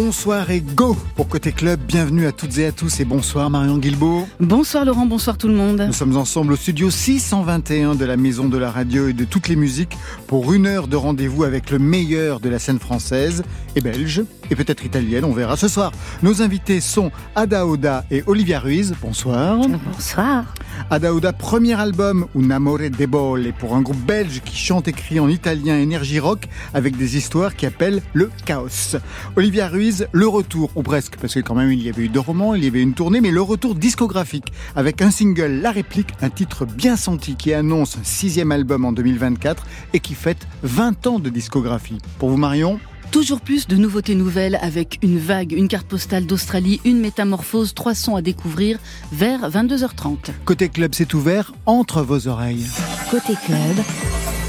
Bonsoir 0.00 0.48
et 0.52 0.60
go 0.60 0.96
pour 1.16 1.26
Côté 1.26 1.50
Club. 1.50 1.80
Bienvenue 1.80 2.28
à 2.28 2.30
toutes 2.30 2.56
et 2.58 2.66
à 2.66 2.70
tous 2.70 3.00
et 3.00 3.04
bonsoir 3.04 3.50
Marion 3.50 3.78
Guilbault. 3.78 4.28
Bonsoir 4.38 4.84
Laurent, 4.84 5.06
bonsoir 5.06 5.36
tout 5.36 5.48
le 5.48 5.54
monde. 5.54 5.82
Nous 5.88 5.92
sommes 5.92 6.16
ensemble 6.16 6.52
au 6.52 6.56
studio 6.56 6.88
621 6.88 7.96
de 7.96 8.04
la 8.04 8.16
Maison 8.16 8.48
de 8.48 8.56
la 8.56 8.70
Radio 8.70 9.08
et 9.08 9.12
de 9.12 9.24
toutes 9.24 9.48
les 9.48 9.56
musiques 9.56 9.98
pour 10.28 10.52
une 10.52 10.68
heure 10.68 10.86
de 10.86 10.94
rendez-vous 10.94 11.42
avec 11.42 11.70
le 11.70 11.80
meilleur 11.80 12.38
de 12.38 12.48
la 12.48 12.60
scène 12.60 12.78
française 12.78 13.42
et 13.74 13.80
belge 13.80 14.22
et 14.52 14.54
peut-être 14.54 14.84
italienne, 14.84 15.24
on 15.24 15.32
verra 15.32 15.56
ce 15.56 15.66
soir. 15.66 15.90
Nos 16.22 16.42
invités 16.42 16.80
sont 16.80 17.10
Ada 17.34 17.66
Oda 17.66 18.04
et 18.12 18.22
Olivia 18.28 18.60
Ruiz. 18.60 18.94
Bonsoir. 19.02 19.58
Bonsoir. 19.58 20.44
Ada 20.90 21.12
Oda, 21.12 21.32
premier 21.32 21.74
album 21.74 22.26
Un 22.36 22.50
amore 22.50 22.90
debole 22.96 23.52
pour 23.58 23.74
un 23.74 23.82
groupe 23.82 24.04
belge 24.06 24.40
qui 24.44 24.56
chante 24.56 24.88
et 24.88 25.20
en 25.20 25.28
italien 25.28 25.78
énergie 25.78 26.18
rock 26.18 26.48
avec 26.74 26.96
des 26.96 27.16
histoires 27.16 27.56
qui 27.56 27.66
appellent 27.66 28.02
le 28.12 28.30
chaos. 28.44 28.96
Olivia 29.36 29.68
Ruiz, 29.68 30.06
le 30.12 30.28
retour, 30.28 30.70
ou 30.74 30.82
presque, 30.82 31.16
parce 31.16 31.34
que 31.34 31.40
quand 31.40 31.54
même 31.54 31.72
il 31.72 31.82
y 31.82 31.88
avait 31.88 32.04
eu 32.04 32.08
deux 32.08 32.20
romans, 32.20 32.54
il 32.54 32.64
y 32.64 32.66
avait 32.66 32.82
une 32.82 32.94
tournée, 32.94 33.20
mais 33.20 33.30
le 33.30 33.42
retour 33.42 33.74
discographique 33.74 34.52
avec 34.76 35.02
un 35.02 35.10
single 35.10 35.60
La 35.62 35.70
Réplique, 35.70 36.10
un 36.22 36.30
titre 36.30 36.66
bien 36.66 36.96
senti 36.96 37.36
qui 37.36 37.52
annonce 37.52 37.96
un 37.96 38.04
sixième 38.04 38.52
album 38.52 38.84
en 38.84 38.92
2024 38.92 39.66
et 39.94 40.00
qui 40.00 40.14
fête 40.14 40.46
20 40.62 41.06
ans 41.06 41.18
de 41.18 41.30
discographie. 41.30 41.98
Pour 42.18 42.30
vous 42.30 42.36
Marion 42.36 42.80
Toujours 43.10 43.40
plus 43.40 43.66
de 43.66 43.76
nouveautés 43.76 44.14
nouvelles 44.14 44.58
avec 44.60 44.98
une 45.02 45.18
vague, 45.18 45.52
une 45.52 45.68
carte 45.68 45.86
postale 45.86 46.26
d'Australie, 46.26 46.80
une 46.84 47.00
métamorphose, 47.00 47.72
trois 47.74 47.94
sons 47.94 48.16
à 48.16 48.22
découvrir 48.22 48.78
vers 49.12 49.48
22h30. 49.48 50.30
Côté 50.44 50.68
club, 50.68 50.92
c'est 50.94 51.14
ouvert 51.14 51.52
entre 51.64 52.02
vos 52.02 52.28
oreilles. 52.28 52.66
Côté 53.10 53.34
club, 53.46 53.76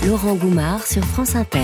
Laurent 0.06 0.36
Goumard 0.36 0.86
sur 0.86 1.04
France 1.06 1.36
Inter. 1.36 1.60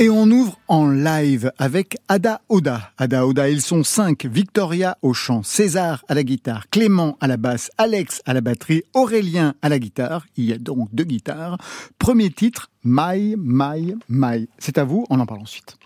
Et 0.00 0.10
on 0.10 0.28
ouvre 0.28 0.58
en 0.66 0.90
live 0.90 1.52
avec 1.56 1.96
Ada 2.08 2.40
Oda. 2.48 2.90
Ada 2.98 3.28
Oda, 3.28 3.48
ils 3.48 3.62
sont 3.62 3.84
cinq. 3.84 4.26
Victoria 4.26 4.98
au 5.02 5.14
chant, 5.14 5.44
César 5.44 6.04
à 6.08 6.14
la 6.14 6.24
guitare, 6.24 6.68
Clément 6.70 7.16
à 7.20 7.28
la 7.28 7.36
basse, 7.36 7.70
Alex 7.78 8.20
à 8.26 8.34
la 8.34 8.40
batterie, 8.40 8.82
Aurélien 8.92 9.54
à 9.62 9.68
la 9.68 9.78
guitare. 9.78 10.26
Il 10.36 10.46
y 10.46 10.52
a 10.52 10.58
donc 10.58 10.88
deux 10.92 11.04
guitares. 11.04 11.58
Premier 11.98 12.30
titre, 12.30 12.70
My, 12.82 13.36
My, 13.38 13.94
My. 14.08 14.48
C'est 14.58 14.78
à 14.78 14.84
vous, 14.84 15.06
on 15.10 15.20
en 15.20 15.26
parle 15.26 15.42
ensuite. 15.42 15.76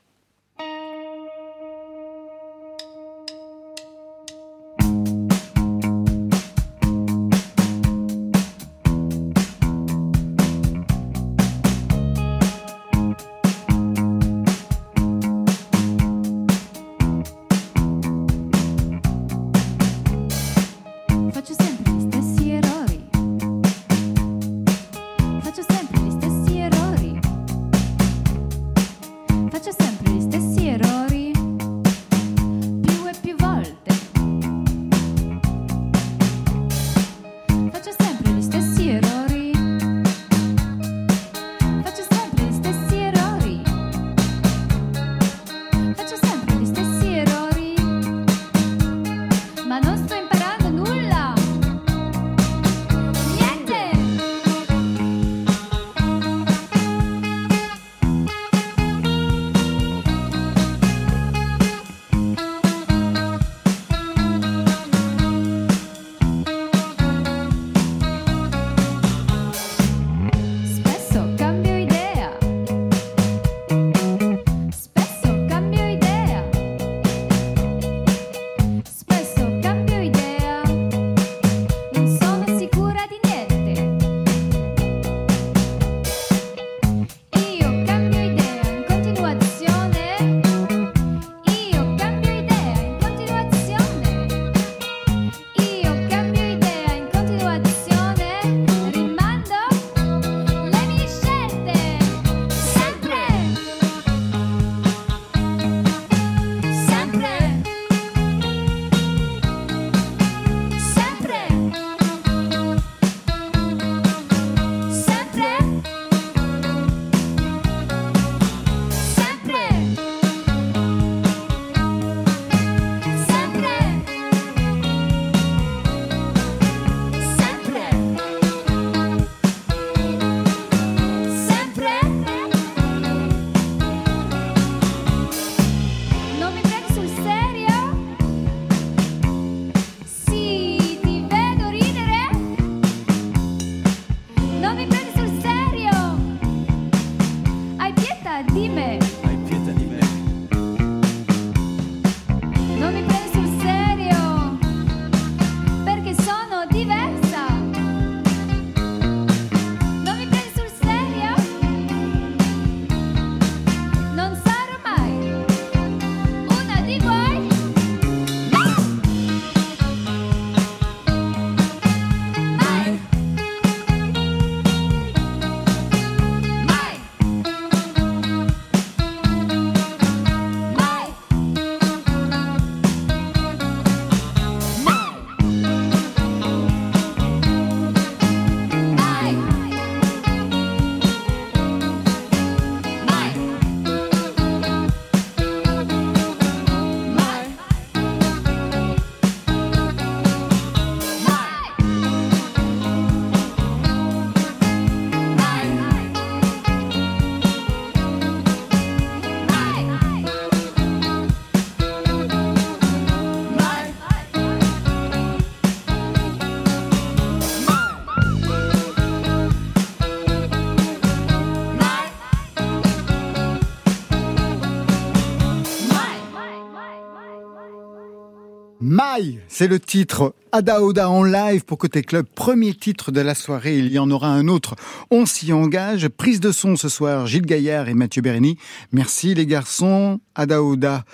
Maï, 228.80 229.40
c'est 229.48 229.66
le 229.66 229.80
titre. 229.80 230.34
Ada 230.52 230.82
Oda 230.82 231.10
en 231.10 231.24
live 231.24 231.64
pour 231.64 231.78
Côté 231.78 232.02
Club. 232.02 232.26
Premier 232.32 232.74
titre 232.74 233.10
de 233.10 233.20
la 233.20 233.34
soirée. 233.34 233.76
Il 233.78 233.92
y 233.92 233.98
en 233.98 234.08
aura 234.08 234.28
un 234.28 234.46
autre. 234.46 234.76
On 235.10 235.26
s'y 235.26 235.52
engage. 235.52 236.08
Prise 236.08 236.38
de 236.38 236.52
son 236.52 236.76
ce 236.76 236.88
soir. 236.88 237.26
Gilles 237.26 237.44
Gaillard 237.44 237.88
et 237.88 237.94
Mathieu 237.94 238.22
Bérény. 238.22 238.56
Merci 238.92 239.34
les 239.34 239.46
garçons. 239.46 240.20
Ada 240.36 240.62
Oda 240.62 241.04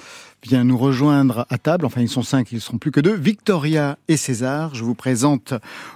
vient 0.43 0.62
nous 0.62 0.76
rejoindre 0.76 1.46
à 1.49 1.56
table. 1.56 1.87
Enfin, 1.87 2.02
ils 2.02 2.08
sont 2.11 2.22
cinq, 2.22 2.52
ils 2.52 2.56
ne 2.56 2.61
sont 2.61 2.76
plus 2.76 2.90
que 2.90 3.00
deux. 3.00 3.14
Victoria 3.14 3.96
et 4.08 4.19
César. 4.19 4.75
Je 4.75 4.84
vous 4.84 4.94
présente 4.94 5.55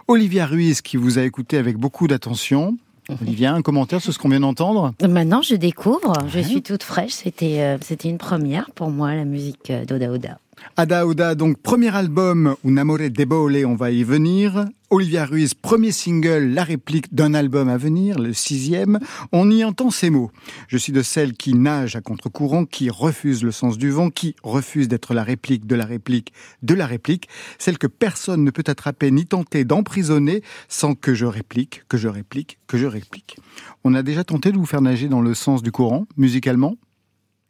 Olivia 0.09 0.47
Ruiz 0.47 0.81
qui 0.81 0.97
vous 0.97 1.19
a 1.19 1.23
écouté 1.23 1.59
avec 1.59 1.77
beaucoup 1.77 2.09
d'attention. 2.09 2.79
Olivia, 3.21 3.53
un 3.53 3.61
commentaire 3.61 4.01
sur 4.01 4.15
ce 4.15 4.19
qu'on 4.19 4.31
vient 4.31 4.41
d'entendre? 4.41 4.95
Maintenant, 5.07 5.43
je 5.43 5.55
découvre. 5.55 6.15
Je 6.29 6.41
suis 6.41 6.63
toute 6.63 6.83
fraîche. 6.83 7.13
C'était, 7.13 7.61
euh, 7.61 7.79
c'était 7.83 8.09
une 8.09 8.19
première 8.19 8.71
pour 8.71 8.91
moi, 8.91 9.15
la 9.15 9.25
musique 9.27 9.71
d'Oda 9.87 10.11
Oda. 10.11 10.39
Ada 10.77 11.07
Oda, 11.07 11.35
donc 11.35 11.59
premier 11.59 11.95
album, 11.95 12.55
Un 12.65 12.77
amore 12.77 13.11
debole, 13.11 13.65
on 13.67 13.75
va 13.75 13.91
y 13.91 14.05
venir. 14.05 14.67
Olivia 14.91 15.27
Ruiz, 15.27 15.53
premier 15.53 15.93
single, 15.93 16.55
la 16.55 16.65
réplique 16.65 17.13
d'un 17.13 17.35
album 17.35 17.69
à 17.69 17.77
venir, 17.77 18.19
le 18.19 18.33
sixième. 18.33 18.99
On 19.33 19.51
y 19.51 19.63
entend 19.63 19.91
ces 19.91 20.09
mots. 20.09 20.31
Je 20.67 20.79
suis 20.79 20.93
de 20.93 21.03
celles 21.03 21.35
qui 21.35 21.53
nagent 21.53 21.97
à 21.97 22.01
contre-courant, 22.01 22.65
qui 22.65 22.89
refusent 22.89 23.45
le 23.45 23.53
sens 23.53 23.77
du 23.77 23.91
vent, 23.91 24.09
qui 24.09 24.35
refusent 24.43 24.89
d'être 24.89 25.13
la 25.13 25.25
réplique 25.25 25.67
de 25.67 25.75
la 25.75 25.85
réplique 25.85 26.33
de 26.63 26.75
la 26.75 26.87
réplique, 26.87 27.29
celle 27.59 27.77
que 27.77 27.87
personne 27.87 28.45
ne 28.45 28.51
peut 28.51 28.65
attraper 28.67 29.11
ni 29.11 29.27
tenter 29.27 29.65
d'emprisonner 29.65 30.43
sans 30.69 30.95
que 30.95 31.13
je 31.13 31.27
réplique, 31.27 31.83
que 31.89 31.99
je 31.99 32.09
réplique, 32.09 32.59
que 32.67 32.79
je 32.79 32.87
réplique. 32.87 33.37
On 33.85 33.95
a 33.95 34.03
déjà 34.03 34.25
tenté 34.25 34.53
de 34.53 34.57
vous 34.57 34.67
faire 34.67 34.81
nager 34.81 35.09
dans 35.09 35.21
le 35.21 35.35
sens 35.35 35.63
du 35.63 35.71
courant, 35.71 36.07
musicalement 36.17 36.77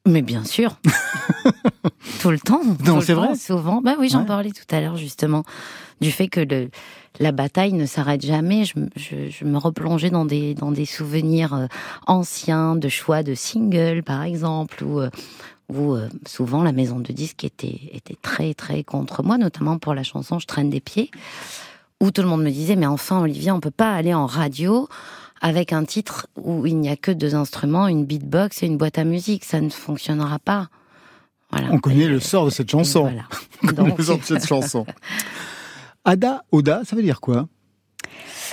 mais 0.08 0.22
bien 0.22 0.44
sûr. 0.44 0.76
tout 2.20 2.30
le 2.30 2.38
temps. 2.38 2.62
Non, 2.84 3.00
c'est 3.00 3.12
vrai. 3.12 3.34
Souvent. 3.34 3.80
Bah 3.80 3.94
oui, 3.98 4.08
j'en 4.08 4.24
parlais 4.24 4.50
tout 4.50 4.74
à 4.74 4.80
l'heure 4.80 4.96
justement 4.96 5.44
du 6.00 6.10
fait 6.10 6.28
que 6.28 6.40
le, 6.40 6.70
la 7.20 7.32
bataille 7.32 7.72
ne 7.72 7.86
s'arrête 7.86 8.24
jamais. 8.24 8.64
Je, 8.64 8.74
je, 8.96 9.44
me 9.44 9.58
replongeais 9.58 10.10
dans 10.10 10.24
des 10.24 10.54
dans 10.54 10.72
des 10.72 10.86
souvenirs 10.86 11.54
euh, 11.54 11.66
anciens 12.06 12.76
de 12.76 12.88
choix 12.88 13.22
de 13.22 13.34
singles, 13.34 14.02
par 14.02 14.22
exemple, 14.22 14.84
où 14.84 15.00
euh, 15.00 15.10
où 15.68 15.94
euh, 15.94 16.08
souvent 16.26 16.62
la 16.62 16.72
maison 16.72 16.98
de 17.00 17.12
disques 17.12 17.44
était 17.44 17.80
était 17.92 18.16
très 18.20 18.54
très 18.54 18.84
contre 18.84 19.22
moi, 19.22 19.38
notamment 19.38 19.78
pour 19.78 19.94
la 19.94 20.02
chanson 20.02 20.38
Je 20.38 20.46
traîne 20.46 20.70
des 20.70 20.80
pieds, 20.80 21.10
où 22.00 22.10
tout 22.10 22.22
le 22.22 22.28
monde 22.28 22.42
me 22.42 22.50
disait 22.50 22.76
mais 22.76 22.86
enfin 22.86 23.20
Olivier, 23.20 23.50
on 23.50 23.60
peut 23.60 23.70
pas 23.70 23.92
aller 23.92 24.14
en 24.14 24.26
radio 24.26 24.88
avec 25.40 25.72
un 25.72 25.84
titre 25.84 26.26
où 26.36 26.66
il 26.66 26.76
n'y 26.76 26.88
a 26.88 26.96
que 26.96 27.10
deux 27.10 27.34
instruments, 27.34 27.88
une 27.88 28.04
beatbox 28.04 28.62
et 28.62 28.66
une 28.66 28.76
boîte 28.76 28.98
à 28.98 29.04
musique. 29.04 29.44
Ça 29.44 29.60
ne 29.60 29.68
fonctionnera 29.68 30.38
pas. 30.38 30.68
Voilà. 31.50 31.68
On 31.70 31.78
connaît 31.78 32.08
le 32.08 32.20
sort 32.20 32.46
de 32.46 32.50
cette 32.50 32.70
chanson. 32.70 33.02
Voilà. 33.02 33.22
On 33.62 33.66
connaît 33.68 33.94
le 33.96 34.04
sort 34.04 34.18
de 34.18 34.24
cette 34.24 34.46
chanson. 34.46 34.86
Ada 36.04 36.44
Oda, 36.52 36.82
ça 36.84 36.96
veut 36.96 37.02
dire 37.02 37.20
quoi 37.20 37.48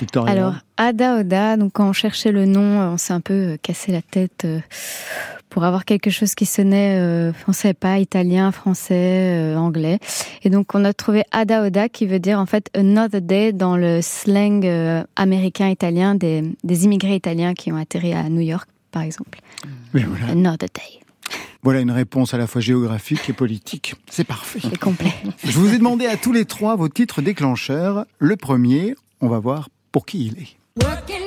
Victoria? 0.00 0.32
Alors, 0.32 0.54
Ada 0.76 1.20
Oda, 1.20 1.56
donc 1.56 1.72
quand 1.72 1.88
on 1.88 1.92
cherchait 1.94 2.32
le 2.32 2.44
nom, 2.44 2.92
on 2.92 2.98
s'est 2.98 3.14
un 3.14 3.20
peu 3.20 3.32
euh, 3.32 3.56
cassé 3.56 3.92
la 3.92 4.02
tête 4.02 4.44
euh, 4.44 4.60
pour 5.56 5.64
avoir 5.64 5.86
quelque 5.86 6.10
chose 6.10 6.34
qui 6.34 6.44
sonnait, 6.44 6.98
euh, 7.00 7.32
savait 7.50 7.72
pas, 7.72 7.98
italien, 7.98 8.52
français, 8.52 9.54
euh, 9.54 9.56
anglais. 9.56 9.98
Et 10.42 10.50
donc 10.50 10.74
on 10.74 10.84
a 10.84 10.92
trouvé 10.92 11.22
Ada 11.30 11.64
Oda 11.64 11.88
qui 11.88 12.04
veut 12.04 12.18
dire 12.18 12.38
en 12.38 12.44
fait 12.44 12.68
another 12.76 13.22
day 13.22 13.54
dans 13.54 13.78
le 13.78 14.02
slang 14.02 14.66
euh, 14.66 15.02
américain 15.16 15.70
italien 15.70 16.14
des, 16.14 16.42
des 16.62 16.84
immigrés 16.84 17.14
italiens 17.14 17.54
qui 17.54 17.72
ont 17.72 17.76
atterri 17.76 18.12
à 18.12 18.28
New 18.28 18.42
York 18.42 18.68
par 18.90 19.00
exemple. 19.00 19.40
voilà. 19.94 20.26
Another 20.30 20.68
day. 20.74 21.00
Voilà 21.62 21.80
une 21.80 21.90
réponse 21.90 22.34
à 22.34 22.36
la 22.36 22.46
fois 22.46 22.60
géographique 22.60 23.30
et 23.30 23.32
politique. 23.32 23.94
C'est 24.10 24.24
parfait. 24.24 24.58
C'est 24.62 24.78
complet. 24.78 25.14
Je 25.42 25.58
vous 25.58 25.72
ai 25.72 25.78
demandé 25.78 26.04
à 26.04 26.18
tous 26.18 26.34
les 26.34 26.44
trois 26.44 26.76
vos 26.76 26.90
titres 26.90 27.22
déclencheurs. 27.22 28.04
Le 28.18 28.36
premier, 28.36 28.94
on 29.22 29.28
va 29.28 29.38
voir 29.38 29.70
pour 29.90 30.04
qui 30.04 30.26
il 30.26 30.38
est. 30.38 31.25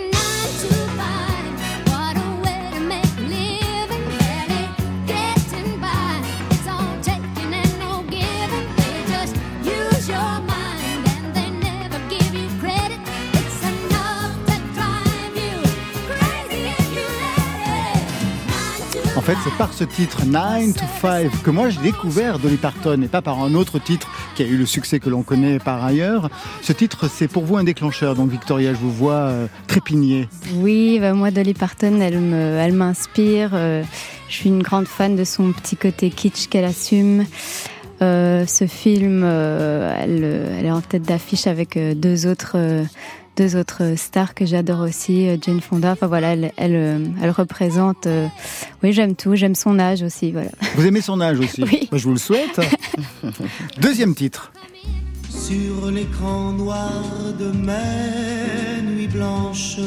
fait, 19.30 19.38
c'est 19.44 19.58
par 19.58 19.74
ce 19.74 19.84
titre 19.84 20.26
9 20.26 20.74
to 20.74 20.86
5 21.02 21.44
que 21.44 21.52
moi 21.52 21.70
j'ai 21.70 21.82
découvert 21.82 22.40
Dolly 22.40 22.58
Parton 22.58 23.00
et 23.04 23.08
pas 23.08 23.22
par 23.22 23.44
un 23.44 23.54
autre 23.54 23.78
titre 23.78 24.10
qui 24.36 24.42
a 24.42 24.46
eu 24.48 24.58
le 24.58 24.66
succès 24.66 25.00
que 25.00 25.08
l'on 25.08 25.22
connaît 25.22 25.60
par 25.60 25.84
ailleurs. 25.84 26.32
Ce 26.64 26.74
titre, 26.74 27.08
c'est 27.08 27.28
pour 27.28 27.46
vous 27.46 27.58
un 27.58 27.64
déclencheur. 27.64 28.16
Donc 28.16 28.32
Victoria, 28.32 28.74
je 28.74 28.80
vous 28.80 28.92
vois 28.92 29.14
euh, 29.14 29.48
trépigner. 29.68 30.28
Oui, 30.56 30.98
bah, 31.00 31.14
moi 31.14 31.30
Dolly 31.30 31.54
Parton, 31.54 32.00
elle 32.02 32.20
me, 32.20 32.58
elle 32.58 32.74
m'inspire. 32.74 33.52
Euh, 33.54 33.84
je 34.30 34.34
suis 34.34 34.50
une 34.50 34.64
grande 34.64 34.88
fan 34.88 35.16
de 35.16 35.24
son 35.24 35.52
petit 35.52 35.76
côté 35.76 36.10
kitsch 36.10 36.48
qu'elle 36.48 36.66
assume. 36.66 37.26
Euh, 38.02 38.48
ce 38.48 38.66
film, 38.66 39.24
elle, 39.24 40.66
est 40.66 40.72
en 40.72 40.82
tête 40.82 41.04
d'affiche 41.04 41.46
avec 41.46 41.78
deux 41.78 42.26
autres 42.26 42.58
deux 43.38 43.56
autres 43.56 43.94
stars 43.96 44.34
que 44.34 44.46
j'adore 44.46 44.82
aussi, 44.82 45.28
euh, 45.28 45.38
Jane 45.42 45.62
Fonda. 45.62 45.92
Enfin 45.92 46.08
voilà, 46.08 46.34
elle, 46.34 46.52
elle, 46.58 46.76
euh, 46.76 47.06
elle 47.22 47.32
représente. 47.32 48.08
Euh, 48.08 48.28
oui, 48.84 48.94
j'aime 48.94 49.16
tout. 49.16 49.36
J'aime 49.36 49.56
son 49.56 49.80
âge 49.80 50.02
aussi. 50.04 50.32
Voilà. 50.32 50.50
Vous 50.76 50.86
aimez 50.86 51.02
son 51.02 51.22
âge 51.22 51.40
aussi 51.40 51.64
Oui. 51.72 51.88
je 51.92 52.04
vous 52.04 52.14
le 52.14 52.20
souhaite. 52.20 52.60
Deuxième 53.82 54.14
titre. 54.16 54.52
Sur 55.30 55.90
l'écran 55.92 56.52
noir 56.54 56.92
de 57.40 57.52
mes 57.52 58.82
nuits 58.92 59.08
blanches, 59.08 59.80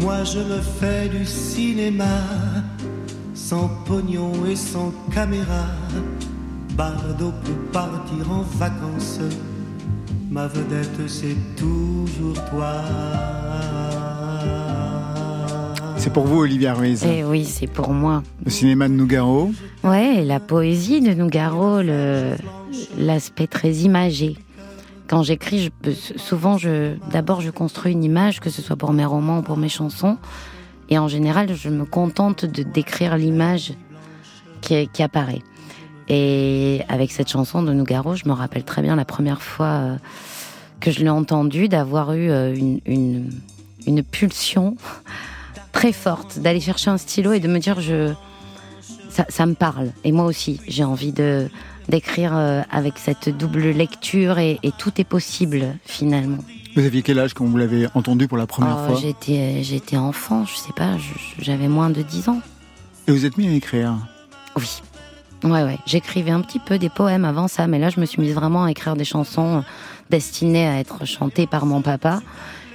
moi 0.00 0.24
je 0.24 0.38
me 0.38 0.60
fais 0.80 1.08
du 1.08 1.24
cinéma 1.24 2.20
sans 3.34 3.68
pognon 3.86 4.32
et 4.46 4.56
sans 4.56 4.92
caméra. 5.14 5.66
Bardo 6.76 7.32
peut 7.44 7.52
partir 7.72 8.30
en 8.30 8.42
vacances 8.58 9.20
ma 10.30 10.46
vedette 10.48 11.08
c'est 11.08 11.36
toujours 11.56 12.34
toi. 12.50 12.72
C'est 15.96 16.12
pour 16.12 16.26
vous, 16.26 16.40
Olivia 16.40 16.72
Ruiz 16.74 17.04
Eh 17.04 17.24
oui, 17.24 17.44
c'est 17.44 17.66
pour 17.66 17.88
moi. 17.92 18.22
Le 18.44 18.50
cinéma 18.50 18.88
de 18.88 18.92
Nougaro 18.94 19.50
Ouais, 19.82 20.22
la 20.24 20.38
poésie 20.38 21.00
de 21.00 21.14
Nougaro, 21.14 21.80
l'aspect 22.96 23.46
très 23.48 23.72
imagé. 23.72 24.36
Quand 25.08 25.22
j'écris, 25.24 25.70
souvent, 26.16 26.58
je, 26.58 26.94
d'abord, 27.10 27.40
je 27.40 27.50
construis 27.50 27.92
une 27.92 28.04
image, 28.04 28.40
que 28.40 28.50
ce 28.50 28.62
soit 28.62 28.76
pour 28.76 28.92
mes 28.92 29.04
romans 29.04 29.38
ou 29.38 29.42
pour 29.42 29.56
mes 29.56 29.68
chansons. 29.68 30.16
Et 30.90 30.98
en 30.98 31.08
général, 31.08 31.54
je 31.54 31.68
me 31.70 31.84
contente 31.84 32.44
de 32.44 32.62
décrire 32.62 33.16
l'image 33.16 33.72
qui, 34.60 34.88
qui 34.88 35.02
apparaît. 35.02 35.42
Et 36.08 36.82
avec 36.88 37.10
cette 37.10 37.28
chanson 37.28 37.62
de 37.62 37.72
Nougaro, 37.72 38.14
je 38.14 38.28
me 38.28 38.32
rappelle 38.32 38.64
très 38.64 38.82
bien 38.82 38.96
la 38.96 39.04
première 39.04 39.42
fois 39.42 39.66
euh, 39.66 39.96
que 40.80 40.90
je 40.90 41.00
l'ai 41.00 41.08
entendue, 41.08 41.68
d'avoir 41.68 42.12
eu 42.12 42.30
euh, 42.30 42.54
une, 42.54 42.80
une, 42.86 43.30
une, 43.86 44.02
pulsion 44.04 44.76
très 45.72 45.92
forte, 45.92 46.38
d'aller 46.38 46.60
chercher 46.60 46.90
un 46.90 46.98
stylo 46.98 47.32
et 47.32 47.40
de 47.40 47.48
me 47.48 47.58
dire 47.58 47.80
je 47.80 48.12
ça, 49.10 49.24
ça 49.28 49.46
me 49.46 49.54
parle. 49.54 49.90
Et 50.04 50.12
moi 50.12 50.26
aussi, 50.26 50.60
j'ai 50.68 50.84
envie 50.84 51.12
de 51.12 51.48
d'écrire 51.88 52.36
euh, 52.36 52.62
avec 52.70 52.98
cette 52.98 53.28
double 53.28 53.70
lecture 53.70 54.40
et, 54.40 54.58
et, 54.64 54.72
tout 54.76 55.00
est 55.00 55.04
possible 55.04 55.76
finalement. 55.84 56.38
Vous 56.74 56.84
aviez 56.84 57.02
quel 57.02 57.20
âge 57.20 57.32
quand 57.32 57.44
vous 57.44 57.56
l'avez 57.56 57.86
entendu 57.94 58.26
pour 58.26 58.36
la 58.36 58.46
première 58.46 58.76
oh, 58.82 58.86
fois? 58.88 59.00
J'étais 59.00 59.62
j'étais 59.62 59.96
enfant, 59.96 60.44
je 60.44 60.56
sais 60.56 60.72
pas, 60.74 60.96
j'avais 61.38 61.68
moins 61.68 61.90
de 61.90 62.02
10 62.02 62.28
ans. 62.28 62.40
Et 63.06 63.12
vous 63.12 63.24
êtes 63.24 63.38
mis 63.38 63.46
à 63.48 63.52
écrire? 63.52 63.96
Oui. 64.56 64.82
Ouais, 65.46 65.62
ouais. 65.62 65.78
J'écrivais 65.86 66.32
un 66.32 66.40
petit 66.40 66.58
peu 66.58 66.76
des 66.76 66.88
poèmes 66.88 67.24
avant 67.24 67.46
ça, 67.46 67.68
mais 67.68 67.78
là, 67.78 67.88
je 67.88 68.00
me 68.00 68.06
suis 68.06 68.20
mise 68.20 68.34
vraiment 68.34 68.64
à 68.64 68.70
écrire 68.72 68.96
des 68.96 69.04
chansons 69.04 69.62
destinées 70.10 70.66
à 70.66 70.80
être 70.80 71.04
chantées 71.04 71.46
par 71.46 71.66
mon 71.66 71.82
papa, 71.82 72.20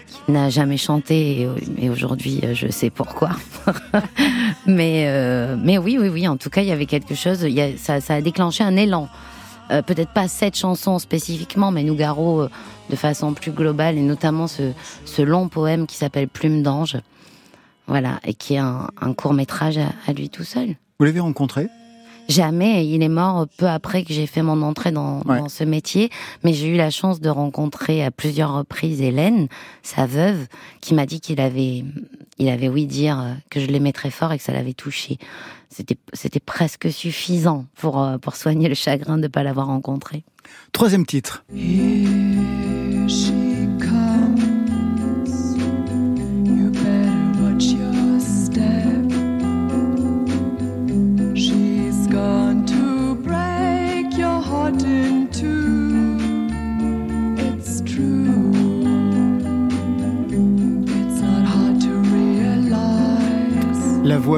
qui 0.07 0.31
n'a 0.31 0.49
jamais 0.49 0.77
chanté, 0.77 1.49
et, 1.77 1.89
aujourd'hui, 1.89 2.41
je 2.53 2.67
sais 2.69 2.89
pourquoi. 2.89 3.31
mais, 4.65 5.05
euh, 5.07 5.57
mais 5.61 5.77
oui, 5.77 5.97
oui, 5.99 6.07
oui. 6.07 6.27
En 6.29 6.37
tout 6.37 6.49
cas, 6.49 6.61
il 6.61 6.69
y 6.69 6.71
avait 6.71 6.85
quelque 6.85 7.13
chose. 7.13 7.45
Ça, 7.77 7.97
a 8.07 8.21
déclenché 8.21 8.63
un 8.63 8.77
élan. 8.77 9.09
Euh, 9.71 9.81
peut-être 9.81 10.11
pas 10.11 10.29
cette 10.29 10.55
chanson 10.55 10.97
spécifiquement, 10.97 11.71
mais 11.71 11.83
Nougaro 11.83 12.41
euh, 12.41 12.49
de 12.89 12.95
façon 12.95 13.33
plus 13.33 13.51
globale, 13.51 13.97
et 13.97 14.01
notamment 14.01 14.47
ce, 14.47 15.21
long 15.21 15.49
poème 15.49 15.87
qui 15.87 15.97
s'appelle 15.97 16.29
Plume 16.29 16.63
d'ange. 16.63 16.97
Voilà, 17.87 18.19
et 18.23 18.33
qui 18.33 18.53
est 18.53 18.59
un, 18.59 18.87
court 19.17 19.33
métrage 19.33 19.77
à 20.07 20.13
lui 20.13 20.29
tout 20.29 20.45
seul. 20.45 20.75
Vous 20.99 21.05
l'avez 21.05 21.19
rencontré? 21.19 21.67
Jamais. 22.31 22.87
Il 22.87 23.03
est 23.03 23.09
mort 23.09 23.47
peu 23.57 23.67
après 23.67 24.03
que 24.03 24.13
j'ai 24.13 24.25
fait 24.25 24.41
mon 24.41 24.61
entrée 24.61 24.91
dans, 24.91 25.21
ce 25.49 25.63
métier. 25.63 26.09
Mais 26.43 26.53
j'ai 26.53 26.67
eu 26.67 26.75
la 26.75 26.89
chance 26.89 27.19
de 27.19 27.29
rencontrer 27.29 28.03
à 28.03 28.11
plusieurs 28.11 28.53
reprises 28.53 29.01
Hélène, 29.01 29.47
sa 29.83 30.05
veuve, 30.05 30.47
qui 30.79 30.93
m'a 30.93 31.05
dit 31.05 31.19
qu'il 31.19 31.41
avait, 31.41 31.83
il 32.37 32.49
avait 32.49 32.69
oui 32.69 32.85
dire 32.85 33.37
que 33.49 33.59
je 33.59 33.65
l'aimais 33.67 33.91
très 33.91 34.11
fort 34.11 34.31
et 34.31 34.37
que 34.37 34.43
ça 34.43 34.53
l'avait 34.53 34.73
touché. 34.73 35.17
C'était, 35.69 35.97
c'était 36.13 36.39
presque 36.39 36.91
suffisant 36.91 37.65
pour, 37.75 38.01
euh, 38.01 38.17
pour 38.17 38.35
soigner 38.35 38.67
le 38.67 38.75
chagrin 38.75 39.17
de 39.17 39.23
ne 39.23 39.27
pas 39.27 39.43
l'avoir 39.43 39.67
rencontré. 39.67 40.23
Troisième 40.71 41.05
titre. 41.05 41.43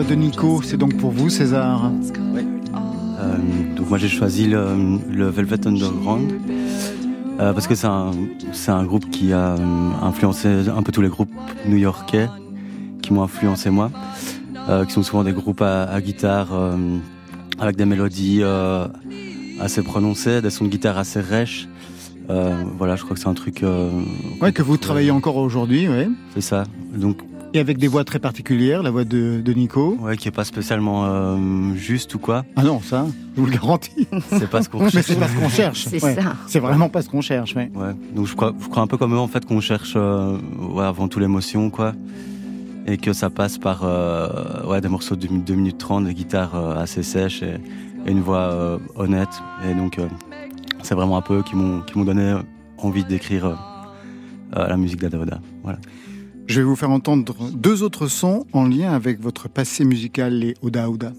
De 0.03 0.15
Nico, 0.15 0.61
c'est 0.63 0.77
donc 0.77 0.97
pour 0.97 1.11
vous, 1.11 1.29
César 1.29 1.91
euh, 3.19 3.37
donc 3.75 3.89
moi 3.89 3.97
j'ai 3.97 4.09
choisi 4.09 4.47
le, 4.47 5.29
Velvet 5.29 5.65
Underground 5.67 6.33
euh, 7.39 7.53
parce 7.53 7.67
que 7.67 7.75
c'est 7.75 7.87
un, 7.87 8.11
un, 8.67 8.83
groupe 8.83 9.09
qui 9.11 9.31
a 9.31 9.55
euh, 9.55 9.57
influencé 10.01 10.47
un 10.75 10.83
peu 10.83 10.91
tous 10.91 11.01
les 11.01 11.09
groupes 11.09 11.31
new-yorkais 11.65 12.27
qui 13.01 13.13
m'ont 13.13 13.23
influencé 13.23 13.69
moi, 13.69 13.91
qui 14.87 14.93
sont 14.93 15.03
souvent 15.03 15.23
des 15.23 15.33
groupes 15.33 15.61
à, 15.61 15.99
guitare 16.01 16.49
avec 17.59 17.75
des 17.75 17.85
mélodies 17.85 18.43
assez 19.59 19.83
prononcées, 19.83 20.41
des 20.41 20.49
sons 20.49 20.65
de 20.65 20.69
guitare 20.69 20.97
assez 20.97 21.19
rêches. 21.19 21.67
voilà, 22.27 22.95
je 22.95 23.03
crois 23.03 23.15
que 23.15 23.21
c'est 23.21 23.27
un 23.27 23.33
truc. 23.33 23.63
ouais, 24.41 24.51
que 24.53 24.61
vous 24.61 24.77
travaillez 24.77 25.11
encore 25.11 25.35
aujourd'hui, 25.35 25.87
oui. 25.89 26.07
C'est 26.33 26.41
ça. 26.41 26.63
Donc 26.95 27.17
et 27.53 27.59
avec 27.59 27.77
des 27.77 27.87
voix 27.87 28.03
très 28.03 28.19
particulières, 28.19 28.81
la 28.83 28.89
voix 28.91 29.05
de, 29.05 29.41
de 29.43 29.53
Nico. 29.53 29.97
Ouais, 30.01 30.17
qui 30.17 30.27
est 30.27 30.31
pas 30.31 30.43
spécialement 30.43 31.05
euh, 31.05 31.73
juste 31.75 32.13
ou 32.15 32.19
quoi. 32.19 32.45
Ah 32.55 32.63
non, 32.63 32.81
ça, 32.81 33.05
je 33.35 33.41
vous 33.41 33.47
le 33.47 33.53
garantis. 33.53 34.07
C'est 34.29 34.49
pas 34.49 34.63
ce 34.63 34.69
qu'on 34.69 34.79
cherche. 34.89 34.95
Mais 34.95 35.01
c'est 35.03 35.19
pas 35.19 35.27
ce 35.27 35.35
qu'on 35.35 35.49
cherche. 35.49 35.85
C'est 35.87 35.99
ça. 35.99 36.35
C'est 36.47 36.59
vraiment 36.59 36.89
pas 36.89 37.01
ce 37.01 37.09
qu'on 37.09 37.21
cherche, 37.21 37.55
ouais. 37.55 37.71
Ouais. 37.75 37.93
Donc 38.15 38.25
je 38.25 38.35
crois, 38.35 38.53
je 38.59 38.67
crois 38.67 38.81
un 38.81 38.87
peu 38.87 38.97
comme 38.97 39.13
eux 39.13 39.19
en 39.19 39.27
fait 39.27 39.45
qu'on 39.45 39.61
cherche 39.61 39.93
euh, 39.95 40.37
ouais, 40.59 40.83
avant 40.83 41.07
tout 41.07 41.19
l'émotion, 41.19 41.69
quoi. 41.69 41.93
Et 42.87 42.97
que 42.97 43.13
ça 43.13 43.29
passe 43.29 43.57
par 43.57 43.81
euh, 43.83 44.65
ouais, 44.67 44.81
des 44.81 44.89
morceaux 44.89 45.15
de 45.15 45.27
2 45.27 45.53
minutes 45.53 45.77
30, 45.77 46.05
des 46.05 46.13
guitares 46.13 46.55
euh, 46.55 46.75
assez 46.81 47.03
sèches 47.03 47.43
et, 47.43 47.55
et 48.05 48.11
une 48.11 48.21
voix 48.21 48.49
euh, 48.51 48.77
honnête. 48.95 49.41
Et 49.69 49.73
donc 49.73 49.99
c'est 50.81 50.95
vraiment 50.95 51.17
un 51.17 51.21
peu 51.21 51.39
eux 51.39 51.43
qui 51.43 51.55
m'ont 51.55 51.81
qui 51.81 51.97
m'ont 51.97 52.03
donné 52.03 52.35
envie 52.77 53.05
d'écrire 53.05 53.57
la 54.55 54.75
musique 54.77 54.99
d'Adaoda. 54.99 55.39
Voilà. 55.63 55.79
Je 56.47 56.59
vais 56.59 56.65
vous 56.65 56.75
faire 56.75 56.91
entendre 56.91 57.35
deux 57.53 57.83
autres 57.83 58.07
sons 58.07 58.45
en 58.53 58.65
lien 58.65 58.93
avec 58.93 59.21
votre 59.21 59.47
passé 59.49 59.85
musical, 59.85 60.33
les 60.33 60.55
Oda 60.61 60.89
Oda. 60.89 61.13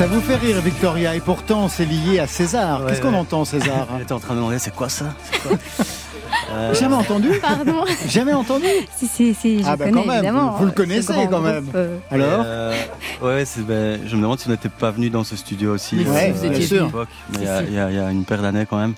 Ça 0.00 0.06
vous 0.06 0.22
fait 0.22 0.36
rire, 0.36 0.62
Victoria, 0.62 1.14
et 1.14 1.20
pourtant 1.20 1.68
c'est 1.68 1.84
lié 1.84 2.20
à 2.20 2.26
César. 2.26 2.86
Qu'est-ce 2.86 3.02
qu'on 3.02 3.12
entend, 3.12 3.44
César 3.44 3.86
J'étais 3.98 4.14
en 4.14 4.18
train 4.18 4.32
de 4.32 4.38
demander, 4.38 4.58
c'est 4.58 4.74
quoi 4.74 4.88
ça 4.88 5.14
euh, 6.52 6.72
Jamais 6.72 6.94
entendu 6.94 7.28
Pardon 7.42 7.84
Jamais 8.08 8.32
entendu 8.32 8.64
Si, 8.96 9.06
si, 9.06 9.34
si, 9.34 9.58
je 9.58 9.64
ah 9.66 9.76
bah 9.76 9.84
connais, 9.84 10.00
quand 10.00 10.06
même, 10.06 10.24
évidemment. 10.24 10.56
Vous, 10.56 10.64
le 10.64 10.70
connaissez 10.70 11.28
quand 11.30 11.42
même. 11.42 11.66
Euh. 11.74 11.98
Alors 12.10 12.42
euh, 12.46 12.74
Ouais, 13.20 13.44
ben, 13.58 14.00
je 14.06 14.16
me 14.16 14.22
demande 14.22 14.40
si 14.40 14.48
on 14.48 14.52
n'était 14.52 14.70
pas 14.70 14.90
venu 14.90 15.10
dans 15.10 15.22
ce 15.22 15.36
studio 15.36 15.74
aussi. 15.74 15.96
Ouais, 15.96 16.32
bien 16.32 16.60
sûr. 16.62 17.06
il 17.34 17.42
y, 17.44 17.78
a 17.78 18.10
une 18.10 18.24
paire 18.24 18.40
d'années 18.40 18.64
quand 18.64 18.78
même. 18.78 18.94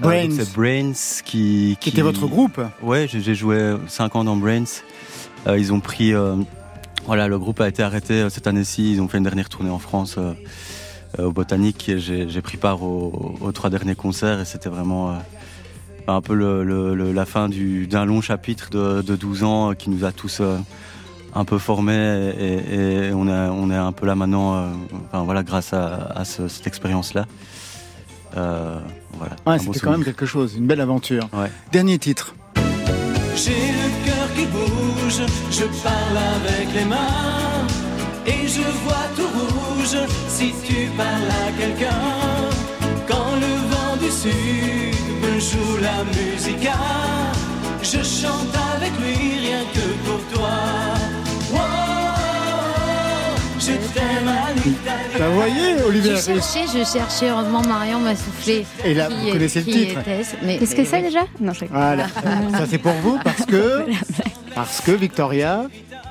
Brains. 0.00 0.30
c'est 0.36 0.52
Brains 0.52 0.94
qui, 1.24 1.78
qui, 1.78 1.90
était 1.90 2.02
votre 2.02 2.26
groupe 2.26 2.60
Ouais, 2.82 3.06
j'ai 3.06 3.36
joué 3.36 3.76
5 3.86 4.16
ans 4.16 4.24
dans 4.24 4.34
Brains. 4.34 4.64
ils 5.46 5.72
ont 5.72 5.78
pris 5.78 6.12
voilà, 7.06 7.28
le 7.28 7.38
groupe 7.38 7.60
a 7.60 7.68
été 7.68 7.82
arrêté 7.82 8.14
euh, 8.14 8.30
cette 8.30 8.46
année-ci. 8.46 8.92
Ils 8.92 9.00
ont 9.00 9.08
fait 9.08 9.18
une 9.18 9.24
dernière 9.24 9.48
tournée 9.48 9.70
en 9.70 9.78
France 9.78 10.16
euh, 10.18 10.32
euh, 11.18 11.24
au 11.24 11.32
Botanique. 11.32 11.90
J'ai 11.96 12.42
pris 12.42 12.56
part 12.56 12.82
aux, 12.82 13.50
trois 13.52 13.70
derniers 13.70 13.94
concerts 13.94 14.40
et 14.40 14.44
c'était 14.44 14.68
vraiment 14.68 15.18
un 16.06 16.20
peu 16.20 16.34
la 16.34 17.24
fin 17.24 17.48
d'un 17.48 18.04
long 18.04 18.20
chapitre 18.20 18.70
de, 18.70 19.16
12 19.16 19.44
ans 19.44 19.74
qui 19.74 19.90
nous 19.90 20.04
a 20.04 20.12
tous 20.12 20.42
un 21.34 21.44
peu 21.44 21.58
formés 21.58 22.32
et, 22.38 23.10
on, 23.12 23.28
est, 23.28 23.48
on 23.48 23.70
est 23.70 23.76
un 23.76 23.92
peu 23.92 24.06
là 24.06 24.14
maintenant, 24.14 24.70
enfin, 25.06 25.22
voilà, 25.24 25.42
grâce 25.42 25.72
à, 25.72 26.24
cette 26.24 26.66
expérience-là. 26.66 27.26
voilà, 28.34 29.36
ouais, 29.46 29.58
c'était 29.58 29.80
quand 29.80 29.92
même 29.92 30.04
quelque 30.04 30.26
chose, 30.26 30.56
une 30.56 30.66
belle 30.66 30.80
aventure. 30.80 31.28
Dernier 31.70 31.98
titre 31.98 32.34
je 35.08 35.64
parle 35.82 36.18
avec 36.36 36.72
les 36.74 36.84
mains 36.84 37.66
et 38.26 38.48
je 38.48 38.62
vois 38.84 39.06
tout 39.16 39.28
rouge 39.38 39.98
si 40.28 40.54
tu 40.66 40.88
parles 40.96 41.32
à 41.46 41.52
quelqu'un. 41.60 42.04
Quand 43.06 43.34
le 43.34 43.52
vent 43.70 43.96
du 44.00 44.10
sud 44.10 44.94
me 45.22 45.38
joue 45.38 45.76
la 45.80 46.04
musique, 46.04 46.68
je 47.82 48.02
chante 48.02 48.56
avec 48.74 48.92
lui 49.00 49.38
rien 49.46 49.62
que 49.74 49.86
pour 50.06 50.20
toi. 50.32 50.93
Je 53.94 54.00
t'aime 54.00 54.28
à 54.28 55.18
Bah 55.18 55.28
voyez, 55.30 55.82
Olivier. 55.86 56.16
Je 56.16 56.20
cherchais, 56.20 56.66
je 56.66 56.84
cherchais. 56.84 57.30
Heureusement, 57.30 57.62
Marion 57.62 58.00
m'a 58.00 58.16
soufflé. 58.16 58.66
Et 58.84 58.94
là, 58.94 59.08
vous 59.08 59.32
connaissez 59.32 59.60
le 59.60 59.66
titre. 59.66 60.00
Qu'est-ce 60.04 60.74
que 60.74 60.84
c'est 60.84 61.02
déjà? 61.02 61.20
Non, 61.40 61.52
je 61.52 61.60
sais 61.60 61.68
Voilà. 61.70 62.08
Ça, 62.08 62.66
c'est 62.68 62.78
pour 62.78 62.92
vous 62.94 63.18
parce 63.22 63.44
que. 63.44 63.84
Parce 64.54 64.80
que 64.80 64.92
Victoria. 64.92 65.66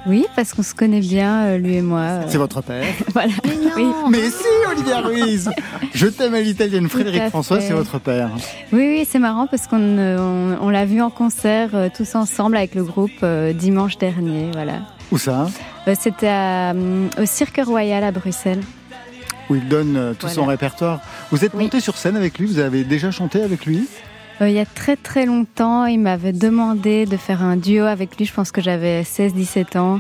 Oui, 0.06 0.26
parce 0.36 0.54
qu'on 0.54 0.64
se 0.64 0.76
connaît 0.76 1.00
bien, 1.00 1.46
euh, 1.46 1.58
lui 1.58 1.76
et 1.76 1.82
moi. 1.82 2.02
Euh. 2.02 2.24
C'est 2.28 2.38
votre 2.38 2.62
père. 2.62 2.84
voilà. 3.14 3.32
Mais, 3.46 3.84
non. 3.84 4.10
Mais 4.10 4.30
si, 4.30 4.44
Olivia 4.70 5.00
Ruiz 5.00 5.50
Je 5.94 6.08
t'aime 6.08 6.34
à 6.34 6.42
l'italienne. 6.42 6.90
Frédéric 6.90 7.30
François, 7.30 7.62
c'est 7.62 7.72
votre 7.72 8.00
père. 8.00 8.32
Oui, 8.74 8.98
oui, 8.98 9.08
c'est 9.10 9.20
marrant 9.20 9.48
parce 9.48 9.68
qu'on 9.68 9.80
euh, 9.80 10.58
on, 10.60 10.70
l'a 10.70 10.84
vu 10.84 11.02
en 11.02 11.10
concert 11.10 11.70
tous 11.96 12.16
ensemble 12.16 12.58
avec 12.58 12.76
le 12.76 12.84
groupe 12.84 13.24
dimanche 13.54 13.98
dernier. 13.98 14.50
Voilà. 14.52 14.82
Où 15.14 15.18
ça 15.20 15.48
C'était 15.94 16.74
au 17.20 17.26
Cirque 17.26 17.62
Royal 17.64 18.04
à 18.04 18.12
Bruxelles. 18.12 18.62
Où 19.48 19.56
il 19.56 19.68
donne 19.68 20.16
tout 20.18 20.28
son 20.28 20.46
répertoire. 20.46 21.02
Vous 21.30 21.46
êtes 21.46 21.54
monté 21.54 21.80
sur 21.80 21.98
scène 21.98 22.18
avec 22.18 22.40
lui 22.40 22.48
Vous 22.48 22.58
avez 22.58 22.84
déjà 22.84 23.12
chanté 23.12 23.42
avec 23.42 23.68
lui 23.68 23.88
euh, 24.42 24.50
il 24.50 24.56
y 24.56 24.60
a 24.60 24.66
très 24.66 24.96
très 24.96 25.28
longtemps, 25.28 25.86
il 25.86 26.00
m'avait 26.00 26.34
demandé 26.34 27.06
de 27.06 27.18
faire 27.18 27.44
un 27.44 27.56
duo 27.56 27.86
avec 27.86 28.18
lui. 28.18 28.26
Je 28.26 28.34
pense 28.34 28.52
que 28.52 28.62
j'avais 28.62 29.04
16-17 29.04 29.78
ans. 29.78 30.00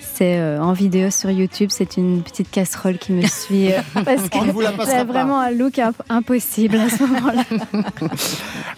C'est 0.00 0.38
euh, 0.38 0.60
en 0.60 0.72
vidéo 0.72 1.10
sur 1.10 1.30
YouTube. 1.30 1.68
C'est 1.70 1.96
une 1.96 2.22
petite 2.22 2.50
casserole 2.50 2.98
qui 2.98 3.12
me 3.12 3.22
suit 3.26 3.72
euh, 3.72 3.80
parce 4.04 4.28
que 4.28 4.38
j'ai 4.86 5.04
vraiment 5.04 5.40
un 5.40 5.50
look 5.50 5.80
impossible 6.08 6.76
à 6.76 6.88
ce 6.88 7.02
moment-là. 7.02 7.44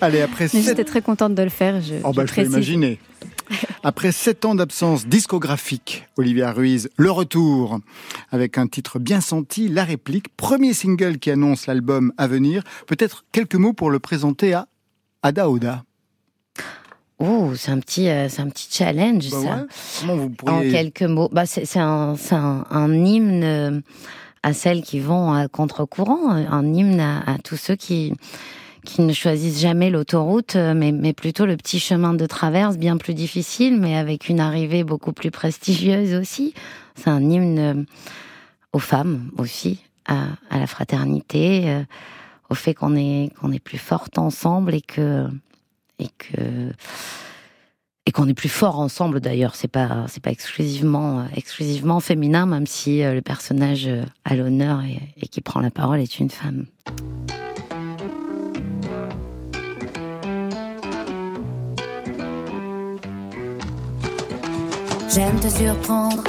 Allez, 0.01 0.23
après. 0.23 0.49
Mais 0.53 0.63
j'étais 0.63 0.85
très 0.85 1.03
contente 1.03 1.35
de 1.35 1.43
le 1.43 1.51
faire. 1.51 1.81
Je, 1.81 1.95
oh 2.03 2.13
bah, 2.13 2.25
je, 2.27 2.35
peux 2.35 2.43
imaginer. 2.43 2.99
Après 3.83 4.13
sept 4.13 4.45
ans 4.45 4.55
d'absence 4.55 5.07
discographique, 5.07 6.07
Olivia 6.17 6.53
Ruiz, 6.53 6.91
le 6.97 7.11
retour, 7.11 7.81
avec 8.31 8.59
un 8.59 8.67
titre 8.67 8.99
bien 8.99 9.21
senti, 9.21 9.69
La 9.69 9.85
réplique, 9.85 10.35
premier 10.37 10.75
single 10.75 11.19
qui 11.19 11.31
annonce 11.31 11.67
l'album 11.67 12.13
à 12.17 12.27
venir. 12.27 12.63
Peut-être 12.87 13.25
quelques 13.33 13.55
mots 13.55 13.73
pour 13.73 13.91
le 13.91 13.99
présenter 13.99 14.55
à 14.55 14.69
Ada 15.23 15.51
Oda 15.51 15.85
Oh, 17.19 17.53
c'est 17.55 17.71
un 17.71 17.81
petit, 17.81 18.09
euh, 18.09 18.31
c'est 18.31 18.41
un 18.41 18.49
petit 18.49 18.69
challenge 18.71 19.29
bah 19.31 19.67
ça. 19.77 20.15
vous 20.15 20.31
pourriez... 20.31 20.69
En 20.69 20.73
quelques 20.73 21.03
mots, 21.03 21.29
bah 21.31 21.45
c'est 21.45 21.79
un, 21.79 22.15
un, 22.31 22.65
un, 22.71 23.05
hymne 23.05 23.45
euh, 23.45 23.81
à 24.43 24.55
celles 24.55 24.83
qui 24.83 25.01
vont 25.01 25.31
à 25.31 25.47
contre-courant, 25.47 26.31
un 26.31 26.73
hymne 26.73 27.01
à, 27.01 27.37
tous 27.45 27.57
ceux 27.57 27.77
qui 27.77 28.15
qui 28.85 29.03
ne 29.03 29.13
choisissent 29.13 29.61
jamais 29.61 29.91
l'autoroute, 29.91 30.57
euh, 30.57 30.75
mais, 30.75 30.93
mais 30.93 31.13
plutôt 31.13 31.47
le 31.47 31.57
petit 31.57 31.81
chemin 31.81 32.15
de 32.15 32.27
traverse, 32.27 32.77
bien 32.77 32.97
plus 32.97 33.15
difficile, 33.15 33.79
mais 33.79 33.97
avec 33.97 34.29
une 34.29 34.41
arrivée 34.41 34.85
beaucoup 34.85 35.13
plus 35.13 35.31
prestigieuse 35.31 36.15
aussi. 36.15 36.55
C'est 36.95 37.11
un 37.11 37.23
hymne 37.23 37.87
aux 38.73 38.79
femmes 38.79 39.31
aussi, 39.39 39.83
à, 40.07 40.27
la 40.51 40.67
fraternité 40.67 41.85
au 42.51 42.55
fait 42.55 42.75
qu'on 42.75 42.97
est 42.97 43.31
qu'on 43.41 43.53
est 43.53 43.61
plus 43.61 43.79
forte 43.79 44.19
ensemble 44.19 44.75
et 44.75 44.81
que 44.81 45.27
et 45.99 46.09
que 46.19 46.73
et 48.07 48.13
qu'on 48.13 48.29
est 48.29 48.35
plus 48.35 48.49
fort 48.49 48.79
ensemble 48.81 49.21
d'ailleurs. 49.21 49.55
C'est 49.55 49.69
pas 49.69 50.07
c'est 50.09 50.23
pas 50.23 50.31
exclusivement 50.31 51.27
exclusivement 51.35 52.01
féminin, 52.01 52.47
même 52.47 52.67
si 52.67 53.03
le 53.03 53.23
personnage 53.23 53.89
à 54.25 54.35
l'honneur 54.35 54.83
et, 54.83 55.27
qui 55.29 55.41
prend 55.41 55.61
la 55.61 55.71
parole 55.71 56.01
est 56.01 56.19
une 56.19 56.31
femme. 56.31 56.67
J'aime 65.13 65.41
te 65.41 65.49
surprendre, 65.49 66.23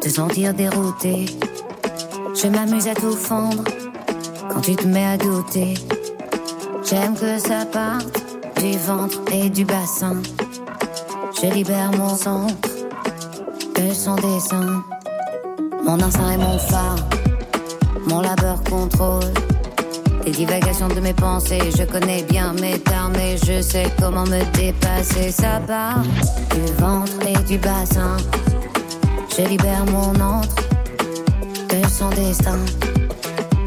te 0.00 0.08
sentir 0.08 0.52
dérouté. 0.52 1.26
Je 2.34 2.48
m'amuse 2.48 2.88
à 2.88 2.94
tout 2.94 3.12
fondre 3.12 3.62
quand 4.48 4.60
tu 4.60 4.74
te 4.74 4.86
mets 4.88 5.06
à 5.06 5.16
douter. 5.16 5.74
J'aime 6.82 7.14
que 7.14 7.38
ça 7.38 7.64
parte 7.64 8.20
du 8.60 8.76
ventre 8.78 9.20
et 9.30 9.48
du 9.48 9.64
bassin. 9.64 10.16
Je 11.40 11.46
libère 11.46 11.92
mon 11.92 12.16
centre 12.16 12.68
que 13.72 13.94
son 13.94 14.16
dessin. 14.16 14.82
Mon 15.84 16.00
instinct 16.00 16.32
est 16.32 16.38
mon 16.38 16.58
phare, 16.58 17.08
mon 18.08 18.20
labeur 18.20 18.64
contrôle. 18.64 19.32
Les 20.24 20.30
divagations 20.30 20.88
de 20.88 21.00
mes 21.00 21.12
pensées, 21.12 21.70
je 21.76 21.82
connais 21.82 22.22
bien 22.22 22.52
mes 22.54 22.78
termes 22.78 23.16
et 23.16 23.36
je 23.38 23.60
sais 23.60 23.86
comment 24.00 24.24
me 24.24 24.40
dépasser. 24.56 25.32
Ça 25.32 25.60
part 25.66 26.02
du 26.50 26.72
ventre 26.80 27.12
et 27.26 27.36
du 27.42 27.58
bassin. 27.58 28.16
Je 29.36 29.42
libère 29.42 29.84
mon 29.86 30.10
entre 30.20 30.54
de 31.68 31.88
son 31.88 32.08
destin. 32.10 32.58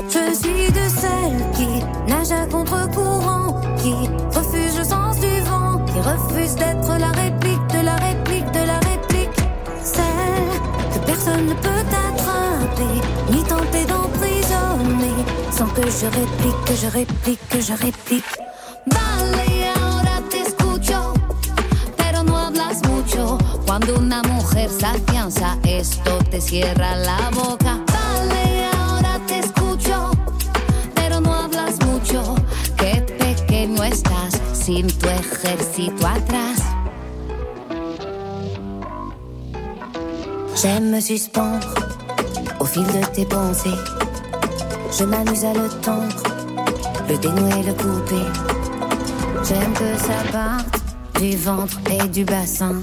Je 0.07 0.33
suis 0.33 0.71
de 0.71 0.87
celles 0.87 1.51
qui 1.55 1.83
nage 2.07 2.31
à 2.31 2.45
contre-courant, 2.45 3.61
qui 3.77 3.93
refuse 4.33 4.77
le 4.77 4.83
sens 4.85 5.19
du 5.19 5.41
vent, 5.41 5.83
qui 5.85 5.99
refuse 5.99 6.55
d'être 6.55 6.97
la 6.97 7.11
réplique 7.11 7.67
de 7.73 7.83
la 7.83 7.95
réplique 7.95 8.51
de 8.51 8.65
la 8.65 8.79
réplique. 8.79 9.39
Celle 9.83 10.93
que 10.93 11.05
personne 11.05 11.47
ne 11.47 11.53
peut 11.53 11.74
sans 15.57 15.67
que 15.73 15.83
je 15.83 16.05
réplique, 16.05 16.65
que 16.65 16.75
je 16.75 16.87
réplique, 16.87 17.47
que 17.49 17.61
je 17.61 17.73
réplique. 17.73 18.31
Vale, 18.87 19.71
ahora 19.79 20.21
te 20.29 20.41
escucho, 20.41 21.13
pero 21.97 22.23
no 22.23 22.37
hablas 22.37 22.81
mucho. 22.89 23.37
Cuando 23.65 23.95
una 23.95 24.21
mujer 24.23 24.69
se 24.69 24.85
afianza, 24.85 25.57
esto 25.63 26.19
te 26.29 26.41
cierra 26.41 26.95
la 26.95 27.29
boca. 27.31 27.85
sin 34.65 34.87
tu 34.87 35.07
ejército 35.07 36.07
atrás. 36.07 36.57
J'aime 40.55 40.89
me 40.89 41.01
suspendre 41.01 41.71
au 42.59 42.65
fil 42.65 42.87
de 42.87 43.05
tes 43.13 43.25
pensées. 43.25 43.94
Je 44.97 45.03
m'amuse 45.03 45.43
à 45.43 45.51
le 45.51 45.67
tendre, 45.81 46.23
le 47.09 47.17
dénouer, 47.17 47.63
le 47.63 47.73
couper. 47.73 48.23
J'aime 49.43 49.73
que 49.73 49.97
ça 49.97 50.23
parte 50.31 51.19
du 51.19 51.35
ventre 51.35 51.77
et 51.91 52.07
du 52.07 52.23
bassin. 52.23 52.79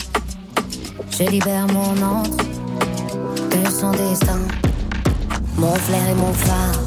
Je 1.10 1.22
libère 1.22 1.66
mon 1.68 1.92
entre 2.02 2.36
de 2.36 3.70
son 3.70 3.92
destin. 3.92 4.40
Mon 5.56 5.74
flair 5.74 6.06
et 6.10 6.14
mon 6.14 6.34
phare, 6.34 6.80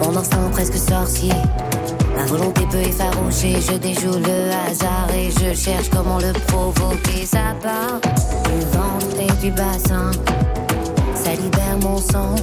mon 0.00 0.16
instinct 0.16 0.48
presque 0.52 0.76
sorcier. 0.76 1.34
Ma 2.16 2.24
volonté 2.26 2.62
peut 2.70 2.78
effaroucher, 2.78 3.56
je 3.60 3.78
déjoue 3.78 4.18
le 4.18 4.52
hasard 4.68 5.08
et 5.12 5.30
je 5.32 5.54
cherche 5.58 5.90
comment 5.90 6.18
le 6.18 6.32
provoquer. 6.46 7.26
Ça 7.26 7.56
part 7.60 8.00
du 8.00 8.60
ventre 8.78 9.16
et 9.18 9.44
du 9.44 9.50
bassin, 9.50 10.12
ça 11.16 11.32
libère 11.32 11.78
mon 11.82 11.98
sang 11.98 12.36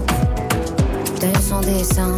dessin. 1.20 2.16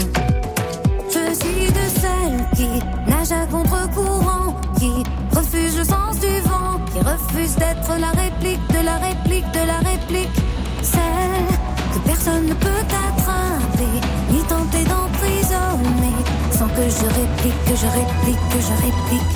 Je 1.09 1.33
suis 1.33 1.71
de 1.71 1.85
celles 2.01 2.45
qui 2.55 2.69
nage 3.09 3.31
à 3.31 3.45
contre-courant, 3.45 4.55
qui 4.77 4.91
refuse 5.35 5.77
le 5.77 5.83
sens 5.83 6.19
du 6.19 6.39
vent, 6.41 6.79
qui 6.91 6.99
refuse 6.99 7.55
d'être 7.55 7.97
la 7.99 8.11
réplique 8.11 8.65
de 8.69 8.83
la 8.83 8.97
réplique 8.97 9.49
de 9.51 9.65
la 9.65 9.77
réplique. 9.89 10.35
Celle 10.81 11.47
que 11.93 11.99
personne 12.07 12.47
ne 12.47 12.53
peut 12.53 12.83
attraper, 13.07 13.93
ni 14.31 14.39
tenter 14.43 14.83
d'emprisonner 14.83 16.15
sans 16.51 16.67
que 16.67 16.83
je 16.83 17.05
réplique, 17.19 17.65
que 17.65 17.75
je 17.75 17.87
réplique, 17.87 18.49
que 18.51 18.59
je 18.59 18.73
réplique. 18.85 19.35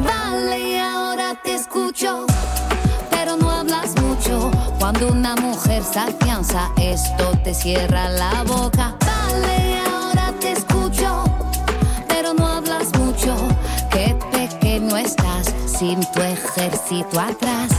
Vale, 0.00 0.80
ahora 0.80 1.34
te 1.42 1.54
escucho, 1.54 2.26
pero 3.10 3.36
no 3.36 3.50
hablas 3.50 3.94
mucho. 4.00 4.50
Cuando 4.78 5.08
una 5.08 5.34
mujer 5.36 5.82
se 5.82 5.98
afianza, 6.00 6.70
esto 6.80 7.32
te 7.44 7.54
cierra 7.54 8.08
la 8.08 8.42
boca. 8.44 8.96
Vale, 9.32 9.80
ahora 9.90 10.32
te 10.40 10.52
escucho, 10.52 11.24
pero 12.08 12.34
no 12.34 12.46
hablas 12.46 12.92
mucho. 12.98 13.36
Qué 13.90 14.16
pequeño 14.30 14.96
estás 14.96 15.52
sin 15.66 16.00
tu 16.12 16.20
ejército 16.20 17.20
atrás. 17.20 17.70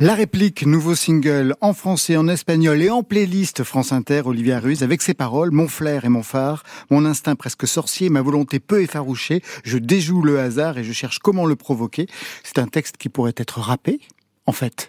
La 0.00 0.14
réplique, 0.14 0.66
nouveau 0.66 0.96
single 0.96 1.54
en 1.60 1.72
français, 1.72 2.16
en 2.16 2.26
espagnol 2.26 2.82
et 2.82 2.90
en 2.90 3.04
playlist 3.04 3.62
France 3.62 3.92
Inter, 3.92 4.22
Olivia 4.24 4.58
Ruiz, 4.58 4.82
avec 4.82 5.00
ses 5.02 5.14
paroles, 5.14 5.52
mon 5.52 5.68
flair 5.68 6.04
et 6.04 6.08
mon 6.08 6.24
phare, 6.24 6.64
mon 6.90 7.04
instinct 7.04 7.36
presque 7.36 7.68
sorcier, 7.68 8.08
ma 8.08 8.20
volonté 8.20 8.58
peu 8.58 8.82
effarouchée, 8.82 9.40
je 9.62 9.78
déjoue 9.78 10.22
le 10.22 10.40
hasard 10.40 10.78
et 10.78 10.84
je 10.84 10.92
cherche 10.92 11.20
comment 11.20 11.46
le 11.46 11.54
provoquer. 11.54 12.06
C'est 12.42 12.58
un 12.58 12.66
texte 12.66 12.96
qui 12.96 13.08
pourrait 13.08 13.34
être 13.36 13.60
rappé, 13.60 14.00
en 14.46 14.52
fait. 14.52 14.88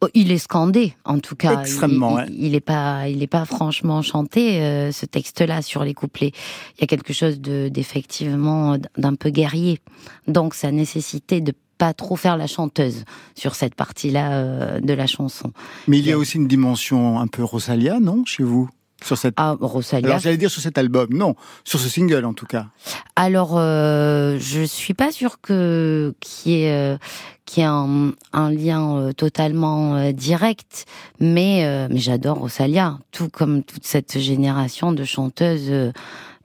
Oh, 0.00 0.06
il 0.14 0.30
est 0.30 0.38
scandé, 0.38 0.94
en 1.04 1.18
tout 1.18 1.34
cas. 1.34 1.60
Extrêmement. 1.60 2.20
Il, 2.28 2.52
n'est 2.52 2.60
pas, 2.60 3.08
il 3.08 3.22
est 3.24 3.26
pas 3.26 3.44
franchement 3.44 4.02
chanté 4.02 4.60
euh, 4.62 4.92
ce 4.92 5.04
texte-là 5.04 5.62
sur 5.62 5.82
les 5.82 5.94
couplets. 5.94 6.32
Il 6.76 6.82
y 6.82 6.84
a 6.84 6.86
quelque 6.86 7.12
chose 7.12 7.40
de 7.40 7.68
d'effectivement 7.68 8.78
d'un 8.96 9.14
peu 9.16 9.30
guerrier. 9.30 9.80
Donc 10.28 10.54
ça 10.54 10.70
nécessitait 10.70 11.40
de 11.40 11.52
pas 11.78 11.94
trop 11.94 12.16
faire 12.16 12.36
la 12.36 12.46
chanteuse 12.46 13.04
sur 13.34 13.54
cette 13.54 13.74
partie-là 13.74 14.32
euh, 14.32 14.80
de 14.80 14.92
la 14.92 15.06
chanson. 15.06 15.52
Mais 15.86 15.98
il 15.98 16.06
y 16.06 16.12
a 16.12 16.18
aussi 16.18 16.36
une 16.36 16.48
dimension 16.48 17.18
un 17.20 17.28
peu 17.28 17.44
Rosalia, 17.44 18.00
non, 18.00 18.24
chez 18.26 18.42
vous 18.42 18.68
sur 19.04 19.16
cette... 19.16 19.34
Ah, 19.36 19.56
Rosalia. 19.60 20.08
Alors 20.08 20.18
j'allais 20.18 20.36
dire 20.36 20.50
sur 20.50 20.60
cet 20.60 20.76
album, 20.76 21.08
non, 21.12 21.36
sur 21.64 21.78
ce 21.78 21.88
single 21.88 22.24
en 22.24 22.34
tout 22.34 22.46
cas. 22.46 22.66
Alors 23.14 23.54
euh, 23.56 24.36
je 24.40 24.62
suis 24.62 24.94
pas 24.94 25.12
sûre 25.12 25.40
que 25.40 26.14
qu'il 26.20 26.52
y 26.52 26.62
ait 26.62 26.72
euh, 26.72 26.98
qui 27.46 27.62
un, 27.62 28.12
un 28.32 28.50
lien 28.50 28.96
euh, 28.96 29.12
totalement 29.12 29.94
euh, 29.94 30.10
direct, 30.12 30.86
mais 31.20 31.88
mais 31.88 32.00
j'adore 32.00 32.38
Rosalia, 32.38 32.98
tout 33.12 33.28
comme 33.28 33.62
toute 33.62 33.86
cette 33.86 34.18
génération 34.18 34.92
de 34.92 35.04
chanteuses 35.04 35.92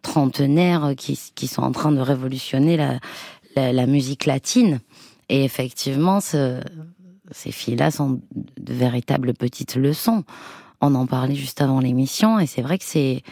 trentenaires 0.04 0.94
qui 0.96 1.20
qui 1.34 1.48
sont 1.48 1.64
en 1.64 1.72
train 1.72 1.92
de 1.92 2.02
révolutionner 2.02 2.78
la 2.78 3.00
la, 3.56 3.74
la 3.74 3.86
musique 3.88 4.26
latine. 4.28 4.80
Et 5.30 5.44
effectivement, 5.44 6.20
ce, 6.20 6.62
ces 7.32 7.52
filles-là 7.52 7.92
sont 7.92 8.22
de 8.58 8.74
véritables 8.74 9.34
petites 9.34 9.76
leçons 9.76 10.24
on 10.84 10.96
en 10.96 11.08
parlait 11.08 11.36
juste 11.36 11.62
avant 11.62 11.80
l'émission, 11.80 12.40
et 12.40 12.46
c'est 12.46 12.62
vrai 12.62 12.78
que 12.78 12.84
c'est, 12.84 13.24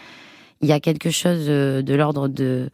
il 0.61 0.69
y 0.69 0.71
a 0.71 0.79
quelque 0.79 1.09
chose 1.11 1.45
de, 1.45 1.93
l'ordre 1.93 2.27
de, 2.29 2.69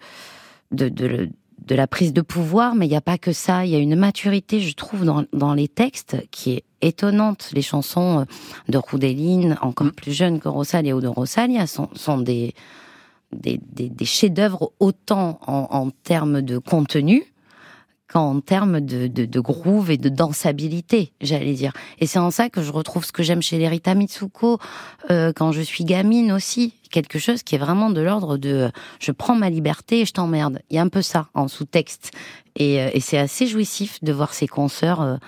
de, 0.71 0.89
de, 0.89 1.75
la 1.75 1.88
prise 1.88 2.13
de 2.13 2.21
pouvoir, 2.21 2.75
mais 2.75 2.86
il 2.86 2.89
n'y 2.89 2.95
a 2.95 3.01
pas 3.01 3.17
que 3.17 3.34
ça. 3.34 3.65
Il 3.65 3.71
y 3.71 3.75
a 3.75 3.80
une 3.80 3.95
maturité, 3.95 4.60
je 4.60 4.75
trouve, 4.75 5.03
dans, 5.03 5.25
dans 5.34 5.56
les 5.56 5.67
textes 5.67 6.17
qui 6.30 6.51
est 6.51 6.63
étonnante. 6.82 7.49
Les 7.53 7.63
chansons 7.63 8.25
de 8.69 8.77
Roudeline, 8.77 9.58
encore 9.62 9.91
plus 9.91 10.13
jeunes 10.13 10.39
que 10.39 10.47
Rosalia 10.47 10.95
ou 10.95 11.01
de 11.01 11.08
Rosalia, 11.08 11.65
sont, 11.65 11.89
sont 11.95 12.19
des, 12.19 12.53
des, 13.32 13.60
des, 13.73 14.06
chefs-d'œuvre 14.06 14.71
autant 14.80 15.39
en, 15.47 15.67
en 15.71 15.89
termes 15.89 16.41
de 16.41 16.60
contenu 16.60 17.23
qu'en 18.12 18.39
termes 18.39 18.80
de, 18.80 19.08
de, 19.08 19.26
de, 19.26 19.39
groove 19.39 19.91
et 19.91 19.98
de 19.98 20.10
dansabilité, 20.10 21.12
j'allais 21.22 21.54
dire. 21.54 21.74
Et 22.00 22.08
c'est 22.08 22.20
en 22.20 22.32
ça 22.32 22.50
que 22.50 22.62
je 22.62 22.72
retrouve 22.72 23.06
ce 23.06 23.12
que 23.12 23.24
j'aime 23.24 23.41
chez 23.41 23.58
les 23.58 23.67
Rita 23.67 23.96
Mitsuko 23.96 24.60
euh, 25.12 25.34
quand 25.36 25.52
je 25.52 25.62
suis 25.62 25.84
gamine 25.84 26.32
aussi, 26.32 26.74
quelque 26.89 27.20
chose 27.20 27.43
qui 27.43 27.56
est 27.56 27.60
vraiment 27.60 27.89
de 27.89 28.02
l'ordre 28.02 28.38
de 28.38 28.72
je 29.00 29.12
prends 29.12 29.36
ma 29.36 29.50
liberté 29.50 30.02
et 30.02 30.06
je 30.06 30.13
t'emmerde. 30.13 30.62
Il 30.70 30.78
y 30.78 30.80
a 30.80 30.82
un 30.82 30.89
peu 30.89 31.02
ça 31.02 31.28
en 31.34 31.48
sous-texte 31.48 32.12
et, 32.56 32.82
euh, 32.82 32.89
et 32.93 33.02
c'est 33.02 33.17
assez 33.17 33.46
jouissif 33.46 34.02
de 34.04 34.13
voir 34.13 34.34
ces 34.34 34.48
consoeurs 34.48 35.20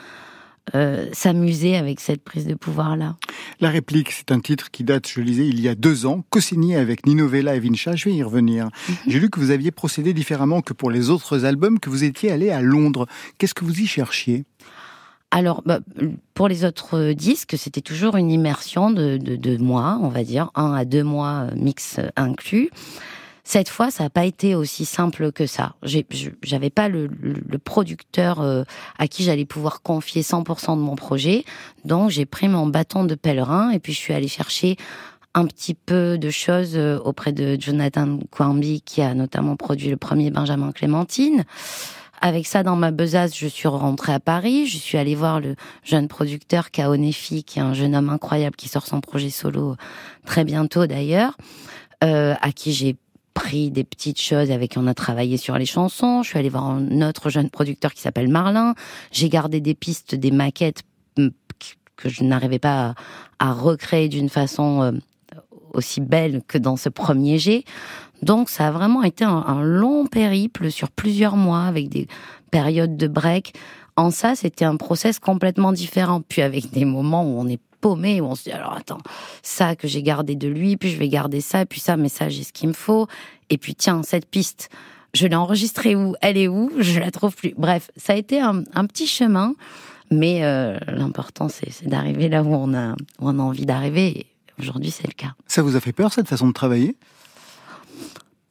euh, 0.76 0.90
euh, 0.90 1.06
s'amuser 1.14 1.78
avec 1.78 2.00
cette 2.00 2.24
prise 2.24 2.48
de 2.48 2.56
pouvoir-là. 2.56 3.16
La 3.60 3.70
réplique, 3.70 4.12
c'est 4.12 4.32
un 4.32 4.40
titre 4.40 4.72
qui 4.72 4.84
date, 4.84 5.08
je 5.08 5.22
lisais, 5.22 5.48
il 5.48 5.60
y 5.60 5.68
a 5.68 5.76
deux 5.76 6.06
ans, 6.06 6.24
co-signé 6.30 6.78
avec 6.78 7.06
Nino 7.06 7.28
Vella 7.28 7.56
et 7.56 7.60
Vincha. 7.60 7.96
Je 7.96 8.06
vais 8.06 8.16
y 8.16 8.24
revenir. 8.24 8.66
Mhm. 8.66 8.96
J'ai 9.08 9.20
lu 9.20 9.30
que 9.30 9.40
vous 9.40 9.52
aviez 9.52 9.72
procédé 9.72 10.14
différemment 10.14 10.62
que 10.62 10.74
pour 10.74 10.90
les 10.90 11.10
autres 11.10 11.46
albums, 11.46 11.80
que 11.80 11.90
vous 11.90 12.04
étiez 12.04 12.32
allé 12.32 12.50
à 12.50 12.62
Londres. 12.62 13.08
Qu'est-ce 13.38 13.54
que 13.54 13.66
vous 13.66 13.80
y 13.80 13.88
cherchiez? 13.88 14.46
Alors, 15.32 15.62
bah, 15.64 15.80
pour 16.34 16.48
les 16.48 16.66
autres 16.66 17.12
disques, 17.14 17.56
c'était 17.58 17.82
toujours 17.82 18.16
une 18.16 18.32
immersion 18.32 18.90
de, 18.90 19.18
de, 19.18 19.58
mois, 19.58 20.00
on 20.02 20.10
va 20.10 20.24
dire, 20.24 20.50
un 20.56 20.74
à 20.74 20.86
deux 20.86 21.04
mois 21.04 21.48
mix 21.56 22.00
inclus. 22.16 22.72
Cette 23.52 23.70
fois, 23.70 23.90
ça 23.90 24.04
n'a 24.04 24.10
pas 24.12 24.26
été 24.26 24.54
aussi 24.54 24.86
simple 24.86 25.32
que 25.32 25.48
ça. 25.48 25.74
J'avais 25.82 26.70
pas 26.70 26.88
le, 26.88 27.10
producteur 27.58 28.42
euh, 28.42 28.62
à 29.00 29.08
qui 29.08 29.24
j'allais 29.24 29.46
pouvoir 29.46 29.82
confier 29.82 30.22
100% 30.22 30.76
de 30.76 30.82
mon 30.82 30.96
projet, 30.96 31.46
donc 31.84 32.12
j'ai 32.12 32.28
pris 32.28 32.48
mon 32.48 32.68
bâton 32.68 33.06
de 33.06 33.16
pèlerin 33.16 33.72
et 33.72 33.80
puis 33.80 33.92
je 33.92 33.98
suis 33.98 34.14
allée 34.14 34.28
chercher 34.28 34.76
un 35.34 35.48
petit 35.48 35.74
peu 35.74 36.20
de 36.20 36.30
choses 36.30 36.74
euh, 36.76 37.00
auprès 37.00 37.32
de 37.32 37.60
Jonathan 37.60 38.20
Quamby, 38.30 38.84
qui 38.84 39.02
a 39.02 39.16
notamment 39.16 39.56
produit 39.56 39.90
le 39.90 39.98
premier 39.98 40.30
Benjamin 40.30 40.72
Clémentine. 40.72 41.44
Avec 42.22 42.46
ça 42.46 42.62
dans 42.62 42.76
ma 42.76 42.92
besace, 42.92 43.36
je 43.36 43.48
suis 43.48 43.68
rentrée 43.68 44.14
à 44.14 44.20
Paris. 44.20 44.68
Je 44.68 44.78
suis 44.78 45.00
allée 45.00 45.16
voir 45.16 45.40
le 45.40 45.56
jeune 45.84 46.08
producteur 46.08 46.70
Kaonefi, 46.70 47.44
qui 47.44 47.58
est 47.58 47.64
un 47.64 47.74
jeune 47.74 47.96
homme 47.96 48.10
incroyable 48.10 48.56
qui 48.56 48.70
sort 48.70 48.86
son 48.86 49.02
projet 49.02 49.32
solo 49.32 49.76
très 50.24 50.44
bientôt 50.44 50.86
d'ailleurs, 50.86 51.36
euh, 52.04 52.36
à 52.42 52.52
qui 52.52 52.74
j'ai 52.74 52.96
pris 53.40 53.72
des 53.72 53.86
petites 53.86 54.20
choses 54.20 54.52
avec 54.52 54.72
qui 54.72 54.80
on 54.80 54.88
a 54.88 54.94
travaillé 54.94 55.38
sur 55.38 55.58
les 55.58 55.66
chansons. 55.66 56.24
Je 56.24 56.30
suis 56.30 56.38
allée 56.38 56.50
voir 56.50 56.66
un 56.66 57.02
autre 57.08 57.30
jeune 57.30 57.50
producteur 57.50 57.94
qui 57.94 58.02
s'appelle 58.02 58.28
Marlin. 58.28 58.76
J'ai 59.14 59.30
gardé 59.30 59.62
des 59.62 59.76
pistes, 59.76 60.14
des 60.14 60.32
maquettes 60.32 60.84
mm, 61.18 61.30
que 61.96 62.10
je 62.10 62.26
n'arrivais 62.26 62.60
pas 62.60 62.96
à, 63.40 63.54
recréer 63.54 64.10
d'une 64.10 64.28
façon 64.28 64.82
euh, 64.82 64.92
aussi 65.74 66.02
belle 66.02 66.42
que 66.50 66.58
dans 66.58 66.76
ce 66.76 66.90
premier 66.90 67.40
jet. 67.40 67.64
Donc 68.22 68.50
ça 68.50 68.68
a 68.68 68.72
vraiment 68.72 69.04
été 69.04 69.24
un, 69.24 69.62
long 69.64 70.06
périple 70.06 70.70
sur 70.70 70.92
plusieurs 70.92 71.38
mois 71.38 71.64
avec 71.64 71.88
des 71.88 72.08
périodes 72.52 72.98
de 72.98 73.08
break. 73.08 73.54
En 73.96 74.12
ça, 74.12 74.36
c'était 74.36 74.66
un 74.66 74.76
process 74.76 75.18
complètement 75.18 75.72
différent. 75.72 76.22
Puis 76.28 76.42
avec 76.42 76.72
des 76.72 76.84
moments 76.84 77.24
où 77.24 77.40
on 77.40 77.48
est 77.48 77.62
paumé, 77.80 78.22
où 78.22 78.26
on 78.26 78.36
se 78.36 78.44
dit 78.44 78.52
alors 78.52 78.74
attends, 78.74 79.02
ça 79.42 79.76
que 79.76 79.88
j'ai 79.88 80.04
gardé 80.04 80.36
de 80.36 80.48
lui, 80.48 80.78
puis 80.78 80.90
je 80.90 80.98
vais 80.98 81.10
garder 81.10 81.42
ça, 81.42 81.66
puis 81.66 81.80
ça, 81.80 81.98
mais 81.98 82.10
ça 82.10 82.30
j'ai 82.30 82.44
ce 82.44 82.54
qu'il 82.54 82.70
me 82.70 82.74
faut. 82.74 83.08
Et 83.50 83.58
puis 83.58 83.76
tiens, 83.76 84.04
cette 84.04 84.28
piste, 84.28 84.70
je 85.14 85.28
l'ai 85.28 85.36
enregistrée 85.36 85.96
où? 85.96 86.16
Elle 86.22 86.38
est 86.38 86.48
où? 86.48 86.72
Je 86.78 87.00
la 87.00 87.12
trouve 87.12 87.36
plus. 87.36 87.54
Bref, 87.58 87.90
ça 87.98 88.14
a 88.14 88.16
été 88.16 88.40
un, 88.40 88.64
petit 88.86 89.08
chemin, 89.08 89.56
mais 90.12 90.44
euh, 90.44 90.78
l'important 90.88 91.50
c'est 91.50 91.88
d'arriver 91.88 92.30
là 92.30 92.44
où 92.44 92.54
on 92.54 92.74
a, 92.74 92.92
où 92.94 92.96
on 93.22 93.40
a 93.40 93.42
envie 93.42 93.66
d'arriver. 93.66 94.28
Aujourd'hui, 94.60 94.92
c'est 94.92 95.08
le 95.08 95.14
cas. 95.14 95.34
Ça 95.48 95.62
vous 95.62 95.76
a 95.76 95.80
fait 95.80 95.94
peur 95.94 96.12
cette 96.12 96.28
façon 96.28 96.48
de 96.48 96.54
travailler? 96.54 96.98